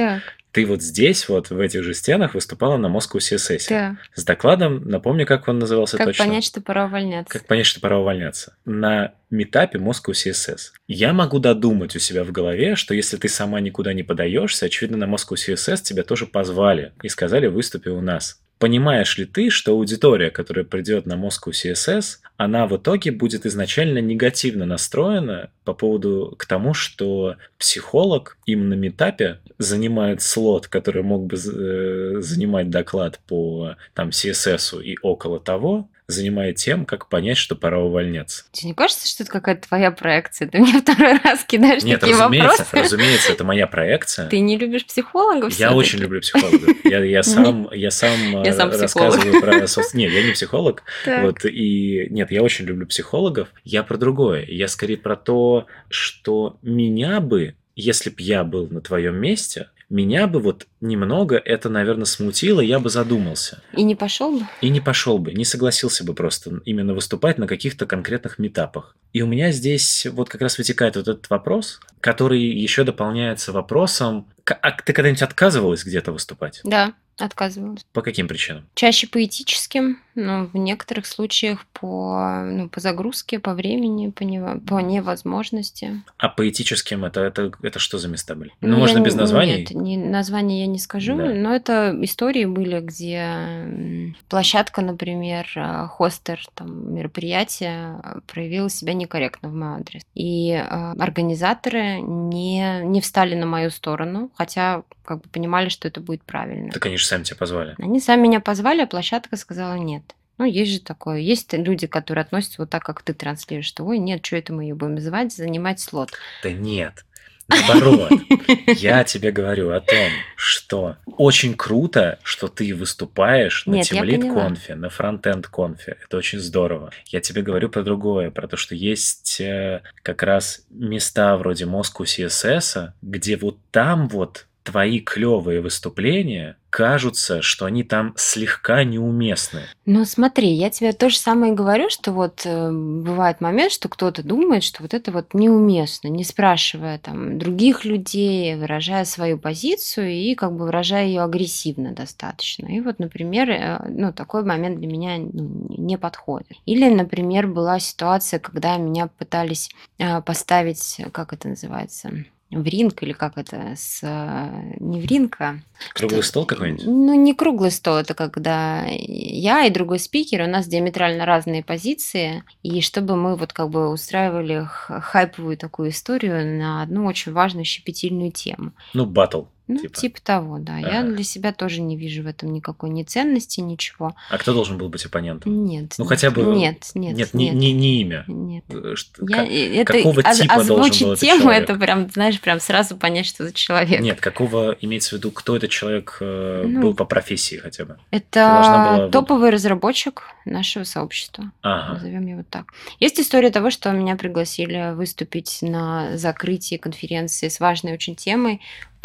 Ты 0.52 0.66
вот 0.66 0.82
здесь, 0.82 1.28
вот 1.28 1.50
в 1.50 1.60
этих 1.60 1.82
же 1.84 1.94
стенах, 1.94 2.34
выступала 2.34 2.76
на 2.76 2.86
Moscow 2.86 3.18
CSS. 3.18 3.68
так. 3.68 3.94
С 4.14 4.24
докладом, 4.24 4.82
напомню, 4.88 5.26
как 5.26 5.46
он 5.48 5.58
назывался 5.58 5.96
Как 5.96 6.06
точно. 6.06 6.24
понять, 6.24 6.44
что 6.44 6.60
пора 6.60 6.86
увольняться? 6.86 7.32
Как 7.32 7.46
понять, 7.46 7.66
что 7.66 7.80
пора 7.80 7.98
увольняться? 7.98 8.56
На 8.64 9.14
метапе 9.30 9.78
Moscow 9.78 10.12
CSS. 10.12 10.72
Я 10.88 11.12
могу 11.12 11.38
додумать 11.38 11.94
у 11.94 11.98
себя 12.00 12.24
в 12.24 12.32
голове, 12.32 12.74
что 12.74 12.94
если 12.94 13.16
ты 13.16 13.28
сама 13.28 13.60
никуда 13.60 13.92
не 13.92 14.02
подаешься, 14.02 14.66
очевидно, 14.66 14.96
на 15.06 15.12
Moscow 15.12 15.34
CSS 15.34 15.82
тебя 15.82 16.02
тоже 16.02 16.26
позвали 16.26 16.92
и 17.02 17.08
сказали, 17.08 17.46
выступи 17.46 17.88
у 17.88 18.00
нас. 18.00 18.40
Понимаешь 18.60 19.16
ли 19.16 19.24
ты, 19.24 19.48
что 19.48 19.72
аудитория, 19.72 20.30
которая 20.30 20.66
придет 20.66 21.06
на 21.06 21.14
Moscow 21.14 21.50
CSS, 21.50 22.18
она 22.36 22.66
в 22.66 22.76
итоге 22.76 23.10
будет 23.10 23.46
изначально 23.46 24.00
негативно 24.00 24.66
настроена 24.66 25.50
по 25.64 25.72
поводу 25.72 26.34
к 26.38 26.44
тому, 26.44 26.74
что 26.74 27.36
психолог 27.56 28.36
им 28.44 28.68
на 28.68 28.74
метапе 28.74 29.38
занимает 29.56 30.20
слот, 30.20 30.68
который 30.68 31.02
мог 31.02 31.24
бы 31.24 31.36
э, 31.36 32.20
занимать 32.20 32.68
доклад 32.68 33.18
по 33.26 33.76
там 33.94 34.10
CSS 34.10 34.84
и 34.84 34.98
около 35.00 35.40
того, 35.40 35.88
занимает 36.10 36.56
тем, 36.56 36.84
как 36.84 37.08
понять, 37.08 37.36
что 37.36 37.56
пора 37.56 37.78
увольняться. 37.78 38.44
Тебе 38.52 38.68
не 38.70 38.74
кажется, 38.74 39.08
что 39.08 39.22
это 39.22 39.32
какая-то 39.32 39.68
твоя 39.68 39.90
проекция? 39.90 40.48
Ты 40.48 40.58
мне 40.58 40.72
второй 40.80 41.18
раз 41.18 41.44
кидаешь 41.44 41.82
Нет, 41.82 42.00
такие 42.00 42.16
разумеется, 42.16 42.64
вопросы. 42.64 42.84
разумеется, 42.84 43.32
это 43.32 43.44
моя 43.44 43.66
проекция. 43.66 44.28
Ты 44.28 44.40
не 44.40 44.56
любишь 44.56 44.86
психологов? 44.86 45.52
Я 45.54 45.72
очень 45.72 45.98
люблю 45.98 46.20
психологов. 46.20 46.84
Я, 46.84 47.04
я 47.04 47.22
сам, 47.22 47.68
я 47.72 47.90
сам, 47.90 48.42
Я 48.42 48.50
э, 48.50 48.52
сам 48.52 48.70
рассказываю 48.70 49.40
про... 49.40 49.60
Нет, 49.94 50.12
я 50.12 50.22
не 50.22 50.32
психолог. 50.32 50.82
Вот, 51.06 51.44
и 51.44 52.06
нет, 52.10 52.30
я 52.30 52.42
очень 52.42 52.64
люблю 52.64 52.86
психологов. 52.86 53.48
Я 53.64 53.82
про 53.82 53.96
другое. 53.96 54.44
Я 54.46 54.68
скорее 54.68 54.96
про 54.96 55.16
то, 55.16 55.66
что 55.88 56.58
меня 56.62 57.20
бы, 57.20 57.54
если 57.76 58.10
б 58.10 58.16
я 58.18 58.44
был 58.44 58.68
на 58.68 58.80
твоем 58.80 59.16
месте, 59.16 59.68
меня 59.90 60.26
бы 60.28 60.40
вот 60.40 60.66
немного 60.80 61.36
это, 61.36 61.68
наверное, 61.68 62.04
смутило, 62.04 62.60
я 62.60 62.78
бы 62.78 62.88
задумался. 62.88 63.60
И 63.72 63.82
не 63.82 63.96
пошел 63.96 64.38
бы? 64.38 64.46
И 64.60 64.68
не 64.68 64.80
пошел 64.80 65.18
бы, 65.18 65.32
не 65.32 65.44
согласился 65.44 66.04
бы 66.04 66.14
просто 66.14 66.60
именно 66.64 66.94
выступать 66.94 67.38
на 67.38 67.46
каких-то 67.46 67.86
конкретных 67.86 68.38
метапах. 68.38 68.96
И 69.12 69.20
у 69.22 69.26
меня 69.26 69.50
здесь 69.50 70.06
вот 70.10 70.28
как 70.28 70.40
раз 70.40 70.56
вытекает 70.58 70.96
вот 70.96 71.08
этот 71.08 71.28
вопрос, 71.28 71.80
который 72.00 72.40
еще 72.40 72.84
дополняется 72.84 73.52
вопросом, 73.52 74.28
а 74.46 74.70
ты 74.70 74.92
когда-нибудь 74.92 75.22
отказывалась 75.22 75.84
где-то 75.84 76.12
выступать? 76.12 76.60
Да, 76.64 76.94
отказывалась. 77.20 77.84
По 77.92 78.02
каким 78.02 78.28
причинам? 78.28 78.64
Чаще 78.74 79.06
по 79.06 79.22
этическим, 79.24 79.98
но 80.14 80.46
в 80.46 80.56
некоторых 80.56 81.06
случаях 81.06 81.64
по, 81.72 82.42
ну, 82.44 82.68
по 82.68 82.80
загрузке, 82.80 83.38
по 83.38 83.54
времени, 83.54 84.10
по, 84.10 84.22
нево- 84.22 84.60
по 84.60 84.80
невозможности. 84.80 86.02
А 86.18 86.28
по 86.28 86.48
этическим 86.48 87.04
это, 87.04 87.20
это, 87.20 87.52
это 87.62 87.78
что 87.78 87.98
за 87.98 88.08
места 88.08 88.34
были? 88.34 88.52
Ну, 88.60 88.68
Ну, 88.68 88.74
я 88.74 88.80
можно 88.80 88.98
не- 88.98 89.04
без 89.04 89.14
названий? 89.14 89.58
Нет, 89.58 89.70
не, 89.70 89.96
названия 89.96 90.60
я 90.60 90.66
не 90.66 90.78
скажу, 90.78 91.16
Да. 91.16 91.26
но 91.34 91.54
это 91.54 91.96
истории 92.02 92.44
были, 92.44 92.80
где 92.80 94.14
площадка, 94.28 94.82
например, 94.82 95.46
э, 95.56 95.86
хостер 95.88 96.40
там, 96.54 96.94
мероприятия 96.94 98.00
э, 98.02 98.20
проявила 98.26 98.68
себя 98.70 98.94
некорректно 98.94 99.48
в 99.48 99.54
мой 99.54 99.76
адрес. 99.80 100.02
И 100.14 100.50
э, 100.52 100.92
организаторы 100.98 102.00
не, 102.00 102.80
не 102.84 103.00
встали 103.00 103.34
на 103.34 103.46
мою 103.46 103.70
сторону, 103.70 104.30
хотя 104.34 104.82
как 105.04 105.22
бы 105.22 105.28
понимали, 105.30 105.68
что 105.68 105.88
это 105.88 106.00
будет 106.00 106.22
правильно. 106.22 106.70
Они 106.80 106.96
же 106.96 107.04
сами 107.10 107.24
тебя 107.24 107.36
позвали. 107.36 107.74
Они 107.78 108.00
сами 108.00 108.22
меня 108.22 108.40
позвали, 108.40 108.82
а 108.82 108.86
площадка 108.86 109.36
сказала 109.36 109.74
нет. 109.74 110.02
Ну, 110.38 110.46
есть 110.46 110.72
же 110.72 110.80
такое. 110.80 111.18
Есть 111.18 111.52
люди, 111.52 111.86
которые 111.86 112.22
относятся 112.22 112.62
вот 112.62 112.70
так, 112.70 112.82
как 112.82 113.02
ты 113.02 113.12
транслируешь, 113.12 113.66
что 113.66 113.84
ой, 113.84 113.98
нет, 113.98 114.24
что 114.24 114.36
это 114.36 114.54
мы 114.54 114.64
ее 114.64 114.74
будем 114.74 114.98
звать, 114.98 115.32
занимать 115.34 115.80
слот. 115.80 116.10
Да 116.42 116.50
нет. 116.50 117.04
Наоборот, 117.50 118.12
я 118.68 119.04
тебе 119.04 119.32
говорю 119.32 119.70
о 119.72 119.80
том, 119.80 120.08
что 120.36 120.96
очень 121.16 121.54
круто, 121.54 122.18
что 122.22 122.48
ты 122.48 122.74
выступаешь 122.74 123.66
на 123.66 123.82
поняла. 123.82 124.34
конфе, 124.34 124.76
на 124.76 124.88
фронтенд 124.88 125.48
конфе. 125.48 125.96
Это 126.04 126.16
очень 126.16 126.38
здорово. 126.38 126.90
Я 127.06 127.20
тебе 127.20 127.42
говорю 127.42 127.68
про 127.68 127.82
другое, 127.82 128.30
про 128.30 128.46
то, 128.46 128.56
что 128.56 128.74
есть 128.74 129.40
э, 129.40 129.82
как 130.02 130.22
раз 130.22 130.64
места 130.70 131.36
вроде 131.36 131.64
Moscow 131.64 132.04
CSS, 132.04 132.92
где 133.02 133.36
вот 133.36 133.58
там 133.72 134.08
вот 134.08 134.46
твои 134.62 135.00
клевые 135.00 135.60
выступления 135.60 136.56
кажутся, 136.70 137.42
что 137.42 137.66
они 137.66 137.82
там 137.82 138.14
слегка 138.16 138.84
неуместны. 138.84 139.62
Ну, 139.86 140.04
смотри, 140.04 140.52
я 140.52 140.70
тебе 140.70 140.92
то 140.92 141.10
же 141.10 141.18
самое 141.18 141.52
говорю, 141.52 141.90
что 141.90 142.12
вот 142.12 142.42
э, 142.44 142.70
бывает 142.70 143.40
момент, 143.40 143.72
что 143.72 143.88
кто-то 143.88 144.22
думает, 144.22 144.62
что 144.62 144.82
вот 144.82 144.94
это 144.94 145.10
вот 145.10 145.34
неуместно, 145.34 146.06
не 146.08 146.22
спрашивая 146.22 146.98
там 146.98 147.38
других 147.38 147.84
людей, 147.84 148.54
выражая 148.54 149.04
свою 149.04 149.36
позицию 149.36 150.12
и 150.12 150.34
как 150.36 150.52
бы 150.52 150.66
выражая 150.66 151.06
ее 151.06 151.22
агрессивно 151.22 151.92
достаточно. 151.92 152.66
И 152.66 152.80
вот, 152.80 153.00
например, 153.00 153.50
э, 153.50 153.86
ну, 153.88 154.12
такой 154.12 154.44
момент 154.44 154.78
для 154.78 154.86
меня 154.86 155.18
ну, 155.18 155.66
не 155.76 155.98
подходит. 155.98 156.52
Или, 156.66 156.88
например, 156.88 157.48
была 157.48 157.80
ситуация, 157.80 158.38
когда 158.38 158.76
меня 158.76 159.08
пытались 159.08 159.70
э, 159.98 160.22
поставить, 160.22 161.00
как 161.12 161.32
это 161.32 161.48
называется, 161.48 162.12
в 162.50 162.66
ринг 162.66 163.02
или 163.02 163.12
как 163.12 163.38
это, 163.38 163.74
с, 163.76 164.00
э, 164.02 164.76
не 164.80 165.00
в 165.00 165.04
ринг, 165.06 165.40
а 165.40 165.56
Круглый 165.94 166.22
стол 166.22 166.46
какой-нибудь? 166.46 166.84
ну, 166.84 167.14
не 167.14 167.34
круглый 167.34 167.70
стол, 167.70 167.96
это 167.96 168.14
когда 168.14 168.84
я 168.86 169.64
и 169.64 169.70
другой 169.70 169.98
спикер, 169.98 170.42
у 170.42 170.46
нас 170.46 170.66
диаметрально 170.66 171.24
разные 171.26 171.62
позиции, 171.62 172.44
и 172.62 172.80
чтобы 172.80 173.16
мы 173.16 173.36
вот 173.36 173.52
как 173.52 173.70
бы 173.70 173.90
устраивали 173.90 174.66
хайповую 174.66 175.56
такую 175.56 175.90
историю 175.90 176.58
на 176.58 176.82
одну 176.82 177.06
очень 177.06 177.32
важную 177.32 177.64
щепетильную 177.64 178.32
тему. 178.32 178.72
Ну, 178.94 179.06
батл. 179.06 179.42
Ну, 179.74 179.78
типа. 179.78 179.94
типа 179.94 180.20
того, 180.22 180.58
да. 180.58 180.78
Я 180.78 181.00
Ага. 181.00 181.12
для 181.12 181.24
себя 181.24 181.52
тоже 181.52 181.80
не 181.80 181.96
вижу 181.96 182.22
в 182.22 182.26
этом 182.26 182.52
никакой 182.52 182.90
ни 182.90 183.02
ценности, 183.02 183.60
ничего. 183.60 184.14
А 184.30 184.38
кто 184.38 184.52
должен 184.52 184.78
был 184.78 184.88
быть 184.88 185.04
оппонентом? 185.04 185.64
Нет. 185.64 185.94
Ну, 185.98 186.04
хотя 186.04 186.30
бы- 186.30 186.42
Нет, 186.42 186.90
нет, 186.94 187.16
Нет, 187.16 187.34
не, 187.34 187.44
нет. 187.46 187.54
не, 187.54 187.72
не 187.72 188.00
имя. 188.02 188.24
Нет. 188.26 188.64
Э, 188.70 188.94
что- 188.96 189.24
Я, 189.28 189.36
как- 189.36 189.48
это 189.50 189.92
какого 189.92 190.20
оз- 190.20 190.38
типа 190.38 190.64
должен 190.64 191.08
был 191.08 191.16
тему, 191.16 191.40
человек? 191.42 191.62
это 191.64 191.74
прям, 191.78 192.10
знаешь, 192.10 192.40
прям 192.40 192.60
сразу 192.60 192.96
понять, 192.96 193.26
что 193.26 193.44
за 193.44 193.52
человек. 193.52 194.00
Нет, 194.00 194.20
какого 194.20 194.76
имеется 194.80 195.10
в 195.10 195.12
виду, 195.18 195.30
кто 195.30 195.56
этот 195.56 195.70
человек 195.70 196.16
э, 196.20 196.64
Ну. 196.66 196.80
был 196.82 196.94
по 196.94 197.04
профессии 197.04 197.56
хотя 197.56 197.84
бы? 197.84 197.94
была 197.94 197.98
Это 198.10 198.96
вот- 199.02 199.10
топовый 199.12 199.50
разработчик 199.50 200.24
нашего 200.44 200.84
сообщества. 200.84 201.52
Ага. 201.62 201.94
Назовем 201.94 202.26
его 202.26 202.44
так. 202.48 202.72
Есть 202.98 203.20
история 203.20 203.50
того, 203.50 203.70
что 203.70 203.90
меня 203.92 204.16
пригласили 204.16 204.94
выступить 204.94 205.58
на 205.62 206.16
закрытии 206.16 206.76
конференции 206.76 207.48
с 207.48 207.60
важной 207.60 207.92
очень 207.92 208.16
темой 208.16 208.60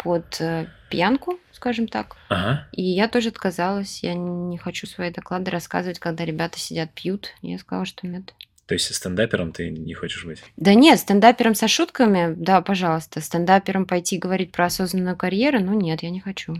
под 0.06 0.40
э, 0.40 0.66
пьянку, 0.88 1.40
скажем 1.50 1.88
так. 1.88 2.14
Ага. 2.28 2.68
И 2.70 2.80
я 2.80 3.08
тоже 3.08 3.30
отказалась. 3.30 4.04
Я 4.04 4.14
не 4.14 4.56
хочу 4.56 4.86
свои 4.86 5.10
доклады 5.10 5.50
рассказывать, 5.50 5.98
когда 5.98 6.24
ребята 6.24 6.60
сидят, 6.60 6.92
пьют. 6.92 7.30
Я 7.42 7.58
сказала, 7.58 7.86
что 7.86 8.06
нет. 8.06 8.32
То 8.66 8.74
есть 8.74 8.94
стендапером 8.94 9.50
ты 9.50 9.68
не 9.68 9.94
хочешь 9.94 10.24
быть? 10.24 10.44
Да 10.56 10.74
нет, 10.74 11.00
стендапером 11.00 11.56
со 11.56 11.66
шутками, 11.66 12.34
да, 12.36 12.60
пожалуйста. 12.60 13.20
Стендапером 13.20 13.84
пойти 13.84 14.16
говорить 14.16 14.52
про 14.52 14.66
осознанную 14.66 15.16
карьеру, 15.16 15.58
ну 15.58 15.72
нет, 15.72 16.04
я 16.04 16.10
не 16.10 16.20
хочу. 16.20 16.54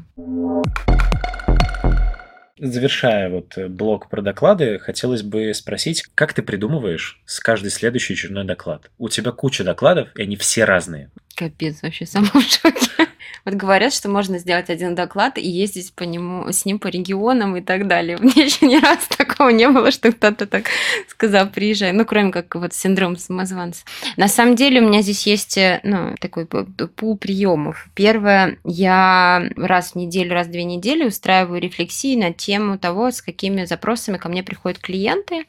Завершая 2.58 3.30
вот 3.30 3.56
э, 3.58 3.68
блок 3.68 4.08
про 4.08 4.22
доклады, 4.22 4.80
хотелось 4.80 5.22
бы 5.22 5.54
спросить, 5.54 6.04
как 6.16 6.32
ты 6.32 6.42
придумываешь 6.42 7.20
с 7.26 7.38
каждый 7.38 7.70
следующий 7.70 8.14
очередной 8.14 8.44
доклад? 8.44 8.90
У 8.98 9.08
тебя 9.08 9.30
куча 9.30 9.62
докладов, 9.62 10.08
и 10.16 10.22
они 10.22 10.34
все 10.34 10.64
разные. 10.64 11.10
Капец, 11.36 11.82
вообще 11.82 12.06
сама 12.06 12.26
в 12.28 12.40
шоке. 12.40 13.05
Вот 13.44 13.54
говорят, 13.54 13.92
что 13.92 14.08
можно 14.08 14.38
сделать 14.38 14.70
один 14.70 14.94
доклад 14.94 15.38
и 15.38 15.48
ездить 15.48 15.92
по 15.92 16.02
нему, 16.02 16.50
с 16.50 16.64
ним 16.64 16.78
по 16.78 16.88
регионам 16.88 17.56
и 17.56 17.60
так 17.60 17.86
далее. 17.86 18.18
У 18.18 18.22
меня 18.22 18.44
еще 18.44 18.66
ни 18.66 18.76
разу 18.76 19.02
такого 19.16 19.50
не 19.50 19.68
было, 19.68 19.90
что 19.90 20.12
кто-то 20.12 20.46
так 20.46 20.66
сказал, 21.08 21.48
приезжай. 21.48 21.92
Ну, 21.92 22.04
кроме 22.04 22.32
как 22.32 22.54
вот 22.54 22.74
синдром 22.74 23.16
самозванца. 23.16 23.84
На 24.16 24.28
самом 24.28 24.56
деле 24.56 24.80
у 24.80 24.88
меня 24.88 25.02
здесь 25.02 25.26
есть 25.26 25.56
э, 25.58 25.80
ну, 25.82 26.14
такой 26.20 26.46
пул 26.46 27.16
приемов. 27.16 27.88
Первое, 27.94 28.58
я 28.64 29.48
раз 29.56 29.92
в 29.92 29.94
неделю, 29.96 30.34
раз 30.34 30.46
в 30.46 30.50
две 30.50 30.64
недели 30.64 31.04
устраиваю 31.04 31.60
рефлексии 31.60 32.16
на 32.16 32.32
тему 32.32 32.78
того, 32.78 33.10
с 33.10 33.22
какими 33.22 33.64
запросами 33.64 34.18
ко 34.18 34.28
мне 34.28 34.42
приходят 34.42 34.78
клиенты, 34.78 35.46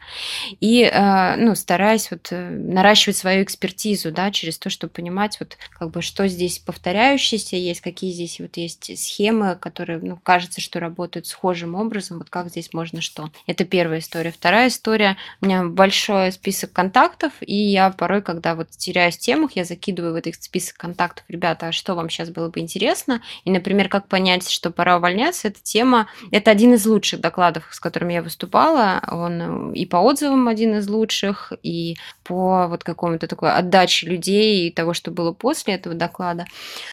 и 0.59 0.83
э, 0.83 1.35
ну, 1.37 1.55
стараюсь 1.55 2.09
вот 2.11 2.27
э, 2.31 2.49
наращивать 2.49 3.17
свою 3.17 3.43
экспертизу, 3.43 4.11
да, 4.11 4.31
через 4.31 4.57
то, 4.57 4.69
чтобы 4.69 4.91
понимать, 4.91 5.37
вот 5.39 5.57
как 5.77 5.91
бы 5.91 6.01
что 6.01 6.27
здесь 6.27 6.59
повторяющееся 6.59 7.55
есть, 7.67 7.81
какие 7.81 8.11
здесь 8.11 8.39
вот 8.39 8.57
есть 8.57 8.97
схемы, 8.97 9.55
которые, 9.55 9.99
ну, 9.99 10.17
кажется, 10.21 10.61
что 10.61 10.79
работают 10.79 11.27
схожим 11.27 11.75
образом, 11.75 12.19
вот 12.19 12.29
как 12.29 12.49
здесь 12.49 12.73
можно 12.73 13.01
что. 13.01 13.29
Это 13.45 13.65
первая 13.65 13.99
история. 13.99 14.31
Вторая 14.31 14.69
история, 14.69 15.17
у 15.41 15.45
меня 15.45 15.63
большой 15.63 16.31
список 16.31 16.71
контактов, 16.71 17.33
и 17.41 17.55
я 17.55 17.89
порой, 17.91 18.21
когда 18.21 18.55
вот 18.55 18.69
теряюсь 18.71 19.17
в 19.17 19.19
темах, 19.19 19.51
я 19.55 19.65
закидываю 19.65 20.13
в 20.13 20.15
этот 20.15 20.41
список 20.41 20.77
контактов, 20.77 21.25
ребята, 21.27 21.67
а 21.67 21.71
что 21.71 21.95
вам 21.95 22.09
сейчас 22.09 22.29
было 22.29 22.49
бы 22.49 22.59
интересно? 22.59 23.21
И, 23.45 23.51
например, 23.51 23.89
как 23.89 24.07
понять, 24.07 24.49
что 24.49 24.71
пора 24.71 24.97
увольняться, 24.97 25.47
эта 25.47 25.59
тема, 25.61 26.07
это 26.31 26.51
один 26.51 26.73
из 26.73 26.85
лучших 26.85 27.19
докладов, 27.19 27.67
с 27.71 27.79
которыми 27.79 28.13
я 28.13 28.21
выступала, 28.21 29.01
он 29.11 29.71
э, 29.71 29.75
и 29.75 29.85
по 29.85 29.97
отзывам 29.97 30.47
один 30.47 30.75
из 30.75 30.87
лучших, 30.87 31.53
и 31.63 31.97
по 32.23 32.67
вот 32.67 32.83
какому-то 32.83 33.27
такой 33.27 33.51
отдаче 33.51 34.07
людей 34.07 34.67
и 34.67 34.71
того, 34.71 34.93
что 34.93 35.11
было 35.11 35.31
после 35.31 35.75
этого 35.75 35.95
доклада. 35.95 36.45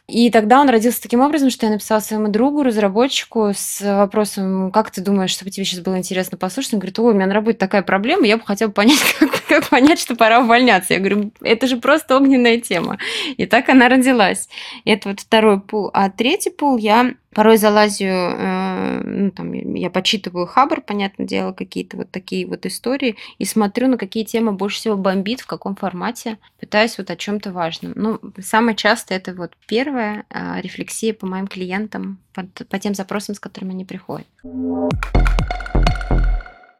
И 0.07 0.29
тогда 0.29 0.61
он 0.65 0.71
родился 0.71 1.01
таким 1.01 1.21
образом, 1.21 1.49
что 1.49 1.65
я 1.65 1.71
написала 1.71 1.99
своему 1.99 2.27
другу, 2.27 2.63
разработчику, 2.63 3.51
с 3.55 3.81
вопросом, 3.81 4.71
как 4.71 4.91
ты 4.91 5.01
думаешь, 5.01 5.29
чтобы 5.29 5.51
тебе 5.51 5.65
сейчас 5.65 5.79
было 5.79 5.97
интересно 5.97 6.37
послушать? 6.37 6.73
Он 6.73 6.79
говорит, 6.79 6.97
ой, 6.99 7.11
у 7.11 7.15
меня 7.15 7.27
на 7.27 7.33
работе 7.33 7.57
такая 7.57 7.83
проблема, 7.83 8.25
я 8.25 8.37
бы 8.37 8.43
хотела 8.43 8.71
понять, 8.71 8.99
как, 9.19 9.29
как 9.47 9.69
понять, 9.69 9.99
что 9.99 10.15
пора 10.15 10.41
увольняться. 10.41 10.93
Я 10.93 10.99
говорю, 10.99 11.31
это 11.41 11.67
же 11.67 11.77
просто 11.77 12.17
огненная 12.17 12.59
тема. 12.59 12.97
И 13.37 13.45
так 13.45 13.69
она 13.69 13.89
родилась. 13.89 14.49
Это 14.83 15.09
вот 15.09 15.19
второй 15.19 15.61
пул. 15.61 15.91
А 15.93 16.09
третий 16.09 16.49
пул 16.49 16.77
я 16.77 17.13
порой 17.35 17.57
залазю, 17.57 18.05
э, 18.05 19.01
ну, 19.03 19.29
там, 19.29 19.51
я 19.51 19.89
почитываю 19.89 20.47
хабр, 20.47 20.79
понятное 20.81 21.27
дело, 21.27 21.51
какие-то 21.51 21.97
вот 21.97 22.09
такие 22.09 22.47
вот 22.47 22.65
истории, 22.65 23.17
и 23.37 23.45
смотрю, 23.45 23.89
на 23.89 23.97
какие 23.97 24.23
темы 24.23 24.53
больше 24.53 24.77
всего 24.77 24.95
бомбит, 24.95 25.41
в 25.41 25.45
каком 25.45 25.75
формате, 25.75 26.37
пытаюсь 26.59 26.97
вот 26.97 27.11
о 27.11 27.17
чем-то 27.17 27.51
важном. 27.51 27.91
Ну, 27.95 28.19
самое 28.41 28.75
часто 28.75 29.13
это 29.13 29.33
вот 29.33 29.51
первая 29.67 30.23
э, 30.29 30.61
рефлексия 30.61 31.13
по 31.13 31.27
моим 31.27 31.47
клиентам, 31.47 32.19
по 32.33 32.79
тем 32.79 32.95
запросам, 32.95 33.35
с 33.35 33.39
которыми 33.39 33.71
они 33.71 33.83
приходят. 33.83 34.27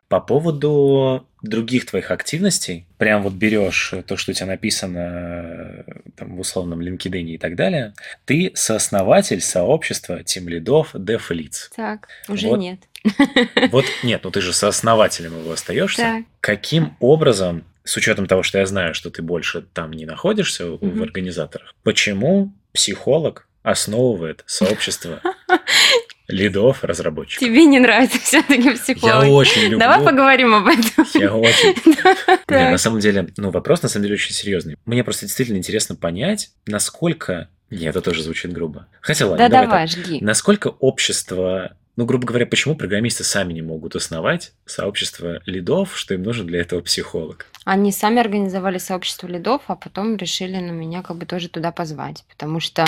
По 0.08 0.20
поводу 0.20 1.28
других 1.42 1.86
твоих 1.88 2.12
активностей, 2.12 2.86
прям 2.98 3.24
вот 3.24 3.34
берешь 3.34 3.94
то, 4.08 4.18
что 4.18 4.32
у 4.32 4.34
тебя 4.34 4.48
написано 4.48 5.00
э, 5.88 5.94
там, 6.16 6.36
в 6.36 6.40
условном 6.40 6.80
LinkedIn 6.82 7.24
и 7.24 7.38
так 7.38 7.56
далее, 7.56 7.94
ты 8.26 8.52
сооснователь 8.56 9.42
сообщества 9.42 10.24
тем 10.24 10.48
лидов 10.48 10.94
Dev 10.96 11.22
Leads. 11.30 11.70
Так, 11.76 12.08
уже 12.28 12.48
Вот. 12.48 12.60
нет. 12.60 12.80
Вот 13.72 13.86
нет, 14.04 14.22
ну 14.24 14.32
ты 14.32 14.42
же 14.42 14.54
сооснователем 14.54 15.40
его 15.40 15.52
остаешься. 15.52 16.02
Так. 16.02 16.24
Каким 16.40 16.96
образом, 17.00 17.64
с 17.84 17.96
учетом 17.98 18.26
того, 18.28 18.42
что 18.44 18.58
я 18.60 18.66
знаю, 18.66 18.94
что 18.96 19.10
ты 19.12 19.22
больше 19.22 19.62
там 19.74 19.92
не 19.92 20.06
находишься 20.06 20.66
в 20.68 20.84
Мгм. 20.84 21.04
организаторах, 21.04 21.74
почему 21.84 22.52
психолог 22.74 23.48
основывает 23.64 24.44
сообщество 24.48 25.22
лидов 26.28 26.84
разработчиков? 26.84 27.46
Тебе 27.48 27.66
не 27.66 27.80
нравится 27.80 28.20
все-таки 28.20 28.64
Я 28.70 28.74
психолог. 28.74 29.28
очень 29.30 29.64
люблю. 29.64 29.80
Давай 29.80 30.04
поговорим 30.04 30.54
об 30.54 30.68
этом. 30.68 31.06
Я 31.14 31.34
очень. 31.36 31.76
Так. 32.48 32.72
на 32.72 32.78
самом 32.78 33.00
деле, 33.00 33.30
ну, 33.38 33.50
вопрос 33.50 33.82
на 33.82 33.90
самом 33.90 34.04
деле 34.04 34.16
очень 34.16 34.34
серьезный. 34.34 34.78
Мне 34.86 35.04
просто 35.04 35.26
действительно 35.26 35.58
интересно 35.58 35.96
понять, 35.96 36.52
насколько... 36.68 37.50
Нет, 37.72 37.90
это 37.96 38.02
тоже 38.02 38.22
звучит 38.22 38.54
грубо. 38.54 38.88
Хотя 39.02 39.26
ладно, 39.26 39.44
Да 39.46 39.50
давай 39.50 39.68
давай, 39.68 39.88
жги. 39.88 40.20
Насколько 40.22 40.68
общество... 40.68 41.76
Ну, 41.96 42.06
грубо 42.06 42.28
говоря, 42.28 42.46
почему 42.46 42.76
программисты 42.76 43.24
сами 43.24 43.54
не 43.54 43.62
могут 43.62 43.96
основать 43.96 44.52
сообщество 44.66 45.42
лидов, 45.46 45.98
что 45.98 46.14
им 46.14 46.24
нужен 46.24 46.46
для 46.46 46.60
этого 46.60 46.82
психолог? 46.82 47.46
Они 47.64 47.92
сами 47.94 48.20
организовали 48.20 48.78
сообщество 48.80 49.28
лидов, 49.28 49.62
а 49.68 49.76
потом 49.76 50.18
решили 50.18 50.58
на 50.58 50.72
меня 50.72 51.02
как 51.02 51.16
бы 51.18 51.26
тоже 51.26 51.48
туда 51.50 51.72
позвать, 51.72 52.26
потому 52.30 52.60
что 52.60 52.86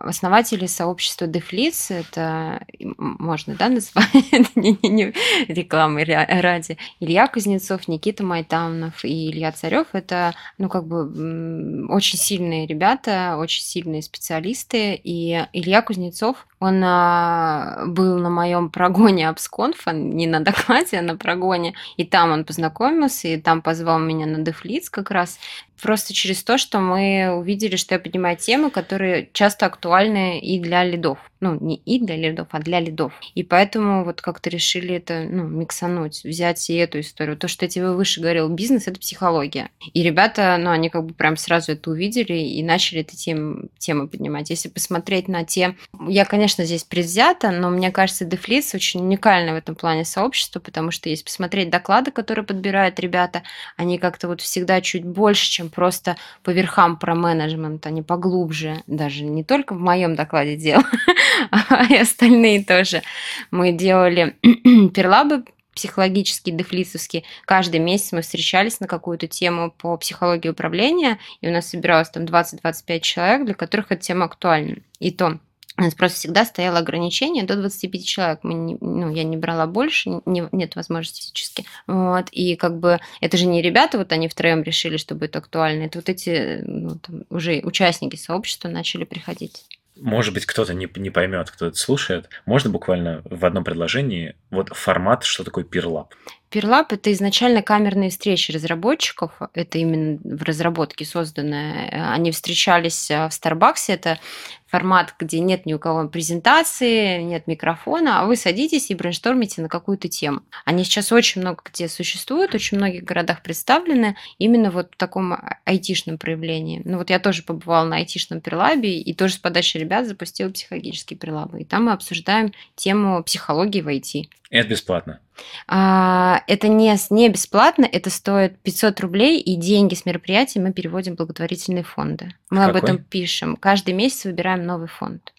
основатели 0.00 0.66
сообщества 0.66 1.26
Дефлиц, 1.26 1.90
это 1.90 2.64
можно, 2.78 3.54
да, 3.54 3.68
назвать, 3.68 4.08
не, 4.56 5.12
рекламы 5.46 6.04
ради, 6.04 6.78
Илья 6.98 7.28
Кузнецов, 7.28 7.86
Никита 7.86 8.24
Майтамнов 8.24 9.04
и 9.04 9.30
Илья 9.30 9.52
Царев, 9.52 9.88
это, 9.92 10.34
ну, 10.58 10.68
как 10.68 10.86
бы 10.86 11.86
очень 11.88 12.18
сильные 12.18 12.66
ребята, 12.66 13.36
очень 13.38 13.62
сильные 13.62 14.02
специалисты, 14.02 14.94
и 14.94 15.46
Илья 15.52 15.82
Кузнецов, 15.82 16.46
он 16.60 16.82
а, 16.84 17.84
был 17.86 18.18
на 18.18 18.28
моем 18.28 18.70
прогоне 18.70 19.28
Абсконфа, 19.28 19.92
не 19.92 20.26
на 20.26 20.40
докладе, 20.40 20.98
а 20.98 21.02
на 21.02 21.16
прогоне, 21.16 21.74
и 21.96 22.04
там 22.04 22.32
он 22.32 22.44
познакомился, 22.44 23.28
и 23.28 23.40
там 23.40 23.62
позвал 23.62 23.98
меня 23.98 24.26
на 24.26 24.38
Дефлиц 24.38 24.90
как 24.90 25.10
раз, 25.10 25.38
просто 25.80 26.14
через 26.14 26.42
то, 26.42 26.58
что 26.58 26.78
мы 26.80 27.32
увидели, 27.34 27.76
что 27.76 27.94
я 27.94 27.98
поднимаю 27.98 28.36
темы, 28.36 28.70
которые 28.70 29.28
часто 29.32 29.66
актуальны 29.66 30.38
и 30.38 30.60
для 30.60 30.84
лидов. 30.84 31.18
Ну, 31.40 31.58
не 31.58 31.76
и 31.76 31.98
для 31.98 32.16
лидов, 32.16 32.48
а 32.50 32.58
для 32.58 32.80
лидов. 32.80 33.14
И 33.34 33.42
поэтому 33.42 34.04
вот 34.04 34.20
как-то 34.20 34.50
решили 34.50 34.96
это, 34.96 35.26
ну, 35.28 35.44
миксануть, 35.44 36.22
взять 36.22 36.68
и 36.68 36.74
эту 36.74 37.00
историю. 37.00 37.36
То, 37.36 37.48
что 37.48 37.64
я 37.64 37.70
тебе 37.70 37.90
выше 37.92 38.20
говорил, 38.20 38.50
бизнес– 38.50 38.86
это 38.86 39.00
психология. 39.00 39.70
И 39.94 40.02
ребята, 40.02 40.58
ну, 40.60 40.70
они 40.70 40.90
как 40.90 41.06
бы 41.06 41.14
прям 41.14 41.38
сразу 41.38 41.72
это 41.72 41.90
увидели 41.90 42.34
и 42.34 42.62
начали 42.62 43.00
эти 43.00 43.16
темы, 43.16 43.68
темы 43.78 44.06
поднимать. 44.06 44.50
Если 44.50 44.68
посмотреть 44.68 45.28
на 45.28 45.44
те... 45.44 45.76
Я, 46.06 46.26
конечно, 46.26 46.49
здесь 46.58 46.84
предвзята, 46.84 47.50
но 47.50 47.70
мне 47.70 47.90
кажется, 47.90 48.24
Дефлиц 48.24 48.74
очень 48.74 49.00
уникально 49.00 49.52
в 49.52 49.56
этом 49.56 49.74
плане 49.74 50.04
сообщество, 50.04 50.60
потому 50.60 50.90
что 50.90 51.08
если 51.08 51.24
посмотреть 51.24 51.70
доклады, 51.70 52.10
которые 52.10 52.44
подбирают 52.44 52.98
ребята, 53.00 53.42
они 53.76 53.98
как-то 53.98 54.28
вот 54.28 54.40
всегда 54.40 54.80
чуть 54.80 55.04
больше, 55.04 55.50
чем 55.50 55.70
просто 55.70 56.16
по 56.42 56.50
верхам 56.50 56.96
про 56.96 57.14
менеджмент, 57.14 57.86
они 57.86 58.02
поглубже, 58.02 58.82
даже 58.86 59.24
не 59.24 59.44
только 59.44 59.74
в 59.74 59.80
моем 59.80 60.14
докладе 60.14 60.56
дело, 60.56 60.84
а 61.50 61.84
и 61.84 61.96
остальные 61.96 62.64
тоже. 62.64 63.02
Мы 63.50 63.72
делали 63.72 64.36
перлабы 64.94 65.44
психологические, 65.74 66.54
дефлисовские. 66.54 67.24
Каждый 67.44 67.80
месяц 67.80 68.12
мы 68.12 68.22
встречались 68.22 68.80
на 68.80 68.86
какую-то 68.86 69.26
тему 69.28 69.70
по 69.70 69.96
психологии 69.96 70.48
управления, 70.48 71.18
и 71.40 71.48
у 71.48 71.52
нас 71.52 71.68
собиралось 71.68 72.10
там 72.10 72.24
20-25 72.24 73.00
человек, 73.00 73.44
для 73.46 73.54
которых 73.54 73.92
эта 73.92 74.02
тема 74.02 74.26
актуальна. 74.26 74.76
И 74.98 75.10
то 75.10 75.38
у 75.80 75.84
нас 75.84 75.94
просто 75.94 76.18
всегда 76.18 76.44
стояло 76.44 76.78
ограничение 76.78 77.44
до 77.44 77.56
25 77.56 78.04
человек. 78.04 78.40
Мы 78.42 78.54
не, 78.54 78.76
ну, 78.80 79.10
я 79.10 79.24
не 79.24 79.36
брала 79.38 79.66
больше, 79.66 80.20
не- 80.26 80.48
нет 80.52 80.76
возможности 80.76 81.22
физически. 81.22 81.64
Вот. 81.86 82.28
И 82.32 82.54
как 82.56 82.78
бы 82.78 83.00
это 83.22 83.36
же 83.38 83.46
не 83.46 83.62
ребята, 83.62 83.96
вот 83.96 84.12
они 84.12 84.28
втроем 84.28 84.62
решили, 84.62 84.98
что 84.98 85.14
будет 85.14 85.34
актуально. 85.36 85.84
Это 85.84 85.98
вот 85.98 86.08
эти 86.10 86.60
ну, 86.66 86.98
там, 86.98 87.22
уже 87.30 87.60
участники 87.64 88.16
сообщества 88.16 88.68
начали 88.68 89.04
приходить. 89.04 89.64
может 89.96 90.34
быть, 90.34 90.44
кто-то 90.46 90.74
не, 90.74 90.88
не 90.96 91.10
поймет, 91.10 91.50
кто 91.50 91.66
это 91.66 91.76
слушает. 91.76 92.28
Можно 92.46 92.70
буквально 92.70 93.22
в 93.24 93.44
одном 93.46 93.64
предложении 93.64 94.34
вот 94.50 94.68
формат, 94.74 95.24
что 95.24 95.44
такое 95.44 95.64
пирлап? 95.64 96.14
Пирлап– 96.50 96.92
это 96.92 97.12
изначально 97.12 97.62
камерные 97.62 98.10
встречи 98.10 98.50
разработчиков. 98.50 99.30
Это 99.54 99.78
именно 99.78 100.18
в 100.24 100.42
разработке 100.42 101.04
созданное. 101.04 102.12
Они 102.12 102.32
встречались 102.32 103.08
э, 103.08 103.28
в 103.28 103.32
Старбаксе. 103.32 103.92
Это 103.92 104.18
формат, 104.66 105.14
где 105.18 105.40
нет 105.40 105.66
ни 105.66 105.74
у 105.74 105.78
кого 105.78 106.08
презентации, 106.08 107.22
нет 107.22 107.46
микрофона, 107.46 108.20
а 108.20 108.26
вы 108.26 108.36
садитесь 108.36 108.90
и 108.90 108.94
брейнштормите 108.94 109.62
на 109.62 109.68
какую-то 109.68 110.08
тему. 110.08 110.42
Они 110.64 110.84
сейчас 110.84 111.12
очень 111.12 111.40
много 111.40 111.62
где 111.64 111.88
существуют, 111.88 112.54
очень 112.54 112.78
многих 112.78 113.04
городах 113.04 113.42
представлены 113.42 114.16
именно 114.38 114.70
вот 114.70 114.92
в 114.92 114.96
таком 114.96 115.36
айтишном 115.64 116.18
проявлении. 116.18 116.82
Ну 116.84 116.98
вот 116.98 117.10
я 117.10 117.18
тоже 117.18 117.42
побывала 117.42 117.84
на 117.84 117.96
айтишном 117.96 118.40
пирлабе 118.40 118.98
и 118.98 119.12
тоже 119.12 119.34
с 119.34 119.38
подачи 119.38 119.76
ребят 119.76 120.06
запустила 120.06 120.50
психологические 120.50 121.18
пирлабы. 121.18 121.62
И 121.62 121.64
там 121.64 121.86
мы 121.86 121.92
обсуждаем 121.92 122.52
тему 122.76 123.22
психологии 123.24 123.82
в 123.82 123.88
IT. 123.88 124.28
Это 124.50 124.68
бесплатно. 124.68 125.20
А, 125.68 126.42
это 126.48 126.66
не, 126.66 126.94
не 127.10 127.28
бесплатно, 127.28 127.88
это 127.90 128.10
стоит 128.10 128.58
500 128.58 129.00
рублей, 129.00 129.40
и 129.40 129.54
деньги 129.54 129.94
с 129.94 130.04
мероприятия 130.04 130.60
мы 130.60 130.72
переводим 130.72 131.14
в 131.14 131.18
благотворительные 131.18 131.84
фонды. 131.84 132.34
Мы 132.50 132.58
Какой? 132.58 132.70
об 132.70 132.84
этом 132.84 132.98
пишем. 132.98 133.56
Каждый 133.56 133.94
месяц 133.94 134.24
выбираем 134.24 134.66
новый 134.66 134.88
фонд. 134.88 135.32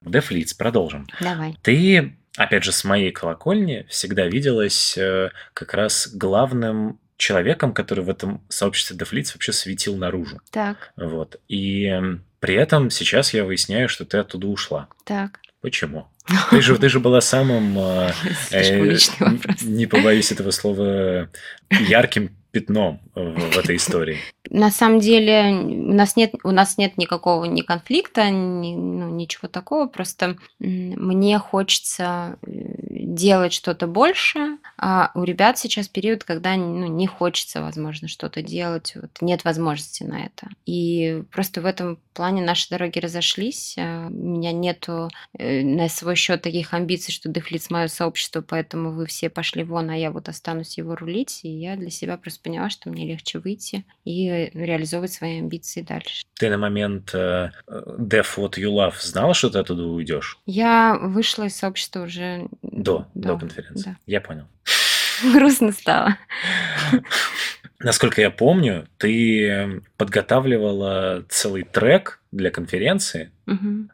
Дефлиц, 0.00 0.54
продолжим. 0.54 1.06
Давай. 1.20 1.56
Ты, 1.62 2.16
опять 2.36 2.64
же, 2.64 2.72
с 2.72 2.84
моей 2.84 3.10
колокольни 3.10 3.84
всегда 3.90 4.26
виделась 4.26 4.96
э, 4.96 5.30
как 5.52 5.74
раз 5.74 6.08
главным 6.08 6.98
человеком, 7.18 7.74
который 7.74 8.04
в 8.04 8.08
этом 8.08 8.42
сообществе 8.48 8.96
Дефлиц 8.96 9.34
вообще 9.34 9.52
светил 9.52 9.96
наружу. 9.96 10.40
Так. 10.52 10.92
Вот. 10.96 11.38
И 11.48 11.92
при 12.40 12.54
этом 12.54 12.88
сейчас 12.90 13.34
я 13.34 13.44
выясняю, 13.44 13.90
что 13.90 14.06
ты 14.06 14.18
оттуда 14.18 14.46
ушла. 14.46 14.88
Так. 15.04 15.40
Почему? 15.60 16.06
Ты 16.50 16.60
же, 16.60 16.76
ты 16.78 16.88
же 16.88 17.00
была 17.00 17.20
самым, 17.20 17.78
э, 17.78 18.10
э 18.52 18.96
не 19.62 19.86
побоюсь 19.86 20.32
этого 20.32 20.50
слова, 20.50 21.28
ярким 21.70 22.30
пятном 22.56 23.00
в, 23.14 23.52
в 23.52 23.58
этой 23.58 23.76
истории. 23.76 24.18
На 24.48 24.70
самом 24.70 25.00
деле 25.00 25.50
у 25.50 25.92
нас 25.92 26.16
нет, 26.16 26.34
у 26.42 26.50
нас 26.52 26.78
нет 26.78 26.96
никакого 26.96 27.44
ни 27.44 27.60
конфликта, 27.60 28.30
ни, 28.30 28.74
ну, 28.74 29.10
ничего 29.10 29.48
такого. 29.48 29.86
Просто 29.88 30.36
мне 30.58 31.38
хочется 31.38 32.38
э, 32.46 32.50
делать 33.16 33.52
что-то 33.52 33.86
больше, 33.86 34.58
а 34.78 35.10
у 35.14 35.24
ребят 35.24 35.58
сейчас 35.58 35.88
период, 35.88 36.22
когда 36.22 36.54
ну, 36.54 36.86
не 36.86 37.06
хочется, 37.06 37.62
возможно, 37.62 38.08
что-то 38.08 38.42
делать, 38.42 38.92
вот, 38.94 39.10
нет 39.20 39.44
возможности 39.44 40.04
на 40.04 40.26
это. 40.26 40.48
И 40.66 41.22
просто 41.32 41.60
в 41.60 41.66
этом 41.66 41.98
плане 42.12 42.42
наши 42.42 42.68
дороги 42.68 42.98
разошлись. 42.98 43.76
А, 43.78 44.08
у 44.08 44.10
меня 44.10 44.52
нету 44.52 45.10
э, 45.38 45.62
на 45.62 45.88
свой 45.88 46.16
счет 46.16 46.42
таких 46.42 46.74
амбиций, 46.74 47.12
что 47.12 47.28
Дефлиц 47.28 47.70
мое 47.70 47.88
сообщество, 47.88 48.42
поэтому 48.42 48.92
вы 48.92 49.06
все 49.06 49.30
пошли 49.30 49.64
вон, 49.64 49.90
а 49.90 49.96
я 49.96 50.10
вот 50.10 50.28
останусь 50.28 50.78
его 50.78 50.94
рулить. 50.94 51.40
И 51.42 51.48
я 51.48 51.76
для 51.76 51.90
себя 51.90 52.16
просто 52.16 52.40
поняла, 52.42 52.70
что 52.70 52.90
мне 52.90 53.06
легче 53.06 53.38
выйти 53.38 53.84
и 54.04 54.50
реализовывать 54.52 55.12
свои 55.12 55.38
амбиции 55.38 55.82
дальше. 55.82 56.24
Ты 56.34 56.50
на 56.50 56.58
момент 56.58 57.14
э, 57.14 57.50
Def 57.66 58.36
What 58.36 58.54
You 58.58 58.70
Love 58.70 58.94
знала, 59.00 59.32
что 59.34 59.50
ты 59.50 59.58
оттуда 59.58 59.84
уйдешь? 59.84 60.38
Я 60.44 60.98
вышла 61.00 61.44
из 61.44 61.56
сообщества 61.56 62.02
уже 62.02 62.48
до, 62.62 63.05
да, 63.14 63.30
до 63.30 63.38
конференции. 63.38 63.90
Да. 63.90 63.96
Я 64.06 64.20
понял. 64.20 64.46
Грустно 65.32 65.72
стало. 65.72 66.16
Насколько 67.78 68.22
я 68.22 68.30
помню, 68.30 68.86
ты 68.96 69.82
подготавливала 69.98 71.24
целый 71.28 71.62
трек 71.62 72.20
для 72.32 72.50
конференции. 72.50 73.30
Угу. 73.46 73.90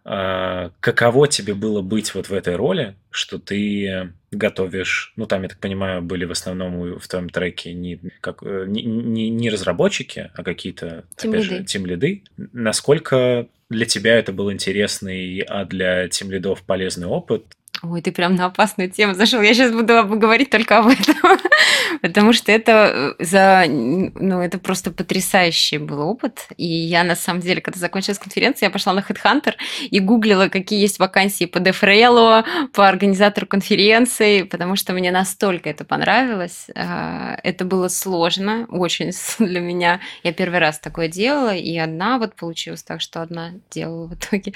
каково 0.81 1.29
тебе 1.29 1.53
было 1.53 1.83
быть 1.83 2.15
вот 2.15 2.31
в 2.31 2.33
этой 2.33 2.57
роли, 2.57 2.95
что 3.11 3.39
ты 3.39 4.13
готовишь, 4.33 5.13
ну 5.17 5.27
там, 5.27 5.43
я 5.43 5.49
так 5.49 5.59
понимаю, 5.59 6.03
были 6.03 6.25
в 6.25 6.33
основном 6.33 6.99
в 6.99 7.07
твоем 7.07 7.29
треке 7.29 7.75
не, 7.75 8.01
как, 8.21 8.43
э, 8.43 8.65
не, 8.67 8.83
не, 8.83 9.29
не 9.29 9.51
разработчики, 9.51 10.31
а 10.35 10.43
какие-то, 10.43 11.05
опять 11.19 11.45
же, 11.45 11.65
тим-лиды. 11.65 12.25
Насколько 12.37 13.47
для 13.69 13.87
тебя 13.87 14.19
это 14.19 14.33
был 14.33 14.51
интересный, 14.51 15.41
а 15.41 15.65
для 15.65 16.09
тим-лидов 16.09 16.63
полезный 16.63 17.07
опыт? 17.07 17.45
Ой, 17.85 18.01
ты 18.01 18.13
прям 18.13 18.37
на 18.37 18.47
опасную 18.47 18.89
тему 18.89 19.15
зашел. 19.15 19.43
Я 19.43 19.55
сейчас 19.55 19.73
буду 19.73 20.07
говорить 20.07 20.51
только 20.51 20.79
об 20.79 20.87
этом, 20.87 21.17
потому 22.01 22.33
что 22.33 22.53
это 22.53 23.17
э, 23.19 23.25
за, 23.25 23.65
ну, 23.69 24.41
это 24.41 24.59
просто 24.59 24.93
потрясающий 24.93 25.79
был 25.79 26.01
опыт. 26.01 26.47
И 26.57 26.65
я 26.65 27.03
на 27.03 27.17
самом 27.17 27.41
деле, 27.41 27.61
когда 27.61 27.81
закончилась 27.81 28.21
конференция, 28.21 28.69
я 28.69 28.71
пошла 28.71 28.93
на 28.93 29.01
Headhunter 29.01 29.55
и 29.91 29.99
гуглила, 29.99 30.47
какие 30.47 30.81
есть 30.81 31.01
вакансии 31.01 31.47
по 31.47 31.59
DevRel, 31.59 32.45
по 32.73 32.89
организатору 32.89 33.49
конференции, 33.49 34.43
потому 34.43 34.77
что 34.77 34.93
мне 34.93 35.11
настолько 35.11 35.69
это 35.69 35.85
понравилось. 35.85 36.67
А, 36.77 37.37
это 37.43 37.65
было 37.65 37.89
сложно, 37.89 38.67
очень 38.69 39.11
для 39.45 39.61
меня. 39.61 40.01
Я 40.23 40.33
первый 40.33 40.61
раз 40.61 40.79
такое 40.79 41.09
делала, 41.09 41.53
и 41.53 41.77
одна 41.79 42.19
вот 42.19 42.37
получилось 42.37 42.85
так, 42.85 43.01
что 43.01 43.23
одна 43.23 43.51
делала 43.73 44.07
в 44.07 44.15
итоге. 44.15 44.53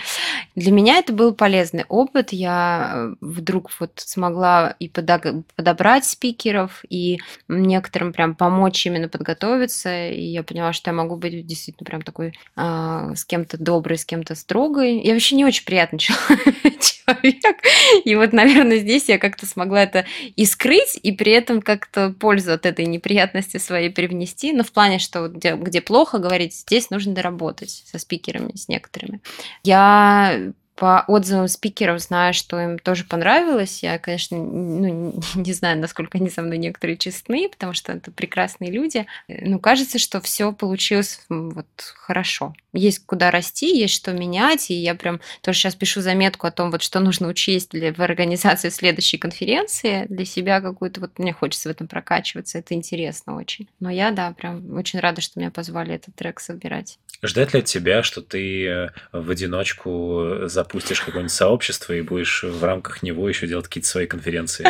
Для 0.54 0.70
меня 0.70 0.98
это 0.98 1.12
был 1.12 1.34
полезный 1.34 1.84
опыт. 1.88 2.32
Я 2.32 2.92
э, 2.94 3.15
вдруг 3.20 3.70
вот 3.80 3.92
смогла 3.96 4.74
и 4.78 4.88
подобрать 4.88 6.04
спикеров, 6.04 6.84
и 6.88 7.18
некоторым 7.48 8.12
прям 8.12 8.34
помочь 8.34 8.86
именно 8.86 9.08
подготовиться, 9.08 10.08
и 10.08 10.22
я 10.22 10.42
поняла, 10.42 10.72
что 10.72 10.90
я 10.90 10.94
могу 10.94 11.16
быть 11.16 11.46
действительно 11.46 11.84
прям 11.84 12.02
такой 12.02 12.34
э, 12.56 13.12
с 13.14 13.24
кем-то 13.24 13.58
доброй, 13.58 13.98
с 13.98 14.04
кем-то 14.04 14.34
строгой. 14.34 15.00
Я 15.00 15.12
вообще 15.12 15.36
не 15.36 15.44
очень 15.44 15.64
приятный 15.64 15.98
человек, 16.00 17.56
и 18.04 18.14
вот, 18.14 18.32
наверное, 18.32 18.78
здесь 18.78 19.08
я 19.08 19.18
как-то 19.18 19.46
смогла 19.46 19.82
это 19.82 20.06
и 20.34 20.44
скрыть, 20.44 20.98
и 21.02 21.12
при 21.12 21.32
этом 21.32 21.62
как-то 21.62 22.10
пользу 22.10 22.52
от 22.52 22.66
этой 22.66 22.86
неприятности 22.86 23.58
своей 23.58 23.90
привнести, 23.90 24.52
но 24.52 24.64
в 24.64 24.72
плане, 24.72 24.98
что 24.98 25.28
где, 25.28 25.54
где 25.54 25.80
плохо 25.80 26.18
говорить, 26.18 26.54
здесь 26.54 26.90
нужно 26.90 27.14
доработать 27.14 27.84
со 27.90 27.98
спикерами, 27.98 28.56
с 28.56 28.68
некоторыми. 28.68 29.20
Я 29.62 30.52
по 30.76 31.04
отзывам 31.08 31.48
спикеров 31.48 32.00
знаю, 32.00 32.34
что 32.34 32.60
им 32.60 32.78
тоже 32.78 33.04
понравилось. 33.04 33.82
Я, 33.82 33.98
конечно, 33.98 34.36
ну, 34.36 35.14
не 35.34 35.52
знаю, 35.52 35.78
насколько 35.78 36.18
они 36.18 36.28
со 36.28 36.42
мной 36.42 36.58
некоторые 36.58 36.98
честны, 36.98 37.48
потому 37.48 37.72
что 37.72 37.92
это 37.92 38.12
прекрасные 38.12 38.70
люди. 38.70 39.06
Но 39.26 39.58
кажется, 39.58 39.98
что 39.98 40.20
все 40.20 40.52
получилось 40.52 41.22
вот 41.30 41.66
хорошо. 41.78 42.54
Есть 42.74 43.06
куда 43.06 43.30
расти, 43.30 43.74
есть 43.74 43.94
что 43.94 44.12
менять, 44.12 44.70
и 44.70 44.74
я 44.74 44.94
прям 44.94 45.20
тоже 45.40 45.58
сейчас 45.58 45.74
пишу 45.74 46.02
заметку 46.02 46.46
о 46.46 46.50
том, 46.50 46.70
вот 46.70 46.82
что 46.82 47.00
нужно 47.00 47.28
учесть 47.28 47.70
для, 47.70 47.94
в 47.94 48.00
организации 48.00 48.68
следующей 48.68 49.16
конференции 49.16 50.04
для 50.10 50.26
себя 50.26 50.60
какую-то. 50.60 51.00
Вот 51.00 51.18
мне 51.18 51.32
хочется 51.32 51.70
в 51.70 51.72
этом 51.72 51.88
прокачиваться, 51.88 52.58
это 52.58 52.74
интересно 52.74 53.36
очень. 53.36 53.66
Но 53.80 53.90
я, 53.90 54.10
да, 54.10 54.30
прям 54.32 54.74
очень 54.74 55.00
рада, 55.00 55.22
что 55.22 55.40
меня 55.40 55.50
позвали 55.50 55.94
этот 55.94 56.14
трек 56.14 56.38
собирать. 56.38 56.98
Ждать 57.22 57.54
ли 57.54 57.60
от 57.60 57.66
тебя, 57.66 58.02
что 58.02 58.20
ты 58.20 58.66
э, 58.66 58.88
в 59.12 59.30
одиночку 59.30 60.46
запустишь 60.66 61.00
какое-нибудь 61.00 61.32
сообщество 61.32 61.92
и 61.92 62.02
будешь 62.02 62.42
в 62.42 62.64
рамках 62.64 63.02
него 63.02 63.28
еще 63.28 63.46
делать 63.46 63.66
какие-то 63.66 63.88
свои 63.88 64.06
конференции? 64.06 64.66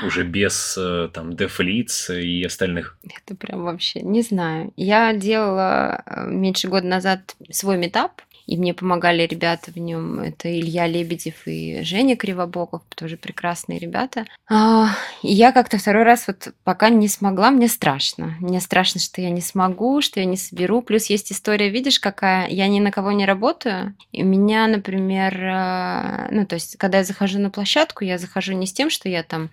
Уже 0.06 0.22
без 0.22 0.76
э, 0.78 1.08
там 1.12 1.34
дефлиц 1.34 2.10
и 2.10 2.44
остальных? 2.44 2.96
Это 3.04 3.34
прям 3.34 3.64
вообще 3.64 4.00
не 4.00 4.22
знаю. 4.22 4.72
Я 4.76 5.12
делала 5.12 6.02
э, 6.06 6.26
меньше 6.26 6.68
года 6.68 6.86
назад 6.86 7.34
свой 7.50 7.76
метап, 7.76 8.22
и 8.50 8.56
мне 8.56 8.74
помогали 8.74 9.22
ребята 9.22 9.70
в 9.70 9.76
нем. 9.76 10.18
Это 10.18 10.52
Илья 10.52 10.88
Лебедев 10.88 11.46
и 11.46 11.84
Женя 11.84 12.16
Кривобоков, 12.16 12.82
тоже 12.96 13.16
прекрасные 13.16 13.78
ребята. 13.78 14.26
А, 14.48 14.88
и 15.22 15.32
я 15.32 15.52
как-то 15.52 15.78
второй 15.78 16.02
раз 16.02 16.26
вот 16.26 16.52
пока 16.64 16.88
не 16.88 17.06
смогла, 17.06 17.52
мне 17.52 17.68
страшно. 17.68 18.34
Мне 18.40 18.60
страшно, 18.60 19.00
что 19.00 19.20
я 19.20 19.30
не 19.30 19.40
смогу, 19.40 20.00
что 20.00 20.18
я 20.18 20.26
не 20.26 20.36
соберу. 20.36 20.82
Плюс 20.82 21.06
есть 21.06 21.30
история, 21.30 21.68
видишь, 21.68 22.00
какая 22.00 22.48
я 22.48 22.66
ни 22.66 22.80
на 22.80 22.90
кого 22.90 23.12
не 23.12 23.24
работаю. 23.24 23.94
И 24.10 24.24
меня, 24.24 24.66
например, 24.66 25.40
а, 25.44 26.26
ну, 26.32 26.44
то 26.44 26.56
есть, 26.56 26.76
когда 26.76 26.98
я 26.98 27.04
захожу 27.04 27.38
на 27.38 27.50
площадку, 27.50 28.02
я 28.02 28.18
захожу 28.18 28.52
не 28.54 28.66
с 28.66 28.72
тем, 28.72 28.90
что 28.90 29.08
я 29.08 29.22
там 29.22 29.50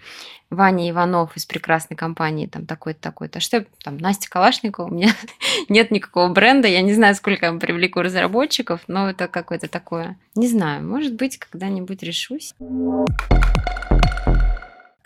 Ваня 0.50 0.90
Иванов 0.90 1.36
из 1.36 1.46
прекрасной 1.46 1.98
компании, 1.98 2.48
там 2.48 2.66
такой-то, 2.66 3.02
такой-то. 3.02 3.40
А 3.40 3.42
что 3.42 3.66
там, 3.84 3.98
Настя 3.98 4.30
Калашникова, 4.30 4.88
у 4.88 4.94
меня 4.94 5.10
нет 5.70 5.92
никакого 5.92 6.32
бренда, 6.32 6.68
я 6.68 6.82
не 6.82 6.94
знаю, 6.94 7.16
сколько 7.16 7.48
я 7.48 7.54
привлеку 7.54 8.02
разработчиков, 8.02 8.82
но 8.88 9.10
это 9.10 9.28
какое-то 9.28 9.68
такое, 9.68 10.18
не 10.36 10.48
знаю, 10.48 10.88
может 10.88 11.16
быть, 11.16 11.38
когда-нибудь 11.38 12.02
решусь. 12.04 12.54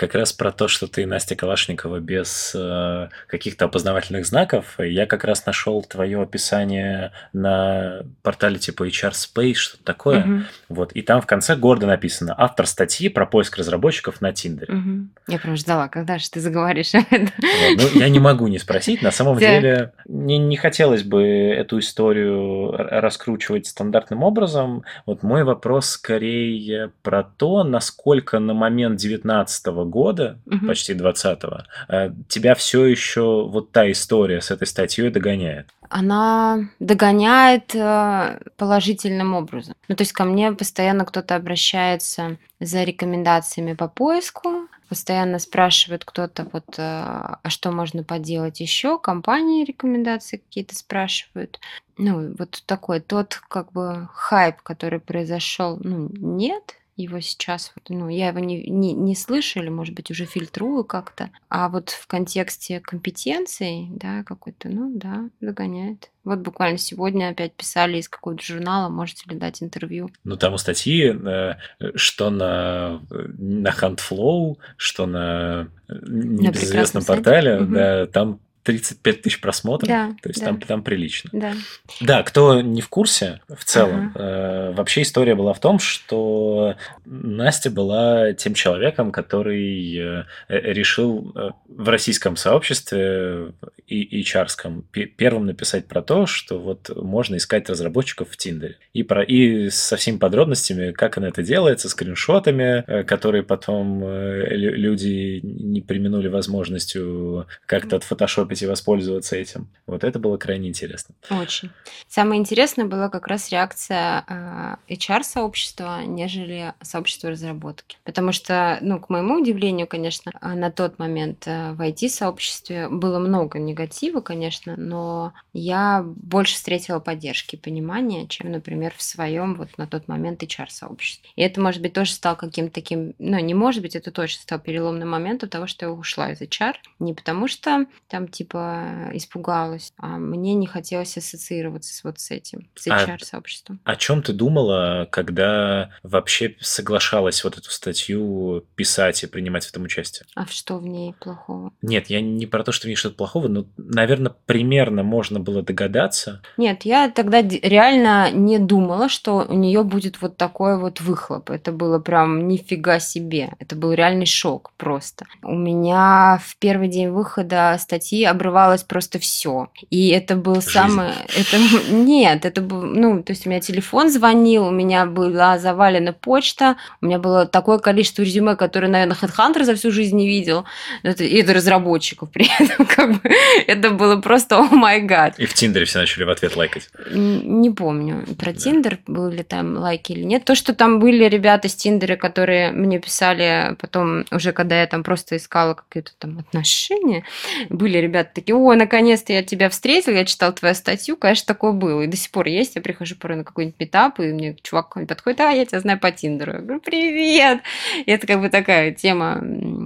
Как 0.02 0.16
раз 0.16 0.34
про 0.34 0.52
то, 0.52 0.68
что 0.68 0.88
ты 0.88 1.06
Настя 1.06 1.36
Калашникова 1.36 2.00
без 2.00 2.54
э, 2.56 3.10
каких-то 3.28 3.66
опознавательных 3.66 4.26
знаков. 4.26 4.80
Я 4.80 5.06
как 5.06 5.24
раз 5.24 5.46
нашел 5.46 5.84
твое 5.84 6.20
описание 6.20 7.12
на 7.34 8.02
портале 8.24 8.58
типа 8.58 8.88
HR 8.88 9.12
Space, 9.12 9.54
что-то 9.54 9.84
такое. 9.84 10.22
Угу. 10.22 10.44
Вот. 10.70 10.92
И 10.94 11.04
там 11.04 11.22
в 11.22 11.28
конце 11.28 11.56
гордо 11.56 11.86
написано 11.86 12.34
автор 12.36 12.66
статьи 12.66 13.10
про 13.10 13.28
поиск 13.28 13.60
разработчиков 13.60 14.22
на 14.22 14.34
Тиндере. 14.34 14.74
Угу. 14.74 15.08
Я 15.28 15.38
прям 15.38 15.56
ждала, 15.56 15.88
когда 15.88 16.18
же 16.18 16.28
ты 16.32 16.40
заговоришь 16.40 16.96
об 16.96 17.06
этом. 17.12 17.30
Ну, 17.78 18.00
я 18.00 18.10
не 18.10 18.20
могу 18.20 18.48
не 18.48 18.58
спросить. 18.58 19.04
На 19.04 19.12
самом 19.12 19.38
деле, 19.38 19.94
не, 20.08 20.40
не 20.40 20.58
хотелось 20.58 21.04
бы 21.04 21.22
эту 21.22 21.78
историю 21.78 22.72
раскручивать 22.76 23.68
стандартным 23.68 24.24
образом. 24.24 24.84
Вот 25.06 25.22
мой 25.22 25.44
вопрос 25.44 25.90
скорее 25.90 26.92
про 27.04 27.22
то, 27.22 27.64
насколько 27.64 28.40
на 28.40 28.56
момент 28.56 28.98
19 28.98 29.68
года, 29.92 30.40
угу. 30.48 30.66
почти 30.68 30.94
20-го, 30.94 31.64
э, 31.94 32.12
тебя 32.28 32.56
все 32.56 32.86
еще 32.86 33.48
вот 33.48 33.72
та 33.72 33.92
история 33.92 34.42
с 34.42 34.50
этой 34.50 34.66
статьей 34.66 35.12
догоняет? 35.12 35.70
Она 35.90 36.70
догоняет 36.80 37.76
э, 37.76 38.40
положительным 38.58 39.36
образом. 39.36 39.76
Ну, 39.88 39.96
то 39.96 40.02
есть 40.02 40.14
ко 40.14 40.24
мне 40.24 40.52
постоянно 40.54 41.06
кто-то 41.06 41.36
обращается 41.36 42.38
за 42.60 42.84
рекомендациями 42.84 43.74
по 43.74 43.88
поиску, 43.88 44.68
постоянно 44.92 45.40
спрашивает 45.40 46.04
кто-то, 46.04 46.48
вот, 46.52 46.78
э, 46.78 46.82
а 46.82 47.50
что 47.50 47.72
можно 47.72 48.04
поделать 48.04 48.60
еще, 48.60 49.00
компании 49.00 49.64
рекомендации 49.64 50.38
какие-то 50.38 50.76
спрашивают. 50.76 51.60
Ну, 51.98 52.36
вот 52.38 52.64
такой 52.66 53.00
тот 53.00 53.40
как 53.48 53.72
бы 53.72 54.10
хайп, 54.14 54.62
который 54.64 55.00
произошел, 55.00 55.78
ну, 55.82 56.10
нет, 56.12 56.76
его 57.02 57.20
сейчас, 57.20 57.72
вот, 57.76 57.90
ну, 57.90 58.10
я 58.10 58.30
его 58.30 58.40
не, 58.40 58.64
не, 58.70 58.94
не 58.94 59.16
слышу 59.16 59.60
или, 59.60 59.70
может 59.70 59.96
быть, 59.96 60.12
уже 60.12 60.26
фильтрую 60.26 60.84
как-то. 60.84 61.30
А 61.50 61.70
вот 61.70 61.90
в 61.90 62.08
контексте 62.08 62.80
компетенций, 62.80 63.88
да, 63.92 64.24
какой-то, 64.24 64.70
ну, 64.70 64.92
да, 64.94 65.30
догоняет. 65.40 66.10
Вот 66.24 66.40
буквально 66.40 66.78
сегодня 66.78 67.30
опять 67.30 67.54
писали 67.54 67.98
из 67.98 68.08
какого-то 68.08 68.44
журнала, 68.44 68.90
можете 68.90 69.30
ли 69.30 69.36
дать 69.36 69.64
интервью. 69.64 70.12
Ну, 70.24 70.38
там 70.38 70.54
у 70.54 70.58
статьи, 70.58 71.12
э, 71.12 71.56
что 71.96 72.30
на, 72.30 73.02
на 73.10 73.70
HuntFlow, 73.70 74.58
что 74.78 75.08
на 75.08 75.70
небезызвестном 75.90 77.04
портале, 77.04 77.62
угу. 77.62 77.74
да, 77.74 78.06
там 78.06 78.40
35 78.64 79.22
тысяч 79.22 79.42
просмотров. 79.42 79.90
Да, 79.90 80.16
то 80.22 80.30
есть 80.30 80.40
да. 80.40 80.48
там, 80.48 80.62
там 80.62 80.84
прилично. 80.84 81.30
Да. 81.34 81.54
да, 82.00 82.24
кто 82.24 82.62
не 82.62 82.82
в 82.82 82.90
курсе, 82.90 83.42
в 83.48 83.64
целом, 83.64 84.12
ага. 84.16 84.24
э, 84.24 84.74
вообще 84.74 85.02
история 85.02 85.36
была 85.36 85.54
в 85.54 85.60
том, 85.60 85.80
что 85.80 86.76
Настя 87.06 87.72
была 87.72 88.34
тем 88.34 88.54
человеком, 88.54 89.12
который 89.12 89.98
э, 89.98 90.24
решил 90.50 91.32
э, 91.36 91.50
в 91.68 91.90
российском 91.90 92.36
сообществе 92.36 93.54
и, 93.88 94.24
чарском 94.24 94.84
первым 94.92 95.46
написать 95.46 95.88
про 95.88 96.02
то, 96.02 96.26
что 96.26 96.60
вот 96.60 96.90
можно 96.96 97.36
искать 97.36 97.70
разработчиков 97.70 98.30
в 98.30 98.38
Тиндере. 98.38 98.78
И, 98.94 99.04
про, 99.04 99.22
и 99.22 99.70
со 99.70 99.98
всеми 99.98 100.18
подробностями, 100.18 100.92
как 100.92 101.18
она 101.18 101.28
это 101.28 101.44
делается, 101.44 101.90
скриншотами, 101.90 102.84
э, 102.88 103.04
которые 103.04 103.44
потом 103.44 104.04
э, 104.04 104.56
люди 104.56 105.40
не 105.44 105.82
применули 105.82 106.28
возможностью 106.28 107.48
как-то 107.66 107.98
от 107.98 108.04
фотошопа 108.52 108.66
и 108.66 108.68
воспользоваться 108.68 109.36
этим. 109.36 109.68
Вот 109.88 110.04
это 110.04 110.20
было 110.20 110.38
крайне 110.38 110.70
интересно. 110.70 111.16
Очень. 111.30 111.70
Самое 112.08 112.40
интересное 112.40 112.86
была 112.86 113.10
как 113.10 113.28
раз 113.28 113.52
реакция 113.52 114.24
а, 114.28 114.78
HR-сообщества, 114.90 116.02
нежели 116.06 116.74
сообщества 116.82 117.30
разработки. 117.30 117.98
Потому 118.04 118.32
что, 118.32 118.78
ну, 118.82 119.00
к 119.00 119.10
моему 119.10 119.42
удивлению, 119.42 119.88
конечно, 119.88 120.32
а, 120.40 120.56
на 120.56 120.72
тот 120.72 121.00
момент 121.00 121.44
э, 121.46 121.74
в 121.74 121.82
IT-сообществе 121.82 122.90
было 122.90 123.20
много 123.20 123.60
негатива, 123.60 124.22
конечно, 124.22 124.76
но 124.78 125.34
я 125.54 126.04
больше 126.04 126.56
встретила 126.56 127.00
поддержки 127.00 127.56
и 127.56 127.60
понимания, 127.60 128.28
чем, 128.28 128.52
например, 128.52 128.94
в 128.96 129.02
своем 129.02 129.56
вот 129.56 129.78
на 129.78 129.88
тот 129.88 130.08
момент 130.08 130.44
HR-сообществе. 130.44 131.30
И 131.36 131.42
это, 131.42 131.62
может 131.62 131.82
быть, 131.82 131.94
тоже 131.94 132.12
стал 132.12 132.36
каким-то 132.36 132.74
таким, 132.74 133.14
ну, 133.20 133.40
не 133.40 133.54
может 133.54 133.82
быть, 133.82 133.96
это 133.96 134.12
точно 134.12 134.42
стал 134.42 134.60
переломным 134.60 135.10
моментом 135.10 135.50
того, 135.50 135.68
что 135.68 135.86
я 135.86 135.92
ушла 135.92 136.32
из 136.32 136.42
HR. 136.42 136.76
Не 137.00 137.14
потому 137.14 137.48
что 137.48 137.86
там 138.08 138.28
типа 138.28 138.41
испугалась, 138.44 139.94
а 139.98 140.18
мне 140.18 140.54
не 140.54 140.68
хотелось 140.68 141.18
ассоциироваться 141.18 141.94
с 141.94 142.04
вот 142.04 142.20
с 142.20 142.32
этим, 142.32 142.70
с 142.76 142.88
HR-сообществом. 142.88 143.80
А, 143.84 143.92
о 143.92 143.96
чем 143.96 144.22
ты 144.22 144.34
думала, 144.34 145.08
когда 145.10 145.92
вообще 146.04 146.56
соглашалась 146.60 147.44
вот 147.44 147.58
эту 147.58 147.70
статью 147.72 148.66
писать 148.76 149.24
и 149.24 149.28
принимать 149.28 149.66
в 149.66 149.70
этом 149.70 149.84
участие? 149.84 150.26
А 150.36 150.46
что 150.48 150.78
в 150.78 150.88
ней 150.88 151.14
плохого? 151.20 151.72
Нет, 151.82 152.08
я 152.08 152.22
не 152.22 152.46
про 152.46 152.64
то, 152.64 152.72
что 152.72 152.88
в 152.88 152.90
ней 152.90 152.96
что-то 152.96 153.16
плохого, 153.16 153.48
но, 153.48 153.66
наверное, 153.78 154.34
примерно 154.46 155.04
можно 155.04 155.40
было 155.40 155.62
догадаться. 155.62 156.42
Нет, 156.58 156.84
я 156.84 157.10
тогда 157.10 157.42
реально 157.42 158.32
не 158.32 158.60
думала, 158.60 159.10
что 159.10 159.46
у 159.48 159.56
нее 159.56 159.84
будет 159.84 160.22
вот 160.22 160.38
такой 160.38 160.78
вот 160.78 161.02
выхлоп. 161.02 161.50
Это 161.50 161.72
было 161.72 162.00
прям 162.00 162.48
нифига 162.48 163.00
себе. 163.00 163.54
Это 163.60 163.76
был 163.76 163.94
реальный 163.94 164.26
шок 164.26 164.72
просто. 164.78 165.26
У 165.44 165.56
меня 165.56 166.40
в 166.44 166.58
первый 166.58 166.88
день 166.88 167.10
выхода 167.10 167.78
статьи 167.80 168.24
обрывалось 168.32 168.84
просто 168.84 169.20
все. 169.20 169.70
И 169.90 170.10
это 170.10 170.36
был 170.36 170.56
Жизнь. 170.56 170.70
самый... 170.72 171.10
Это... 171.28 171.58
Нет, 171.92 172.46
это 172.46 172.62
был... 172.62 172.82
Ну, 172.82 173.24
то 173.24 173.32
есть 173.32 173.46
у 173.46 173.50
меня 173.50 173.60
телефон 173.60 174.10
звонил, 174.10 174.66
у 174.66 174.72
меня 174.72 175.06
была 175.06 175.58
завалена 175.58 176.14
почта, 176.14 176.78
у 177.02 177.06
меня 177.06 177.20
было 177.20 177.46
такое 177.46 177.78
количество 177.80 178.24
резюме, 178.24 178.56
которое, 178.56 178.88
наверное, 178.88 179.16
HeadHunter 179.16 179.64
за 179.64 179.76
всю 179.76 179.92
жизнь 179.92 180.16
не 180.16 180.28
видел. 180.28 180.66
Это, 181.04 181.24
и 181.24 181.42
это 181.42 181.54
разработчиков 181.54 182.30
при 182.32 182.48
этом. 182.60 182.86
Как 182.86 183.22
бы, 183.22 183.30
это 183.68 183.92
было 183.92 184.18
просто 184.18 184.58
о 184.58 184.64
май 184.64 185.02
гад. 185.02 185.38
И 185.38 185.46
в 185.46 185.54
Тиндере 185.54 185.86
все 185.86 186.00
начали 186.00 186.24
в 186.24 186.30
ответ 186.30 186.56
лайкать. 186.56 186.90
Не 187.14 187.70
помню, 187.72 188.26
про 188.38 188.54
да. 188.54 188.60
Тиндер 188.60 189.00
были 189.08 189.44
там 189.44 189.78
лайки 189.78 190.12
или 190.12 190.24
нет. 190.24 190.46
То, 190.46 190.56
что 190.56 190.74
там 190.74 191.00
были 191.00 191.26
ребята 191.26 191.68
с 191.68 191.76
Тиндера, 191.76 192.16
которые 192.16 192.72
мне 192.72 193.00
писали 193.00 193.76
потом, 193.80 194.26
уже 194.32 194.52
когда 194.52 194.80
я 194.80 194.88
там 194.88 195.04
просто 195.04 195.38
искала 195.38 195.74
какие-то 195.74 196.12
там 196.18 196.40
отношения, 196.40 197.24
были 197.70 197.98
ребята, 197.98 198.21
ребята 198.22 198.36
такие, 198.36 198.56
о, 198.56 198.74
наконец-то 198.76 199.34
я 199.34 199.44
тебя 199.44 199.70
встретил, 199.70 200.14
я 200.14 200.26
читал 200.26 200.54
твою 200.54 200.76
статью, 200.76 201.18
конечно, 201.18 201.48
такое 201.48 201.72
было. 201.72 202.02
И 202.02 202.08
до 202.08 202.18
сих 202.18 202.32
пор 202.32 202.48
есть. 202.48 202.76
Я 202.76 202.82
прихожу 202.82 203.16
порой 203.16 203.38
на 203.38 203.44
какой-нибудь 203.44 203.80
метап, 203.80 204.20
и 204.20 204.24
мне 204.24 204.56
чувак 204.62 204.90
какой-нибудь 204.90 205.10
подходит, 205.10 205.40
а, 205.42 205.52
я 205.52 205.66
тебя 205.66 205.80
знаю 205.80 206.00
по 206.00 206.12
Тиндеру. 206.12 206.54
Я 206.54 206.60
говорю, 206.60 206.82
привет! 206.82 207.62
И 208.06 208.12
это 208.12 208.28
как 208.28 208.42
бы 208.42 208.50
такая 208.50 208.92
тема 208.92 209.44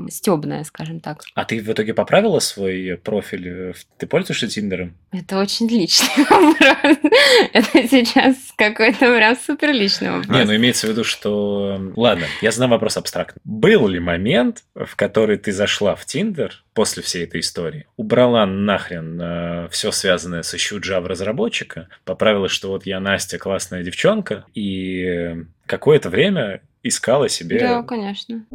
стебная, 0.09 0.63
скажем 0.63 0.99
так. 0.99 1.23
А 1.33 1.45
ты 1.45 1.61
в 1.61 1.71
итоге 1.71 1.93
поправила 1.93 2.39
свой 2.39 2.99
профиль? 3.03 3.73
Ты 3.97 4.07
пользуешься 4.07 4.47
Тиндером? 4.47 4.95
Это 5.11 5.39
очень 5.39 5.67
личный 5.67 6.25
вопрос. 6.29 6.97
Это 7.53 7.87
сейчас 7.87 8.35
какой-то 8.57 9.15
прям 9.15 9.35
супер 9.35 9.71
личный 9.71 10.11
вопрос. 10.11 10.35
Не, 10.35 10.45
ну 10.45 10.55
имеется 10.55 10.87
в 10.87 10.89
виду, 10.89 11.03
что... 11.03 11.91
Ладно, 11.95 12.25
я 12.41 12.51
задам 12.51 12.71
вопрос 12.71 12.97
абстрактно. 12.97 13.41
Был 13.43 13.87
ли 13.87 13.99
момент, 13.99 14.63
в 14.75 14.95
который 14.95 15.37
ты 15.37 15.51
зашла 15.51 15.95
в 15.95 16.05
Тиндер 16.05 16.64
после 16.75 17.01
всей 17.01 17.23
этой 17.23 17.39
истории, 17.39 17.87
убрала 17.97 18.45
нахрен 18.45 19.19
э, 19.19 19.67
все 19.71 19.91
связанное 19.91 20.43
с 20.43 20.53
ищу 20.53 20.77
Java 20.79 21.07
разработчика, 21.07 21.87
поправила, 22.03 22.49
что 22.49 22.67
вот 22.67 22.85
я 22.85 22.99
Настя 22.99 23.39
классная 23.39 23.81
девчонка, 23.81 24.45
и 24.53 25.45
какое-то 25.65 26.09
время 26.09 26.61
искала 26.83 27.29
себе... 27.29 27.59
Да, 27.59 27.81
конечно. 27.81 28.45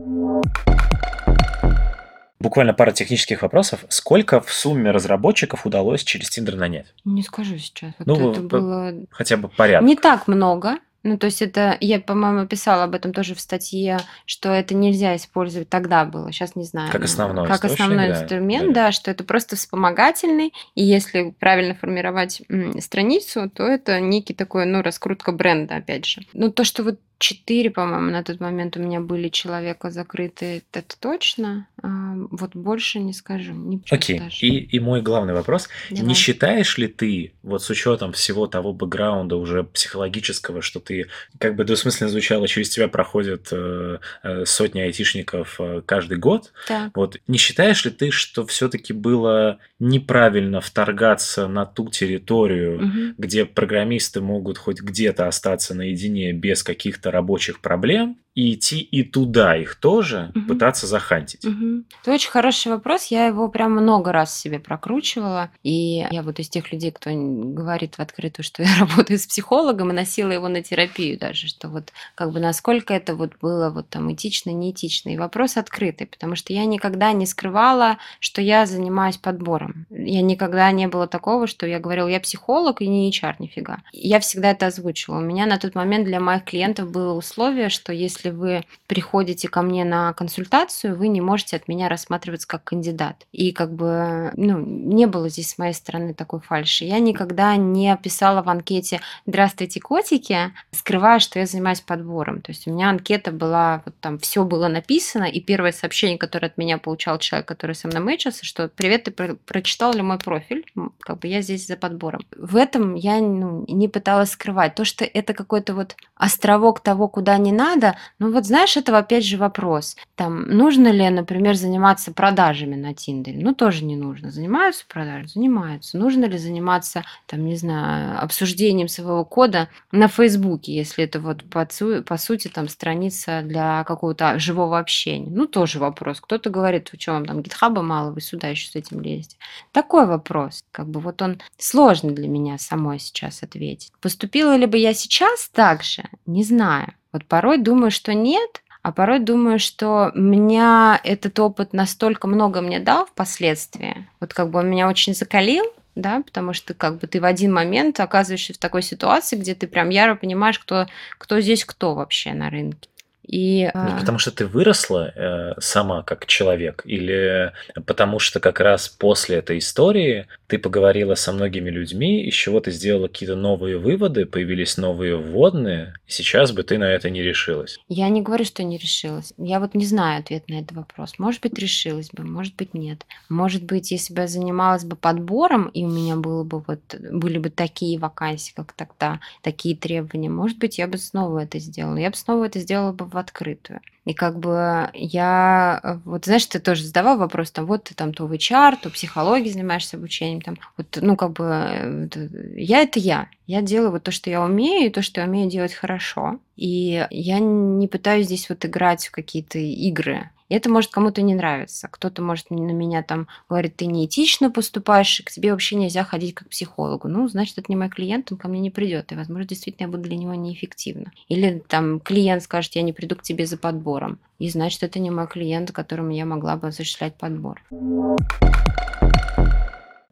Буквально 2.39 2.73
пара 2.73 2.93
технических 2.93 3.43
вопросов. 3.43 3.85
Сколько 3.89 4.41
в 4.41 4.53
сумме 4.53 4.91
разработчиков 4.91 5.67
удалось 5.67 6.05
через 6.05 6.31
Tinder 6.31 6.57
нанять? 6.57 6.95
Не 7.05 7.23
скажу 7.23 7.59
сейчас. 7.59 7.93
Вот 7.99 8.07
ну, 8.07 8.33
это 8.33 8.41
было... 8.41 8.95
хотя 9.11 9.37
бы 9.37 9.49
порядок. 9.49 9.87
Не 9.87 9.97
так 9.97 10.29
много. 10.29 10.79
Ну, 11.03 11.17
то 11.17 11.27
есть 11.27 11.41
это, 11.41 11.77
я, 11.81 12.01
по-моему, 12.01 12.47
писала 12.47 12.85
об 12.85 12.95
этом 12.95 13.13
тоже 13.13 13.35
в 13.35 13.41
статье, 13.41 14.01
что 14.27 14.51
это 14.51 14.75
нельзя 14.75 15.17
использовать 15.17 15.69
тогда 15.69 16.05
было, 16.05 16.31
сейчас 16.31 16.57
не 16.57 16.65
знаю. 16.65 16.93
Как 16.93 17.05
основной 17.05 17.47
Как 17.47 17.65
основной 17.65 18.09
да, 18.09 18.23
инструмент, 18.23 18.73
да, 18.73 18.87
да, 18.87 18.93
что 18.93 19.11
это 19.11 19.25
просто 19.25 19.57
вспомогательный, 19.57 20.53
и 20.75 20.85
если 20.85 21.35
правильно 21.39 21.75
формировать 21.75 22.43
страницу, 22.81 23.51
то 23.51 23.65
это 23.65 24.01
некий 24.01 24.35
такой, 24.35 24.67
ну, 24.67 24.83
раскрутка 24.83 25.33
бренда, 25.33 25.77
опять 25.77 26.05
же. 26.05 26.23
Ну, 26.33 26.51
то, 26.51 26.65
что 26.65 26.83
вот 26.83 26.99
четыре, 27.21 27.71
по-моему, 27.71 28.11
на 28.11 28.25
тот 28.25 28.41
момент 28.41 28.79
у 28.79 28.81
меня 28.81 29.01
были 29.01 29.29
человека 29.29 29.91
закрыты, 29.91 30.63
это 30.73 30.97
точно. 30.99 31.69
А, 31.83 32.15
вот 32.31 32.57
больше 32.57 32.99
не 32.99 33.13
скажу. 33.13 33.53
Не 33.53 33.83
Окей. 33.91 34.19
Okay. 34.19 34.31
И, 34.41 34.59
и 34.77 34.81
мой 34.81 35.03
главный 35.03 35.35
вопрос. 35.35 35.69
Давай. 35.91 36.07
Не 36.07 36.15
считаешь 36.15 36.79
ли 36.79 36.89
ты, 36.89 37.35
вот 37.43 37.63
с 37.63 37.69
учетом 37.69 38.13
всего 38.13 38.47
того 38.47 38.73
бэкграунда 38.73 39.37
уже 39.37 39.65
психологического, 39.65 40.63
что 40.63 40.81
ты, 40.81 41.09
как 41.39 41.57
бы 41.57 41.65
двусмысленно 41.65 42.09
звучало, 42.09 42.49
через 42.49 42.71
тебя 42.71 42.89
проходят 42.89 43.49
э, 43.53 43.99
э, 44.23 44.45
сотни 44.47 44.81
айтишников 44.81 45.57
э, 45.61 45.83
каждый 45.85 46.17
год, 46.17 46.53
так. 46.67 46.97
вот 46.97 47.19
не 47.29 47.37
считаешь 47.37 47.85
ли 47.85 47.91
ты, 47.91 48.11
что 48.11 48.47
все-таки 48.47 48.95
было 48.95 49.59
неправильно 49.79 50.63
вторгаться 50.63 51.49
на 51.49 51.67
ту 51.67 51.91
территорию, 51.91 52.77
угу. 52.77 53.15
где 53.19 53.45
программисты 53.45 54.23
могут 54.23 54.57
хоть 54.57 54.81
где-то 54.81 55.29
остаться 55.29 55.75
наедине 55.75 56.33
без 56.33 56.63
каких-то 56.63 57.10
рабочих 57.11 57.61
проблем, 57.61 58.19
и 58.35 58.55
идти 58.55 58.81
и 58.81 59.03
туда 59.03 59.57
их 59.57 59.75
тоже 59.75 60.31
Мгм. 60.35 60.47
пытаться 60.47 60.87
захантить? 60.87 61.45
Мгм. 61.45 61.85
Это 62.03 62.13
очень 62.13 62.31
хороший 62.31 62.69
вопрос. 62.73 63.07
Я 63.07 63.27
его 63.27 63.49
прям 63.49 63.73
много 63.73 64.13
раз 64.13 64.39
себе 64.39 64.59
прокручивала. 64.59 65.51
И 65.63 66.07
я 66.11 66.23
вот 66.23 66.39
из 66.39 66.49
тех 66.49 66.71
людей, 66.73 66.93
кто 66.93 67.11
говорит 67.13 67.97
в 67.97 68.01
открытую, 68.01 68.45
что 68.45 68.63
я 68.63 68.69
работаю 68.79 69.19
с 69.19 69.27
психологом, 69.27 69.91
и 69.91 69.95
носила 69.95 70.31
его 70.31 70.49
на 70.49 70.63
терапию 70.63 71.19
даже, 71.19 71.49
что 71.49 71.69
вот 71.69 71.93
как 72.15 72.33
бы 72.33 72.41
насколько 72.41 72.95
это 72.95 73.15
вот 73.17 73.33
было 73.41 73.71
вот 73.71 73.89
там 73.89 74.13
этично, 74.13 74.51
неэтично. 74.51 75.11
И 75.11 75.19
вопрос 75.19 75.57
открытый, 75.57 76.07
потому 76.07 76.37
что 76.37 76.53
я 76.53 76.65
никогда 76.67 77.13
не 77.13 77.27
скрывала, 77.27 77.99
что 78.21 78.41
я 78.41 78.67
занимаюсь 78.67 79.17
подбором. 79.17 79.87
Я 79.91 80.23
никогда 80.23 80.71
не 80.71 80.87
было 80.87 81.07
такого, 81.07 81.47
что 81.47 81.67
я 81.67 81.81
говорила, 81.81 82.07
я 82.09 82.21
психолог 82.21 82.81
и 82.81 82.87
не 82.87 83.11
HR 83.11 83.37
нифига. 83.41 83.79
Я 83.93 84.21
всегда 84.21 84.51
это 84.53 84.67
озвучивала. 84.67 85.19
У 85.19 85.23
меня 85.25 85.47
на 85.47 85.59
тот 85.59 85.75
момент 85.75 86.05
для 86.07 86.21
моих 86.21 86.45
клиентов 86.45 86.91
было 86.91 87.15
условие, 87.15 87.69
что 87.71 87.93
если 87.93 88.20
вы 88.29 88.67
приходите 88.87 89.49
ко 89.49 89.63
мне 89.63 89.85
на 89.85 90.13
консультацию, 90.13 90.95
вы 90.95 91.09
не 91.09 91.23
можете 91.23 91.57
от 91.57 91.69
меня 91.69 91.89
рассматриваться 91.89 92.47
как 92.47 92.65
кандидат. 92.65 93.27
И 93.33 93.53
как 93.53 93.73
бы, 93.73 94.33
ну, 94.37 94.59
не 94.59 95.07
было 95.07 95.31
здесь 95.31 95.51
с 95.51 95.59
моей 95.59 95.73
стороны 95.73 96.13
такой 96.13 96.41
фальши. 96.41 96.85
Я 96.85 96.99
никогда 96.99 97.57
не 97.57 97.97
писала 98.03 98.43
в 98.43 98.49
анкете 98.51 99.01
«Здравствуйте, 99.25 99.81
котики», 99.81 100.53
скрывая, 100.73 101.19
что 101.21 101.39
я 101.39 101.47
занимаюсь 101.47 101.81
подбором. 101.81 102.43
То 102.43 102.53
есть 102.53 102.67
у 102.67 102.73
меня 102.73 102.91
анкета 102.91 103.33
была, 103.33 103.83
вот 103.87 103.95
там 104.01 104.19
все 104.19 104.45
было 104.45 104.69
написано, 104.69 105.25
и 105.25 105.41
первое 105.41 105.73
сообщение, 105.73 106.19
которое 106.19 106.49
от 106.49 106.59
меня 106.59 106.77
получал 106.77 107.19
человек, 107.19 107.49
который 107.49 107.75
со 107.75 107.89
мной 107.89 108.03
мэчился, 108.03 108.45
что 108.45 108.69
«Привет, 108.69 109.05
ты 109.05 109.11
про- 109.11 109.37
прочитал 109.47 109.95
ли 109.95 110.03
мой 110.03 110.19
профиль?» 110.19 110.67
Как 111.01 111.19
бы 111.19 111.29
я 111.29 111.41
здесь 111.41 111.67
за 111.67 111.77
подбором. 111.77 112.21
В 112.37 112.57
этом 112.57 112.95
я 112.95 113.21
ну, 113.21 113.65
не 113.69 113.89
пыталась 113.89 114.31
скрывать. 114.31 114.75
То, 114.75 114.85
что 114.85 115.05
это 115.05 115.35
какой-то 115.35 115.75
вот 115.75 115.97
островок 116.15 116.81
того, 116.81 117.09
куда 117.09 117.37
не 117.39 117.53
надо, 117.53 117.97
ну 118.21 118.31
вот 118.33 118.45
знаешь, 118.45 118.77
это 118.77 118.97
опять 118.97 119.25
же 119.25 119.39
вопрос. 119.39 119.97
Там, 120.15 120.43
нужно 120.43 120.89
ли, 120.89 121.09
например, 121.09 121.55
заниматься 121.57 122.13
продажами 122.13 122.77
на 122.77 122.93
Тиндере? 122.93 123.39
Ну, 123.41 123.55
тоже 123.55 123.83
не 123.83 123.97
нужно. 123.97 124.31
Занимаются 124.31 124.85
продажами? 124.87 125.27
Занимаются. 125.27 125.97
Нужно 125.97 126.27
ли 126.27 126.37
заниматься, 126.37 127.03
там, 127.27 127.47
не 127.47 127.57
знаю, 127.57 128.23
обсуждением 128.23 128.89
своего 128.89 129.25
кода 129.25 129.71
на 129.91 130.07
Фейсбуке, 130.07 130.75
если 130.75 131.05
это 131.05 131.19
вот 131.19 131.45
по, 131.45 131.67
по 132.07 132.17
сути 132.19 132.49
там 132.49 132.69
страница 132.69 133.41
для 133.43 133.85
какого-то 133.85 134.39
живого 134.39 134.79
общения? 134.79 135.31
Ну, 135.31 135.47
тоже 135.47 135.79
вопрос. 135.79 136.21
Кто-то 136.21 136.51
говорит, 136.51 136.91
что 136.99 137.13
вам 137.13 137.25
там 137.25 137.43
гитхаба 137.43 137.81
мало, 137.81 138.13
вы 138.13 138.21
сюда 138.21 138.49
еще 138.49 138.69
с 138.69 138.77
этим 138.77 139.01
лезете. 139.01 139.39
Такой 139.73 140.05
вопрос. 140.07 140.61
Как 140.73 140.87
бы 140.87 141.01
вот 141.01 141.23
он 141.23 141.41
сложный 141.57 142.13
для 142.13 142.29
меня 142.29 142.59
самой 142.59 142.99
сейчас 142.99 143.43
ответить. 143.43 143.93
Поступила 144.03 144.55
ли 144.57 144.67
бы 144.67 144.77
я 144.77 144.93
сейчас 144.93 145.49
так 145.49 145.83
же? 145.83 146.05
Не 146.27 146.45
знаю. 146.45 146.93
Вот 147.13 147.25
порой 147.27 147.59
думаю, 147.59 147.91
что 147.91 148.15
нет, 148.15 148.63
а 148.83 148.93
порой 148.93 149.19
думаю, 149.19 149.59
что 149.59 150.11
меня 150.15 151.01
этот 151.05 151.39
опыт 151.39 151.73
настолько 151.73 152.27
много 152.27 152.61
мне 152.61 152.81
дал 152.81 153.07
впоследствии. 153.07 154.09
Вот 154.21 154.33
как 154.33 154.51
бы 154.51 154.61
он 154.61 154.71
меня 154.71 154.89
очень 154.89 155.15
закалил, 155.15 155.65
да, 155.95 156.23
потому 156.25 156.55
что 156.55 156.73
как 156.73 156.99
бы 156.99 157.07
ты 157.07 157.21
в 157.21 157.25
один 157.25 157.53
момент 157.53 158.01
оказываешься 158.01 158.55
в 158.55 158.59
такой 158.59 158.83
ситуации, 158.83 159.37
где 159.37 159.55
ты 159.55 159.67
прям 159.67 159.91
яро 159.91 160.15
понимаешь, 160.15 160.59
кто, 160.59 160.87
кто 161.19 161.41
здесь 161.41 161.65
кто 161.65 161.95
вообще 161.95 162.33
на 162.33 162.49
рынке. 162.49 162.89
И, 163.27 163.71
Ну, 163.75 163.81
а, 163.81 163.99
Потому 163.99 164.19
что 164.19 164.33
ты 164.33 164.47
выросла 164.47 165.13
э, 165.15 165.61
сама 165.61 166.03
как 166.03 166.27
человек, 166.27 166.83
или 166.85 167.53
потому 167.87 168.19
что 168.19 168.41
как 168.41 168.59
раз 168.59 168.89
после 168.89 169.37
этой 169.37 169.59
истории 169.59 170.27
ты 170.51 170.59
поговорила 170.59 171.15
со 171.15 171.33
многими 171.33 171.71
людьми, 171.71 172.25
из 172.25 172.35
чего 172.35 172.59
ты 172.59 172.73
сделала 172.73 173.07
какие-то 173.07 173.37
новые 173.37 173.79
выводы, 173.79 174.27
появились 174.27 174.77
новые 174.77 175.17
вводные, 175.17 175.95
и 176.09 176.11
сейчас 176.11 176.51
бы 176.51 176.65
ты 176.65 176.77
на 176.77 176.91
это 176.91 177.09
не 177.09 177.23
решилась. 177.23 177.79
Я 177.89 178.09
не 178.09 178.21
говорю, 178.21 178.45
что 178.45 178.65
не 178.65 178.77
решилась. 178.77 179.33
Я 179.39 179.61
вот 179.61 179.75
не 179.75 179.87
знаю 179.87 180.21
ответ 180.21 180.49
на 180.49 180.55
этот 180.55 180.73
вопрос. 180.73 181.19
Может 181.19 181.41
быть, 181.43 181.57
решилась 181.57 182.11
бы, 182.11 182.25
может 182.25 182.57
быть, 182.57 182.75
нет. 182.75 183.07
Может 183.29 183.63
быть, 183.63 183.93
если 183.93 184.13
бы 184.13 184.23
я 184.23 184.27
занималась 184.27 184.85
бы 184.85 184.97
подбором, 184.97 185.69
и 185.69 185.85
у 185.85 185.89
меня 185.89 186.17
было 186.17 186.43
бы 186.43 186.65
вот, 186.67 186.81
были 186.99 187.39
бы 187.39 187.51
такие 187.51 188.01
вакансии, 188.01 188.53
как 188.57 188.73
тогда, 188.73 189.21
такие 189.43 189.77
требования, 189.77 190.31
может 190.31 190.59
быть, 190.59 190.79
я 190.79 190.89
бы 190.89 190.99
снова 190.99 191.45
это 191.45 191.61
сделала. 191.61 191.97
Я 191.97 192.11
бы 192.11 192.17
снова 192.17 192.47
это 192.47 192.59
сделала 192.59 192.93
бы 192.93 193.05
в 193.05 193.17
открытую. 193.17 193.81
И 194.07 194.15
как 194.15 194.39
бы 194.39 194.91
я, 194.95 195.81
э, 195.83 195.99
вот 196.05 196.25
знаешь, 196.25 196.47
ты 196.47 196.59
тоже 196.59 196.85
задавал 196.85 197.19
вопрос, 197.19 197.51
там, 197.51 197.67
вот 197.67 197.85
ты 197.85 197.95
там 197.95 198.15
то 198.15 198.27
в 198.27 198.33
HR, 198.33 198.77
то 198.81 198.91
психологией 198.91 199.53
занимаешься 199.53 199.97
обучением, 199.99 200.41
там, 200.41 200.59
вот, 200.77 200.99
ну, 201.01 201.17
как 201.17 201.33
бы, 201.33 201.45
э, 201.45 202.09
э, 202.15 202.29
я 202.57 202.83
это 202.83 202.99
я. 202.99 203.29
Я 203.47 203.63
делаю 203.63 203.91
вот 203.91 204.03
то, 204.03 204.11
что 204.11 204.31
я 204.31 204.43
умею, 204.43 204.87
и 204.87 204.93
то, 204.93 205.03
что 205.03 205.21
я 205.21 205.27
умею 205.27 205.51
делать 205.51 205.75
хорошо. 205.75 206.39
И 206.57 207.07
я 207.11 207.39
не 207.41 207.89
пытаюсь 207.89 208.27
здесь 208.27 208.49
вот 208.49 208.65
играть 208.65 209.07
в 209.07 209.11
какие-то 209.11 209.59
игры. 209.59 210.31
И 210.51 210.55
это 210.55 210.69
может 210.69 210.91
кому-то 210.91 211.23
не 211.23 211.35
нравиться. 211.35 211.89
Кто-то 211.91 212.21
может 212.21 212.51
на 212.51 212.73
меня 212.73 213.03
там 213.03 213.29
говорит, 213.49 213.77
ты 213.77 213.87
неэтично 213.87 214.51
поступаешь, 214.51 215.23
к 215.25 215.31
тебе 215.31 215.53
вообще 215.53 215.77
нельзя 215.77 216.05
ходить 216.05 216.35
как 216.35 216.49
к 216.49 216.51
психологу. 216.51 217.09
Ну, 217.09 217.29
значит, 217.29 217.57
это 217.57 217.67
не 217.71 217.77
мой 217.77 217.89
клиент, 217.89 218.33
он 218.33 218.39
ко 218.39 218.49
мне 218.49 218.61
не 218.61 218.71
придет. 218.71 219.13
И, 219.13 219.15
возможно, 219.15 219.47
действительно 219.47 219.87
я 219.87 219.91
буду 219.93 220.03
для 220.03 220.17
него 220.17 220.35
неэффективна. 220.35 221.13
Или 221.29 221.63
там 221.69 222.01
клиент 222.01 222.43
скажет, 222.43 222.75
я 222.75 222.83
не 222.83 222.93
приду 222.93 223.15
к 223.15 223.23
тебе 223.23 223.47
за 223.47 223.57
подбором. 223.57 224.19
И 224.39 224.51
значит, 224.51 224.83
это 224.83 224.99
не 224.99 225.11
мой 225.11 225.29
клиент, 225.29 225.71
которому 225.71 226.11
я 226.11 226.27
могла 226.27 226.57
бы 226.57 226.69
осуществлять 226.69 227.15
подбор. 227.15 227.63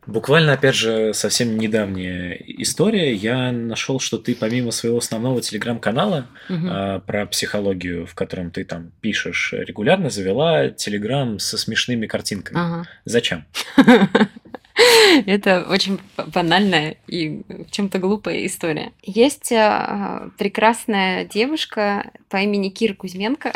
Буквально, 0.09 0.55
опять 0.55 0.75
же, 0.75 1.13
совсем 1.13 1.59
недавняя 1.59 2.33
история. 2.47 3.13
Я 3.13 3.53
нашел, 3.53 4.01
что 4.01 4.17
ты 4.17 4.35
помимо 4.35 4.71
своего 4.71 4.97
основного 4.99 5.43
телеграм-канала 5.43 6.27
Мгм. 6.49 6.69
а, 6.71 6.99
про 7.01 7.27
психологию, 7.27 8.07
в 8.07 8.15
котором 8.15 8.51
ты 8.51 8.65
там 8.65 8.91
пишешь 9.03 9.53
регулярно, 9.53 10.09
завела 10.09 10.71
телеграм 10.71 11.39
со 11.39 11.59
смешными 11.59 12.07
картинками. 12.07 12.59
Ага. 12.59 12.89
Зачем? 13.05 13.45
Это 15.27 15.67
очень 15.69 16.01
банальная 16.35 16.97
и 17.07 17.43
в 17.49 17.71
чем-то 17.71 17.99
глупая 17.99 18.47
история. 18.47 18.93
Есть 19.03 19.53
а, 19.53 20.31
прекрасная 20.39 21.27
девушка 21.27 22.13
по 22.31 22.39
имени 22.39 22.71
Кира 22.71 22.95
Кузьменко. 22.95 23.53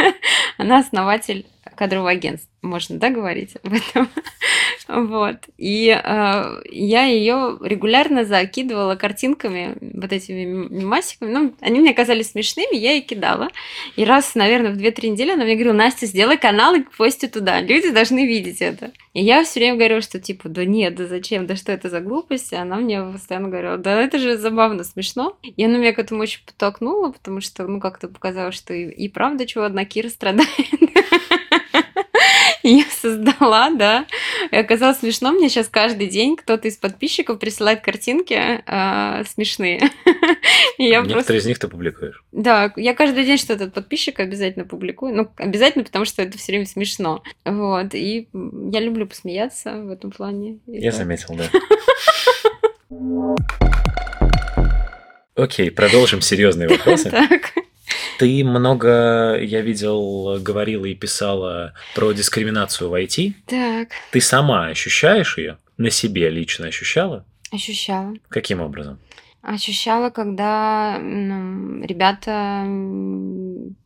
Она 0.58 0.78
основатель 0.80 1.46
кадрового 1.76 2.10
агентства. 2.10 2.50
Можно, 2.62 2.98
да, 2.98 3.10
говорить 3.10 3.56
об 3.62 3.72
этом? 3.72 4.08
Вот. 4.88 5.38
И 5.56 5.90
а, 5.90 6.60
я 6.70 7.04
ее 7.04 7.58
регулярно 7.60 8.24
закидывала 8.24 8.94
картинками, 8.94 9.76
вот 9.80 10.12
этими 10.12 10.44
м- 10.44 10.78
мемасиками. 10.78 11.32
Ну, 11.32 11.54
они 11.60 11.80
мне 11.80 11.92
казались 11.92 12.30
смешными, 12.30 12.76
я 12.76 12.92
ей 12.92 13.00
кидала. 13.00 13.48
И 13.96 14.04
раз, 14.04 14.36
наверное, 14.36 14.72
в 14.72 14.76
2-3 14.76 15.08
недели 15.08 15.32
она 15.32 15.44
мне 15.44 15.54
говорила, 15.54 15.74
Настя, 15.74 16.06
сделай 16.06 16.38
канал 16.38 16.76
и 16.76 16.84
пости 16.96 17.26
туда. 17.26 17.60
Люди 17.60 17.90
должны 17.90 18.26
видеть 18.26 18.62
это. 18.62 18.92
И 19.12 19.24
я 19.24 19.42
все 19.42 19.58
время 19.58 19.76
говорила, 19.76 20.00
что 20.02 20.20
типа, 20.20 20.48
да 20.48 20.64
нет, 20.64 20.94
да 20.94 21.06
зачем, 21.06 21.46
да 21.46 21.56
что 21.56 21.72
это 21.72 21.88
за 21.90 22.00
глупость? 22.00 22.52
И 22.52 22.56
она 22.56 22.76
мне 22.76 23.02
постоянно 23.02 23.48
говорила, 23.48 23.78
да 23.78 24.00
это 24.00 24.18
же 24.18 24.36
забавно, 24.36 24.84
смешно. 24.84 25.36
И 25.42 25.64
она 25.64 25.78
меня 25.78 25.94
к 25.94 25.98
этому 25.98 26.22
очень 26.22 26.44
подтолкнула, 26.46 27.10
потому 27.10 27.40
что, 27.40 27.66
ну, 27.66 27.80
как-то 27.80 28.08
показалось, 28.08 28.54
что 28.54 28.72
и, 28.72 28.88
и 28.88 29.08
правда, 29.08 29.46
чего 29.46 29.64
одна 29.64 29.84
Кира 29.84 30.10
страдает. 30.10 30.48
Я 32.66 32.84
создала, 32.90 33.70
да. 33.70 34.06
И 34.50 34.56
оказалось 34.56 34.98
смешно. 34.98 35.30
Мне 35.30 35.48
сейчас 35.48 35.68
каждый 35.68 36.08
день 36.08 36.36
кто-то 36.36 36.66
из 36.66 36.76
подписчиков 36.76 37.38
присылает 37.38 37.80
картинки 37.80 38.60
а, 38.66 39.22
смешные. 39.24 39.80
Я 40.76 40.98
Некоторые 40.98 41.14
просто... 41.14 41.36
из 41.36 41.46
них 41.46 41.60
ты 41.60 41.68
публикуешь. 41.68 42.24
Да, 42.32 42.72
я 42.76 42.94
каждый 42.94 43.24
день 43.24 43.38
что-то 43.38 43.64
от 43.64 43.72
подписчика 43.72 44.24
обязательно 44.24 44.64
публикую. 44.64 45.14
Ну, 45.14 45.30
обязательно, 45.36 45.84
потому 45.84 46.04
что 46.04 46.22
это 46.22 46.38
все 46.38 46.52
время 46.52 46.66
смешно. 46.66 47.22
Вот. 47.44 47.94
И 47.94 48.28
я 48.32 48.80
люблю 48.80 49.06
посмеяться 49.06 49.76
в 49.76 49.90
этом 49.90 50.10
плане. 50.10 50.58
И 50.66 50.80
Я 50.80 50.90
да. 50.90 50.96
заметил, 50.96 51.36
да. 51.36 51.48
Окей, 55.36 55.70
продолжим 55.70 56.20
серьезные 56.20 56.68
вопросы. 56.68 57.10
Так. 57.10 57.52
Ты 58.18 58.44
много, 58.44 59.36
я 59.40 59.60
видел, 59.60 60.38
говорила 60.40 60.84
и 60.86 60.94
писала 60.94 61.74
про 61.94 62.12
дискриминацию 62.12 62.90
в 62.90 62.94
IT. 62.94 63.34
Так. 63.46 63.88
Ты 64.10 64.20
сама 64.20 64.66
ощущаешь 64.66 65.38
ее? 65.38 65.58
На 65.76 65.90
себе 65.90 66.30
лично 66.30 66.68
ощущала? 66.68 67.24
Ощущала. 67.52 68.14
Каким 68.28 68.60
образом? 68.60 68.98
Ощущала, 69.42 70.10
когда 70.10 70.98
ну, 70.98 71.84
ребята, 71.84 72.64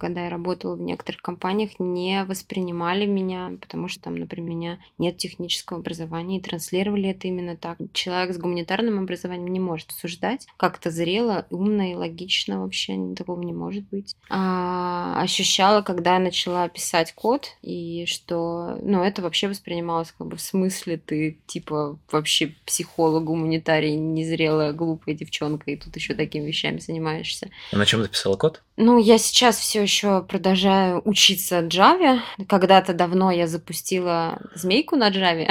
когда 0.00 0.24
я 0.24 0.30
работала 0.30 0.74
в 0.74 0.80
некоторых 0.80 1.22
компаниях, 1.22 1.72
не 1.78 2.24
воспринимали 2.24 3.06
меня, 3.06 3.52
потому 3.60 3.88
что 3.88 4.02
там, 4.02 4.16
например, 4.16 4.40
у 4.40 4.52
меня 4.52 4.78
нет 4.98 5.18
технического 5.18 5.80
образования, 5.80 6.38
и 6.38 6.40
транслировали 6.40 7.10
это 7.10 7.28
именно 7.28 7.56
так. 7.56 7.78
Человек 7.92 8.34
с 8.34 8.38
гуманитарным 8.38 8.98
образованием 8.98 9.52
не 9.52 9.60
может 9.60 9.90
осуждать, 9.90 10.46
как 10.56 10.78
это 10.78 10.90
зрело, 10.90 11.46
умно 11.50 11.82
и 11.82 11.94
логично 11.94 12.62
вообще, 12.62 12.96
такого 13.14 13.42
не 13.42 13.52
может 13.52 13.84
быть. 13.90 14.16
А, 14.30 15.20
ощущала, 15.20 15.82
когда 15.82 16.14
я 16.14 16.20
начала 16.20 16.68
писать 16.68 17.12
код, 17.14 17.48
и 17.62 18.06
что, 18.06 18.78
ну, 18.82 19.02
это 19.02 19.22
вообще 19.22 19.48
воспринималось 19.48 20.12
как 20.16 20.26
бы 20.26 20.36
в 20.36 20.40
смысле 20.40 20.96
ты, 20.96 21.38
типа, 21.46 21.98
вообще 22.10 22.54
психолог, 22.64 23.24
гуманитарий, 23.24 23.96
незрелая, 23.96 24.72
глупая 24.72 25.14
девчонка, 25.14 25.70
и 25.70 25.76
тут 25.76 25.94
еще 25.96 26.14
такими 26.14 26.46
вещами 26.46 26.78
занимаешься. 26.78 27.50
А 27.72 27.76
на 27.76 27.84
чем 27.84 28.02
ты 28.02 28.08
писала 28.08 28.36
код? 28.36 28.62
Ну, 28.82 28.96
я 28.96 29.18
сейчас 29.18 29.58
все 29.58 29.82
еще 29.82 30.22
продолжаю 30.22 31.02
учиться 31.04 31.58
Java. 31.60 32.20
Когда-то 32.48 32.94
давно 32.94 33.30
я 33.30 33.46
запустила 33.46 34.38
змейку 34.54 34.96
на 34.96 35.10
Java. 35.10 35.46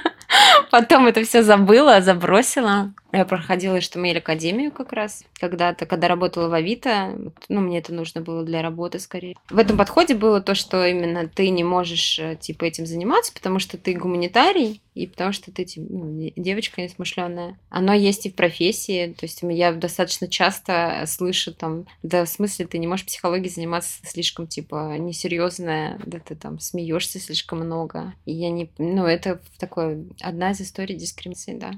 Потом 0.70 1.06
это 1.06 1.22
все 1.24 1.42
забыла, 1.42 2.00
забросила. 2.00 2.94
Я 3.14 3.24
проходила 3.24 3.76
HTML 3.76 4.18
академию 4.18 4.72
как 4.72 4.92
раз 4.92 5.24
когда-то, 5.38 5.86
когда 5.86 6.08
работала 6.08 6.48
в 6.48 6.52
Авито. 6.52 7.16
Ну, 7.48 7.60
мне 7.60 7.78
это 7.78 7.94
нужно 7.94 8.20
было 8.20 8.44
для 8.44 8.60
работы 8.60 8.98
скорее. 8.98 9.36
В 9.50 9.58
этом 9.58 9.76
подходе 9.76 10.14
было 10.14 10.40
то, 10.40 10.56
что 10.56 10.84
именно 10.84 11.28
ты 11.28 11.50
не 11.50 11.62
можешь 11.62 12.18
э, 12.18 12.36
типа 12.36 12.64
этим 12.64 12.86
заниматься, 12.86 13.32
потому 13.32 13.60
что 13.60 13.78
ты 13.78 13.94
гуманитарий, 13.94 14.82
и 14.94 15.06
потому 15.06 15.32
что 15.32 15.52
ты 15.52 15.66
ну, 15.76 16.32
девочка 16.36 16.80
несмышленная. 16.80 17.58
Оно 17.68 17.92
есть 17.92 18.26
и 18.26 18.30
в 18.30 18.34
профессии. 18.34 19.14
То 19.18 19.26
есть 19.26 19.40
я 19.42 19.72
достаточно 19.72 20.28
часто 20.28 21.04
слышу 21.06 21.52
там, 21.52 21.86
да, 22.02 22.24
в 22.24 22.28
смысле, 22.28 22.66
ты 22.66 22.78
не 22.78 22.86
можешь 22.86 23.06
психологией 23.06 23.50
заниматься 23.50 23.98
слишком, 24.04 24.46
типа, 24.46 24.96
несерьезная, 24.98 26.00
да 26.04 26.18
ты 26.18 26.34
там 26.34 26.58
смеешься 26.58 27.20
слишком 27.20 27.60
много. 27.60 28.14
И 28.24 28.32
я 28.32 28.50
не... 28.50 28.70
Ну, 28.78 29.04
это 29.06 29.40
такое 29.58 30.04
одна 30.20 30.50
из 30.52 30.60
историй 30.60 30.96
дискриминации, 30.96 31.58
да. 31.58 31.72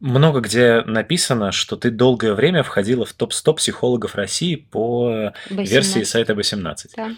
Много 0.00 0.40
где 0.40 0.80
написано, 0.86 1.52
что 1.52 1.76
ты 1.76 1.90
долгое 1.90 2.32
время 2.32 2.62
входила 2.62 3.04
в 3.04 3.12
топ-100 3.12 3.54
психологов 3.54 4.14
России 4.14 4.56
по 4.56 5.32
версии 5.50 6.04
сайта 6.04 6.34
18. 6.34 6.92
Да. 6.96 7.10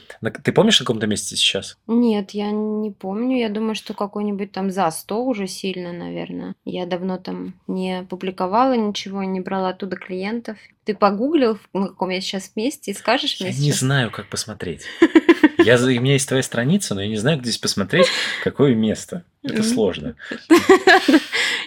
Ты 0.43 0.53
помнишь, 0.53 0.77
в 0.77 0.79
каком-то 0.81 1.07
месте 1.07 1.37
сейчас? 1.37 1.79
Нет, 1.87 2.33
я 2.33 2.51
не 2.51 2.91
помню. 2.91 3.39
Я 3.39 3.51
думаю, 3.51 3.77
что 3.77 3.95
какой-нибудь 3.95 4.51
там 4.51 4.73
за 4.73 4.91
100 4.91 5.25
уже 5.25 5.47
сильно, 5.47 5.93
наверное. 5.93 6.57
Я 6.65 6.85
давно 6.87 7.19
там 7.19 7.55
не 7.69 8.03
публиковала 8.11 8.75
ничего, 8.75 9.23
не 9.23 9.41
брала 9.41 9.69
оттуда 9.69 9.95
клиентов. 9.95 10.59
Ты 10.85 10.97
погуглил, 10.97 11.61
на 11.73 11.87
каком 11.87 12.09
я 12.09 12.21
сейчас 12.21 12.51
месте, 12.57 12.91
и 12.91 12.95
скажешь 12.95 13.39
мне 13.39 13.51
Я 13.51 13.61
не 13.61 13.73
знаю, 13.73 14.11
как 14.11 14.29
посмотреть. 14.29 14.83
Я, 15.59 15.77
у 15.77 15.87
меня 15.87 16.15
есть 16.15 16.27
твоя 16.27 16.43
страница, 16.43 16.97
но 16.97 17.03
я 17.03 17.09
не 17.09 17.17
знаю, 17.17 17.39
где 17.39 17.51
здесь 17.51 17.61
посмотреть, 17.61 18.09
какое 18.43 18.75
место. 18.75 19.25
Это 19.45 19.63
сложно. 19.63 20.17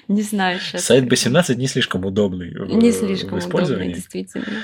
Не 0.07 0.21
знаю 0.21 0.59
сейчас. 0.59 0.85
Сайт 0.85 1.05
B17 1.05 1.55
не 1.55 1.67
слишком 1.67 2.05
удобный 2.05 2.53
не 2.67 2.91
слишком 2.91 3.39
в 3.39 3.49
удобный, 3.49 3.93
действительно. 3.93 4.63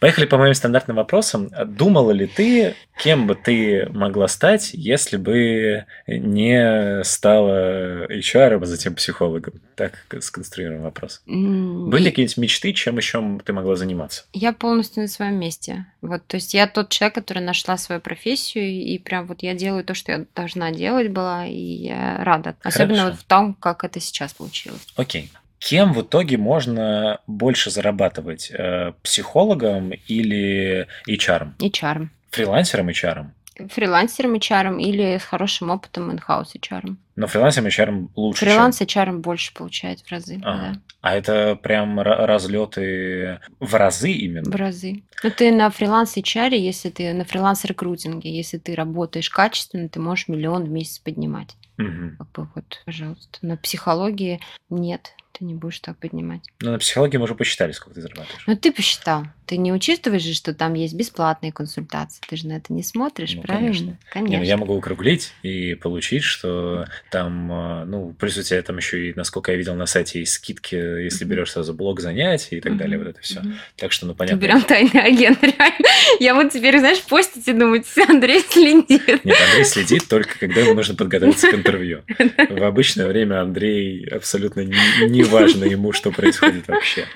Поехали 0.00 0.26
по 0.26 0.38
моим 0.38 0.54
стандартным 0.54 0.96
вопросам. 0.96 1.50
Думала 1.66 2.12
ли 2.12 2.26
ты, 2.26 2.74
кем 3.02 3.26
бы 3.26 3.34
ты 3.34 3.88
могла 3.90 4.28
стать, 4.28 4.70
если 4.72 5.16
бы 5.16 5.86
не 6.06 7.02
стала 7.04 8.06
HR, 8.06 8.62
а 8.62 8.66
затем 8.66 8.94
психологом? 8.94 9.54
Так 9.74 10.04
сконструируем 10.20 10.82
вопрос. 10.82 11.22
М, 11.26 11.90
Были 11.90 12.10
какие-нибудь 12.10 12.36
мечты, 12.38 12.72
чем 12.72 12.96
еще 12.96 13.40
ты 13.44 13.52
могла 13.52 13.76
заниматься? 13.76 14.24
Я 14.32 14.52
полностью 14.52 15.02
на 15.02 15.08
своем 15.08 15.38
месте. 15.38 15.86
Вот, 16.00 16.26
то 16.26 16.36
есть 16.36 16.54
я 16.54 16.66
тот 16.66 16.90
человек, 16.90 17.14
который 17.16 17.42
нашла 17.42 17.76
свою 17.76 18.00
профессию, 18.00 18.64
и 18.64 18.98
прям 18.98 19.26
вот 19.26 19.42
я 19.42 19.54
делаю 19.54 19.84
то, 19.84 19.94
что 19.94 20.12
я 20.12 20.24
должна 20.34 20.70
делать 20.70 21.08
была, 21.10 21.46
и 21.46 21.54
я 21.54 22.22
рада. 22.22 22.56
Особенно 22.62 22.98
Хорошо. 22.98 23.10
вот 23.12 23.20
в 23.20 23.24
том, 23.24 23.54
как 23.54 23.84
это 23.84 24.00
сейчас 24.00 24.32
получилось. 24.32 24.86
Окей. 24.96 25.30
Кем 25.58 25.92
в 25.92 26.02
итоге 26.02 26.36
можно 26.38 27.20
больше 27.26 27.70
зарабатывать? 27.70 28.50
Э, 28.52 28.92
Психологом 29.02 29.90
или 30.06 30.86
HR? 31.08 31.52
HR. 31.58 32.08
Фрилансером 32.30 32.88
HR? 32.90 33.26
Фрилансером 33.70 34.34
HR 34.36 34.80
или 34.80 35.18
с 35.18 35.24
хорошим 35.24 35.70
опытом 35.70 36.10
in-house 36.12 36.54
HR. 36.54 36.94
Но 37.16 37.26
фрилансером 37.26 37.66
HR 37.66 38.08
лучше, 38.14 38.40
чем- 38.44 38.48
Фриланс 38.50 38.80
HR 38.80 39.12
больше 39.18 39.52
получает 39.52 39.98
в 40.00 40.12
разы, 40.12 40.40
Ага. 40.44 40.74
да, 40.74 40.80
А 41.00 41.16
это 41.16 41.56
прям 41.56 41.98
ра- 41.98 42.24
разлеты 42.26 43.40
в 43.58 43.74
разы 43.74 44.12
именно? 44.12 44.48
в 44.48 44.54
разы. 44.54 45.02
Ну, 45.24 45.30
ты 45.32 45.50
на 45.50 45.70
фриланс 45.70 46.16
HR, 46.16 46.54
если 46.56 46.90
ты 46.90 47.12
на 47.14 47.24
фриланс 47.24 47.64
рекрутинге, 47.64 48.30
если 48.30 48.58
ты 48.58 48.76
работаешь 48.76 49.28
качественно, 49.30 49.88
ты 49.88 49.98
можешь 49.98 50.28
миллион 50.28 50.64
в 50.64 50.70
месяц 50.70 51.00
поднимать. 51.00 51.56
Мгм. 51.78 52.16
Как 52.18 52.30
бы 52.32 52.48
вот, 52.54 52.82
пожалуйста. 52.86 53.38
На 53.42 53.56
психологии 53.56 54.38
нет, 54.70 55.14
ты 55.32 55.44
не 55.44 55.54
будешь 55.54 55.78
так 55.80 55.96
поднимать. 55.98 56.40
Ну, 56.60 56.72
на 56.72 56.78
психологии 56.78 57.16
мы 57.16 57.24
уже 57.24 57.34
посчитали, 57.34 57.72
сколько 57.72 57.94
ты 57.94 58.00
зарабатываешь. 58.02 58.42
Ну, 58.46 58.56
ты 58.56 58.72
посчитал. 58.72 59.24
Ты 59.46 59.56
не 59.56 59.72
учитываешь 59.72 60.22
же, 60.22 60.34
что 60.34 60.52
там 60.52 60.74
есть 60.74 60.94
бесплатные 60.94 61.52
консультации. 61.52 62.20
Ты 62.28 62.36
же 62.36 62.48
на 62.48 62.54
это 62.58 62.72
не 62.72 62.82
смотришь, 62.82 63.34
Ну, 63.34 63.42
правильно? 63.42 63.68
конечно. 63.68 63.86
Не, 63.86 63.96
Конечно. 64.12 64.38
ну 64.38 64.44
я 64.44 64.56
могу 64.58 64.76
округлить 64.76 65.32
и 65.42 65.74
получить, 65.74 66.22
что 66.22 66.86
там, 67.10 67.50
э, 67.52 67.84
ну, 67.86 68.12
плюс 68.18 68.36
у 68.36 68.42
тебя 68.42 68.60
там 68.62 68.76
еще 68.76 69.08
и, 69.10 69.14
насколько 69.14 69.52
я 69.52 69.56
видел 69.58 69.74
на 69.74 69.86
сайте, 69.86 70.18
есть 70.20 70.32
скидки, 70.32 70.74
если 70.74 71.24
Мгм. 71.24 71.30
берешь 71.32 71.52
сразу 71.52 71.72
блок 71.72 72.00
занятий 72.00 72.56
и 72.56 72.60
так 72.60 72.76
далее, 72.76 72.98
Мгм. 72.98 73.06
вот 73.06 73.10
это 73.16 73.22
все. 73.22 73.40
Мгм. 73.40 73.58
Так 73.76 73.92
что, 73.92 74.06
ну, 74.06 74.12
Ты 74.12 74.18
понятно. 74.18 74.40
прям 74.40 74.62
тайный 74.62 75.00
агент, 75.02 75.38
реально. 75.42 75.86
Я 76.20 76.34
вот 76.34 76.52
теперь, 76.52 76.78
знаешь, 76.80 77.02
постите 77.04 77.52
думать, 77.54 77.86
Андрей 78.08 78.40
следит. 78.40 79.24
Нет, 79.24 79.36
Андрей 79.48 79.64
следит 79.64 80.08
только, 80.08 80.38
когда 80.38 80.60
ему 80.60 80.74
нужно 80.74 80.94
подготовиться 80.94 81.50
к 81.50 81.54
интервью. 81.54 82.02
В 82.50 82.62
обычное 82.64 83.06
время 83.06 83.40
Андрей 83.40 84.04
абсолютно 84.08 84.60
не, 84.60 84.76
не 85.18 85.24
важно 85.24 85.64
ему, 85.64 85.92
что 85.92 86.10
происходит 86.10 86.68
вообще. 86.68 87.06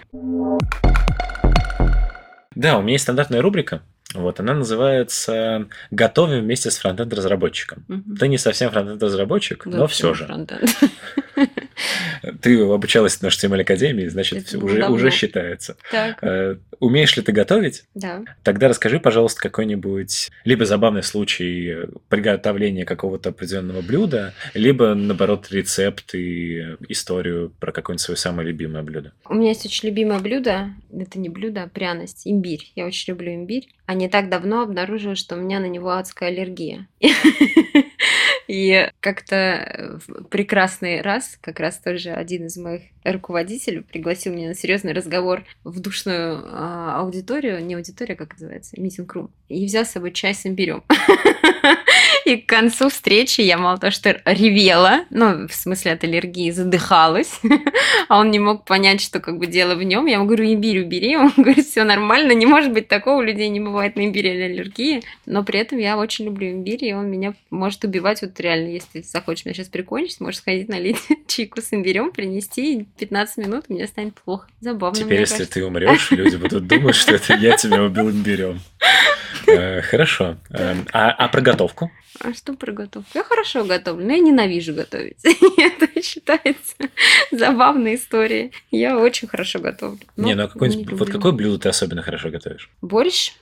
Да, 2.54 2.78
у 2.78 2.82
меня 2.82 2.92
есть 2.92 3.04
стандартная 3.04 3.40
рубрика. 3.40 3.82
Вот, 4.14 4.40
она 4.40 4.52
называется 4.52 5.68
«Готовим 5.90 6.40
вместе 6.40 6.70
с 6.70 6.76
фронтенд-разработчиком». 6.78 7.84
Мгм. 7.88 8.16
Ты 8.16 8.28
не 8.28 8.36
совсем 8.36 8.70
фронтенд-разработчик, 8.70 9.62
Да, 9.64 9.78
но 9.78 9.86
все 9.86 10.12
же. 10.12 10.26
фронтенд? 10.26 10.68
Ты 12.40 12.60
обучалась 12.62 13.16
в 13.16 13.22
нашей 13.22 13.48
HTML 13.48 13.60
Академии, 13.62 14.06
значит, 14.06 14.48
Это 14.48 14.58
уже, 14.64 14.78
давно. 14.78 14.94
уже 14.96 15.10
считается. 15.10 15.76
Так, 15.90 16.18
Э, 16.22 16.56
Умеешь 16.80 17.16
ли 17.16 17.22
ты 17.22 17.30
готовить? 17.32 17.84
да. 17.94 18.22
Тогда 18.42 18.68
расскажи, 18.68 18.98
пожалуйста, 18.98 19.40
какой-нибудь 19.40 20.30
либо 20.44 20.64
забавный 20.64 21.02
случай 21.04 21.86
приготовления 22.08 22.84
какого-то 22.84 23.28
определенного 23.30 23.82
блюда, 23.82 24.34
либо, 24.54 24.94
наоборот, 24.94 25.48
рецепт 25.50 26.14
и 26.14 26.76
историю 26.88 27.52
про 27.60 27.70
какое-нибудь 27.72 28.00
свое 28.00 28.16
самое 28.16 28.48
любимое 28.48 28.82
блюдо. 28.82 29.12
У 29.28 29.34
меня 29.34 29.50
есть 29.50 29.64
очень 29.64 29.88
любимое 29.88 30.18
блюдо. 30.18 30.70
Это 30.92 31.18
не 31.20 31.28
блюдо, 31.28 31.62
а 31.62 31.68
пряность. 31.68 32.22
Имбирь. 32.24 32.72
Я 32.74 32.86
очень 32.86 33.12
люблю 33.12 33.32
имбирь. 33.34 33.68
А 33.86 33.94
не 33.94 34.08
так 34.08 34.28
давно 34.28 34.62
обнаружила, 34.62 35.14
что 35.14 35.36
у 35.36 35.38
меня 35.40 35.60
на 35.60 35.66
него 35.66 35.90
адская 35.90 36.30
аллергия. 36.30 36.88
И 38.52 38.86
как-то 39.00 39.34
э, 39.34 39.98
в 40.06 40.24
прекрасный 40.24 41.00
раз, 41.00 41.38
как 41.40 41.58
раз 41.58 41.78
тоже 41.78 42.10
один 42.10 42.48
из 42.48 42.58
моих 42.58 42.82
руководителей 43.02 43.80
пригласил 43.80 44.34
меня 44.34 44.48
на 44.48 44.54
серьезный 44.54 44.92
разговор 44.92 45.44
в 45.64 45.80
душную 45.80 46.42
а, 46.44 47.00
аудиторию, 47.00 47.64
не 47.64 47.74
аудитория, 47.74 48.14
как 48.14 48.34
называется, 48.34 48.78
митинг-рум, 48.78 49.30
и 49.48 49.64
взял 49.64 49.86
с 49.86 49.90
собой 49.92 50.12
чай 50.12 50.34
с 50.34 50.44
имбирем. 50.44 50.84
И 52.24 52.36
к 52.36 52.46
концу 52.46 52.88
встречи 52.88 53.40
я 53.40 53.58
мало 53.58 53.78
того, 53.78 53.90
что 53.90 54.20
ревела, 54.24 55.04
ну, 55.10 55.48
в 55.48 55.54
смысле 55.54 55.92
от 55.92 56.04
аллергии, 56.04 56.50
задыхалась, 56.50 57.40
а 58.08 58.20
он 58.20 58.30
не 58.30 58.38
мог 58.38 58.64
понять, 58.64 59.00
что 59.00 59.18
как 59.18 59.38
бы 59.38 59.46
дело 59.46 59.74
в 59.74 59.82
нем. 59.82 60.06
Я 60.06 60.14
ему 60.14 60.26
говорю, 60.26 60.44
имбирь 60.44 60.82
убери. 60.82 61.16
Он 61.22 61.32
говорит, 61.36 61.66
все 61.66 61.84
нормально, 61.84 62.32
не 62.32 62.46
может 62.46 62.72
быть 62.72 62.88
такого, 62.88 63.18
у 63.18 63.22
людей 63.22 63.48
не 63.48 63.60
бывает 63.60 63.96
на 63.96 64.04
имбирь 64.04 64.30
аллергии. 64.30 65.02
Но 65.26 65.42
при 65.44 65.60
этом 65.60 65.78
я 65.78 65.96
очень 65.96 66.26
люблю 66.26 66.50
имбирь, 66.50 66.84
и 66.84 66.92
он 66.92 67.10
меня 67.10 67.34
может 67.50 67.84
убивать. 67.84 68.22
Вот 68.22 68.34
реально, 68.42 68.68
если 68.68 69.00
ты 69.00 69.02
захочешь 69.02 69.44
меня 69.44 69.54
сейчас 69.54 69.68
прикончить, 69.68 70.20
можешь 70.20 70.40
сходить 70.40 70.68
налить 70.68 70.98
чайку 71.26 71.60
с 71.62 71.72
имбирем, 71.72 72.12
принести, 72.12 72.80
и 72.80 72.84
15 72.98 73.38
минут, 73.38 73.64
и 73.68 73.72
мне 73.72 73.86
станет 73.86 74.14
плохо. 74.14 74.48
Забавно, 74.60 74.98
Теперь, 74.98 75.20
если 75.20 75.34
кажется. 75.36 75.54
ты 75.54 75.64
умрешь, 75.64 76.10
люди 76.10 76.36
будут 76.36 76.66
думать, 76.66 76.94
что 76.94 77.14
это 77.14 77.34
я 77.34 77.56
тебя 77.56 77.82
убил 77.82 78.10
имбирем. 78.10 78.60
Э, 79.46 79.82
Хорошо. 79.82 80.36
Эм, 80.50 80.86
А, 80.92 81.10
а 81.10 81.28
про 81.28 81.40
готовку? 81.40 81.90
А 82.20 82.32
что 82.34 82.54
про 82.54 82.72
готовку? 82.72 83.10
Я 83.14 83.24
хорошо 83.24 83.64
готовлю, 83.64 84.06
но 84.06 84.12
я 84.12 84.18
ненавижу 84.20 84.74
готовить. 84.74 85.16
Это 85.24 86.02
считается 86.02 86.74
забавной 87.30 87.96
историей. 87.96 88.52
Я 88.70 88.98
очень 88.98 89.28
хорошо 89.28 89.58
готовлю. 89.58 89.98
Не, 90.16 90.34
ну 90.34 90.44
а 90.44 90.50
вот 90.54 91.10
какое 91.10 91.32
блюдо 91.32 91.58
ты 91.58 91.68
особенно 91.68 92.02
хорошо 92.02 92.30
готовишь? 92.30 92.70
Борщ? 92.80 93.32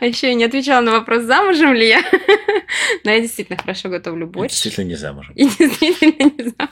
А 0.00 0.06
еще 0.06 0.28
я 0.28 0.34
не 0.34 0.44
отвечала 0.44 0.80
на 0.80 0.90
вопрос, 0.92 1.22
замужем 1.22 1.74
ли 1.74 1.88
я. 1.88 2.02
Но 3.04 3.10
я 3.12 3.20
действительно 3.20 3.58
хорошо 3.58 3.88
готовлю 3.88 4.26
борщ. 4.26 4.50
Действительно 4.50 4.84
не 4.86 4.96
замужем. 4.96 5.34
И 5.34 5.44
действительно 5.44 6.30
не 6.36 6.50
знаю. 6.50 6.70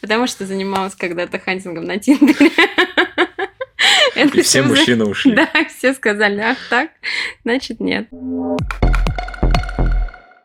Потому 0.00 0.26
что 0.26 0.46
занималась 0.46 0.94
когда-то 0.94 1.38
хантингом 1.38 1.84
на 1.84 1.98
Тиндере. 1.98 2.50
И 4.34 4.42
все 4.42 4.62
мужчины 4.62 5.04
ушли. 5.04 5.34
Да, 5.34 5.48
все 5.68 5.94
сказали, 5.94 6.40
ах 6.40 6.58
так, 6.68 6.90
значит 7.44 7.80
нет. 7.80 8.08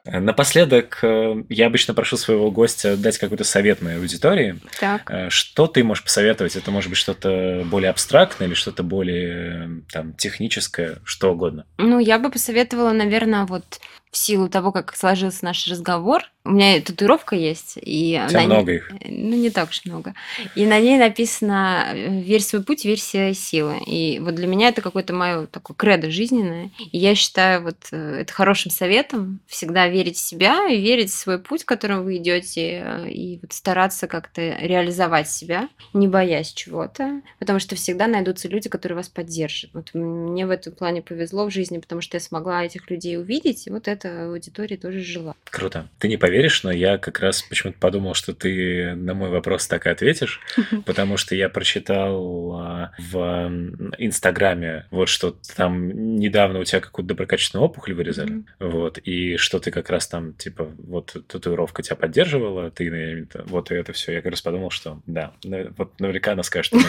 Напоследок, 0.08 1.00
э, 1.02 1.44
я 1.50 1.66
обычно 1.66 1.96
прошу 1.96 2.16
своего 2.18 2.52
гостя 2.52 2.96
дать 2.96 3.18
какой-то 3.18 3.44
совет 3.44 3.82
моей 3.82 3.98
аудитории. 3.98 4.60
Так. 4.80 5.10
Э, 5.10 5.30
Что 5.32 5.66
ты 5.66 5.84
можешь 5.84 6.04
посоветовать? 6.04 6.56
Это 6.56 6.70
может 6.70 6.92
быть 6.92 7.00
что-то 7.00 7.64
более 7.66 7.90
абстрактное 7.90 8.48
или 8.48 8.54
что-то 8.54 8.84
более 8.84 9.66
э, 9.66 9.68
там, 9.92 10.14
техническое, 10.14 11.00
что 11.04 11.32
угодно. 11.32 11.66
Ну, 11.80 11.98
я 11.98 12.20
бы 12.20 12.30
посоветовала, 12.30 12.92
наверное, 12.92 13.46
вот 13.46 13.80
в 14.12 14.18
силу 14.18 14.48
того, 14.48 14.72
как 14.72 14.96
сложился 14.96 15.44
наш 15.44 15.68
разговор, 15.68 16.22
у 16.46 16.52
меня 16.52 16.80
татуировка 16.80 17.36
есть. 17.36 17.78
И 17.82 18.22
У 18.24 18.30
тебя 18.30 18.42
на 18.42 18.46
много 18.46 18.72
ней- 18.72 18.78
их. 18.78 18.92
Ну, 19.08 19.36
не 19.36 19.50
так 19.50 19.70
уж 19.70 19.84
много. 19.86 20.14
И 20.56 20.66
на 20.66 20.80
ней 20.80 20.98
написано 20.98 21.88
э, 21.94 22.22
«Верь 22.22 22.42
в 22.42 22.46
свой 22.46 22.64
путь, 22.64 22.86
верь 22.86 23.00
в 23.00 23.04
свои 23.04 23.34
силы». 23.34 23.78
И 23.86 24.20
вот 24.20 24.36
для 24.36 24.46
меня 24.48 24.70
это 24.70 24.82
какое-то 24.82 25.14
мое 25.14 25.48
такое 25.48 25.76
кредо 25.76 26.12
жизненное. 26.12 26.70
И 26.92 26.98
я 26.98 27.16
считаю 27.16 27.64
вот 27.64 27.78
э, 27.92 28.20
это 28.22 28.32
хорошим 28.32 28.72
советом 28.72 29.40
всегда 29.48 29.88
верить 29.88 30.18
в 30.18 30.20
себя 30.26 30.68
и 30.70 30.80
верить 30.80 31.10
в 31.10 31.16
свой 31.16 31.40
путь, 31.40 31.64
которым 31.66 32.04
вы 32.04 32.18
идете, 32.18 32.84
э, 32.86 33.10
и 33.10 33.40
вот 33.42 33.52
стараться 33.54 34.08
как-то 34.08 34.42
реализовать 34.60 35.30
себя, 35.30 35.68
не 35.94 36.08
боясь 36.08 36.54
чего-то, 36.54 37.22
потому 37.40 37.60
что 37.60 37.76
всегда 37.76 38.06
найдутся 38.06 38.48
люди, 38.48 38.70
которые 38.70 38.98
вас 38.98 39.10
поддержат. 39.10 39.72
Вот 39.74 39.90
мне 39.94 40.46
в 40.46 40.52
этом 40.52 40.74
плане 40.74 41.02
повезло 41.02 41.46
в 41.46 41.52
жизни, 41.52 41.80
потому 41.80 42.02
что 42.02 42.18
я 42.18 42.22
смогла 42.22 42.64
этих 42.64 42.90
людей 42.92 43.18
увидеть, 43.18 43.66
и 43.66 43.72
вот 43.72 43.88
эта 43.88 44.26
аудитория 44.30 44.78
тоже 44.78 45.00
жила. 45.02 45.34
Круто. 45.50 45.88
Ты 46.00 46.08
не 46.08 46.18
поверишь, 46.18 46.35
но 46.64 46.72
я 46.72 46.98
как 46.98 47.20
раз 47.20 47.42
почему-то 47.42 47.80
подумал, 47.80 48.14
что 48.14 48.34
ты 48.34 48.94
на 48.96 49.14
мой 49.14 49.30
вопрос 49.30 49.68
так 49.68 49.86
и 49.86 49.90
ответишь, 49.90 50.42
потому 50.86 51.18
что 51.18 51.36
я 51.36 51.50
прочитал 51.50 52.54
а, 52.54 52.92
в 52.98 53.52
Инстаграме, 53.98 54.86
вот 54.92 55.10
что 55.10 55.36
там 55.56 56.18
недавно 56.18 56.60
у 56.60 56.64
тебя 56.64 56.82
какую-то 56.82 57.10
доброкачественную 57.10 57.66
опухоль 57.66 57.94
вырезали, 57.94 58.44
вот, 58.60 58.98
и 59.00 59.38
что 59.38 59.60
ты 59.60 59.72
как 59.72 59.90
раз 59.90 60.08
там, 60.08 60.34
типа, 60.34 60.70
вот 60.78 61.16
татуировка 61.28 61.84
тебя 61.84 61.96
поддерживала, 61.96 62.72
ты 62.72 63.28
вот 63.46 63.72
это 63.72 63.94
все. 63.94 64.14
Я 64.14 64.22
как 64.22 64.32
раз 64.32 64.42
подумал, 64.42 64.70
что 64.72 65.02
да, 65.06 65.34
вот 65.78 66.00
наверняка 66.00 66.34
она 66.34 66.44
скажет, 66.44 66.68
что 66.68 66.80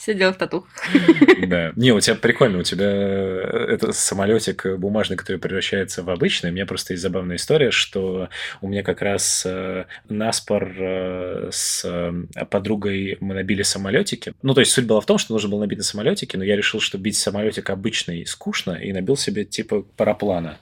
Все 0.00 0.14
дело 0.14 0.32
в 0.32 0.38
татухах. 0.38 0.70
Да. 1.46 1.72
Не, 1.76 1.92
у 1.92 2.00
тебя 2.00 2.16
прикольно, 2.16 2.58
у 2.58 2.62
тебя 2.62 2.86
это 2.86 3.92
самолетик 3.92 4.78
бумажный, 4.78 5.16
который 5.16 5.36
превращается 5.36 6.02
в 6.02 6.08
обычный. 6.08 6.50
У 6.50 6.52
меня 6.54 6.64
просто 6.64 6.94
есть 6.94 7.02
забавная 7.02 7.36
история, 7.36 7.70
что 7.70 8.28
у 8.62 8.68
меня 8.68 8.82
как 8.82 9.02
раз 9.02 9.42
э, 9.44 9.84
наспор 10.08 10.70
э, 10.78 11.48
с 11.52 11.82
э, 11.84 12.44
подругой 12.46 13.18
мы 13.20 13.34
набили 13.34 13.62
самолетики. 13.62 14.32
Ну, 14.42 14.54
то 14.54 14.60
есть 14.60 14.72
суть 14.72 14.86
была 14.86 15.02
в 15.02 15.06
том, 15.06 15.18
что 15.18 15.34
нужно 15.34 15.50
было 15.50 15.60
набить 15.60 15.78
на 15.78 15.84
самолетики, 15.84 16.36
но 16.36 16.44
я 16.44 16.56
решил, 16.56 16.80
что 16.80 16.96
бить 16.96 17.16
самолетик 17.16 17.68
обычный 17.68 18.24
скучно, 18.24 18.72
и 18.72 18.92
набил 18.94 19.18
себе 19.18 19.44
типа 19.44 19.82
параплана. 19.96 20.58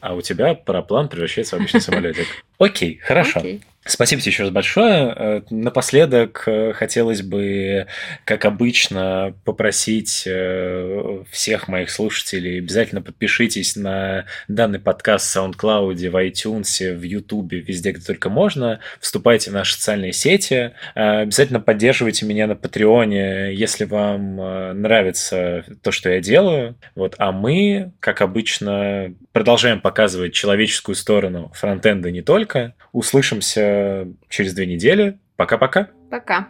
А 0.00 0.14
у 0.14 0.20
тебя 0.20 0.54
параплан 0.54 1.08
превращается 1.08 1.56
в 1.56 1.60
обычный 1.60 1.80
самолетик. 1.80 2.26
Окей, 2.58 2.98
хорошо. 2.98 3.38
Окей. 3.38 3.62
Спасибо 3.88 4.20
тебе 4.20 4.32
еще 4.32 4.42
раз 4.42 4.52
большое. 4.52 5.14
Э, 5.16 5.40
Напоследок 5.48 6.42
э, 6.46 6.74
хотелось 6.74 7.22
бы, 7.22 7.86
как 8.26 8.44
обычно, 8.44 9.34
попросить 9.46 10.24
э, 10.26 11.22
всех 11.30 11.68
моих 11.68 11.88
слушателей 11.88 12.58
обязательно 12.58 13.00
подпишитесь 13.00 13.76
на 13.76 14.26
данный 14.46 14.78
подкаст 14.78 15.34
в 15.34 15.36
SoundCloud, 15.36 15.94
в 16.10 16.16
iTunes, 16.16 16.94
в 16.96 17.02
YouTube, 17.02 17.52
везде, 17.52 17.92
где 17.92 18.04
только 18.04 18.28
можно. 18.28 18.80
Вступайте 19.00 19.50
в 19.50 19.54
наши 19.54 19.74
социальные 19.74 20.12
сети. 20.12 20.72
Обязательно 20.94 21.60
поддерживайте 21.60 22.26
меня 22.26 22.46
на 22.46 22.56
Патреоне, 22.56 23.54
если 23.54 23.86
вам 23.86 24.36
нравится 24.82 25.64
то, 25.82 25.92
что 25.92 26.10
я 26.10 26.20
делаю. 26.20 26.76
Вот. 26.94 27.14
А 27.16 27.32
мы, 27.32 27.92
как 28.00 28.20
обычно, 28.20 29.14
продолжаем 29.32 29.80
показывать 29.80 30.34
человеческую 30.34 30.94
сторону 30.94 31.50
фронтенда 31.54 32.10
не 32.10 32.20
только. 32.20 32.47
Услышимся 32.92 34.08
через 34.28 34.54
две 34.54 34.66
недели. 34.66 35.18
Пока-пока. 35.36 35.88
Пока. 36.10 36.48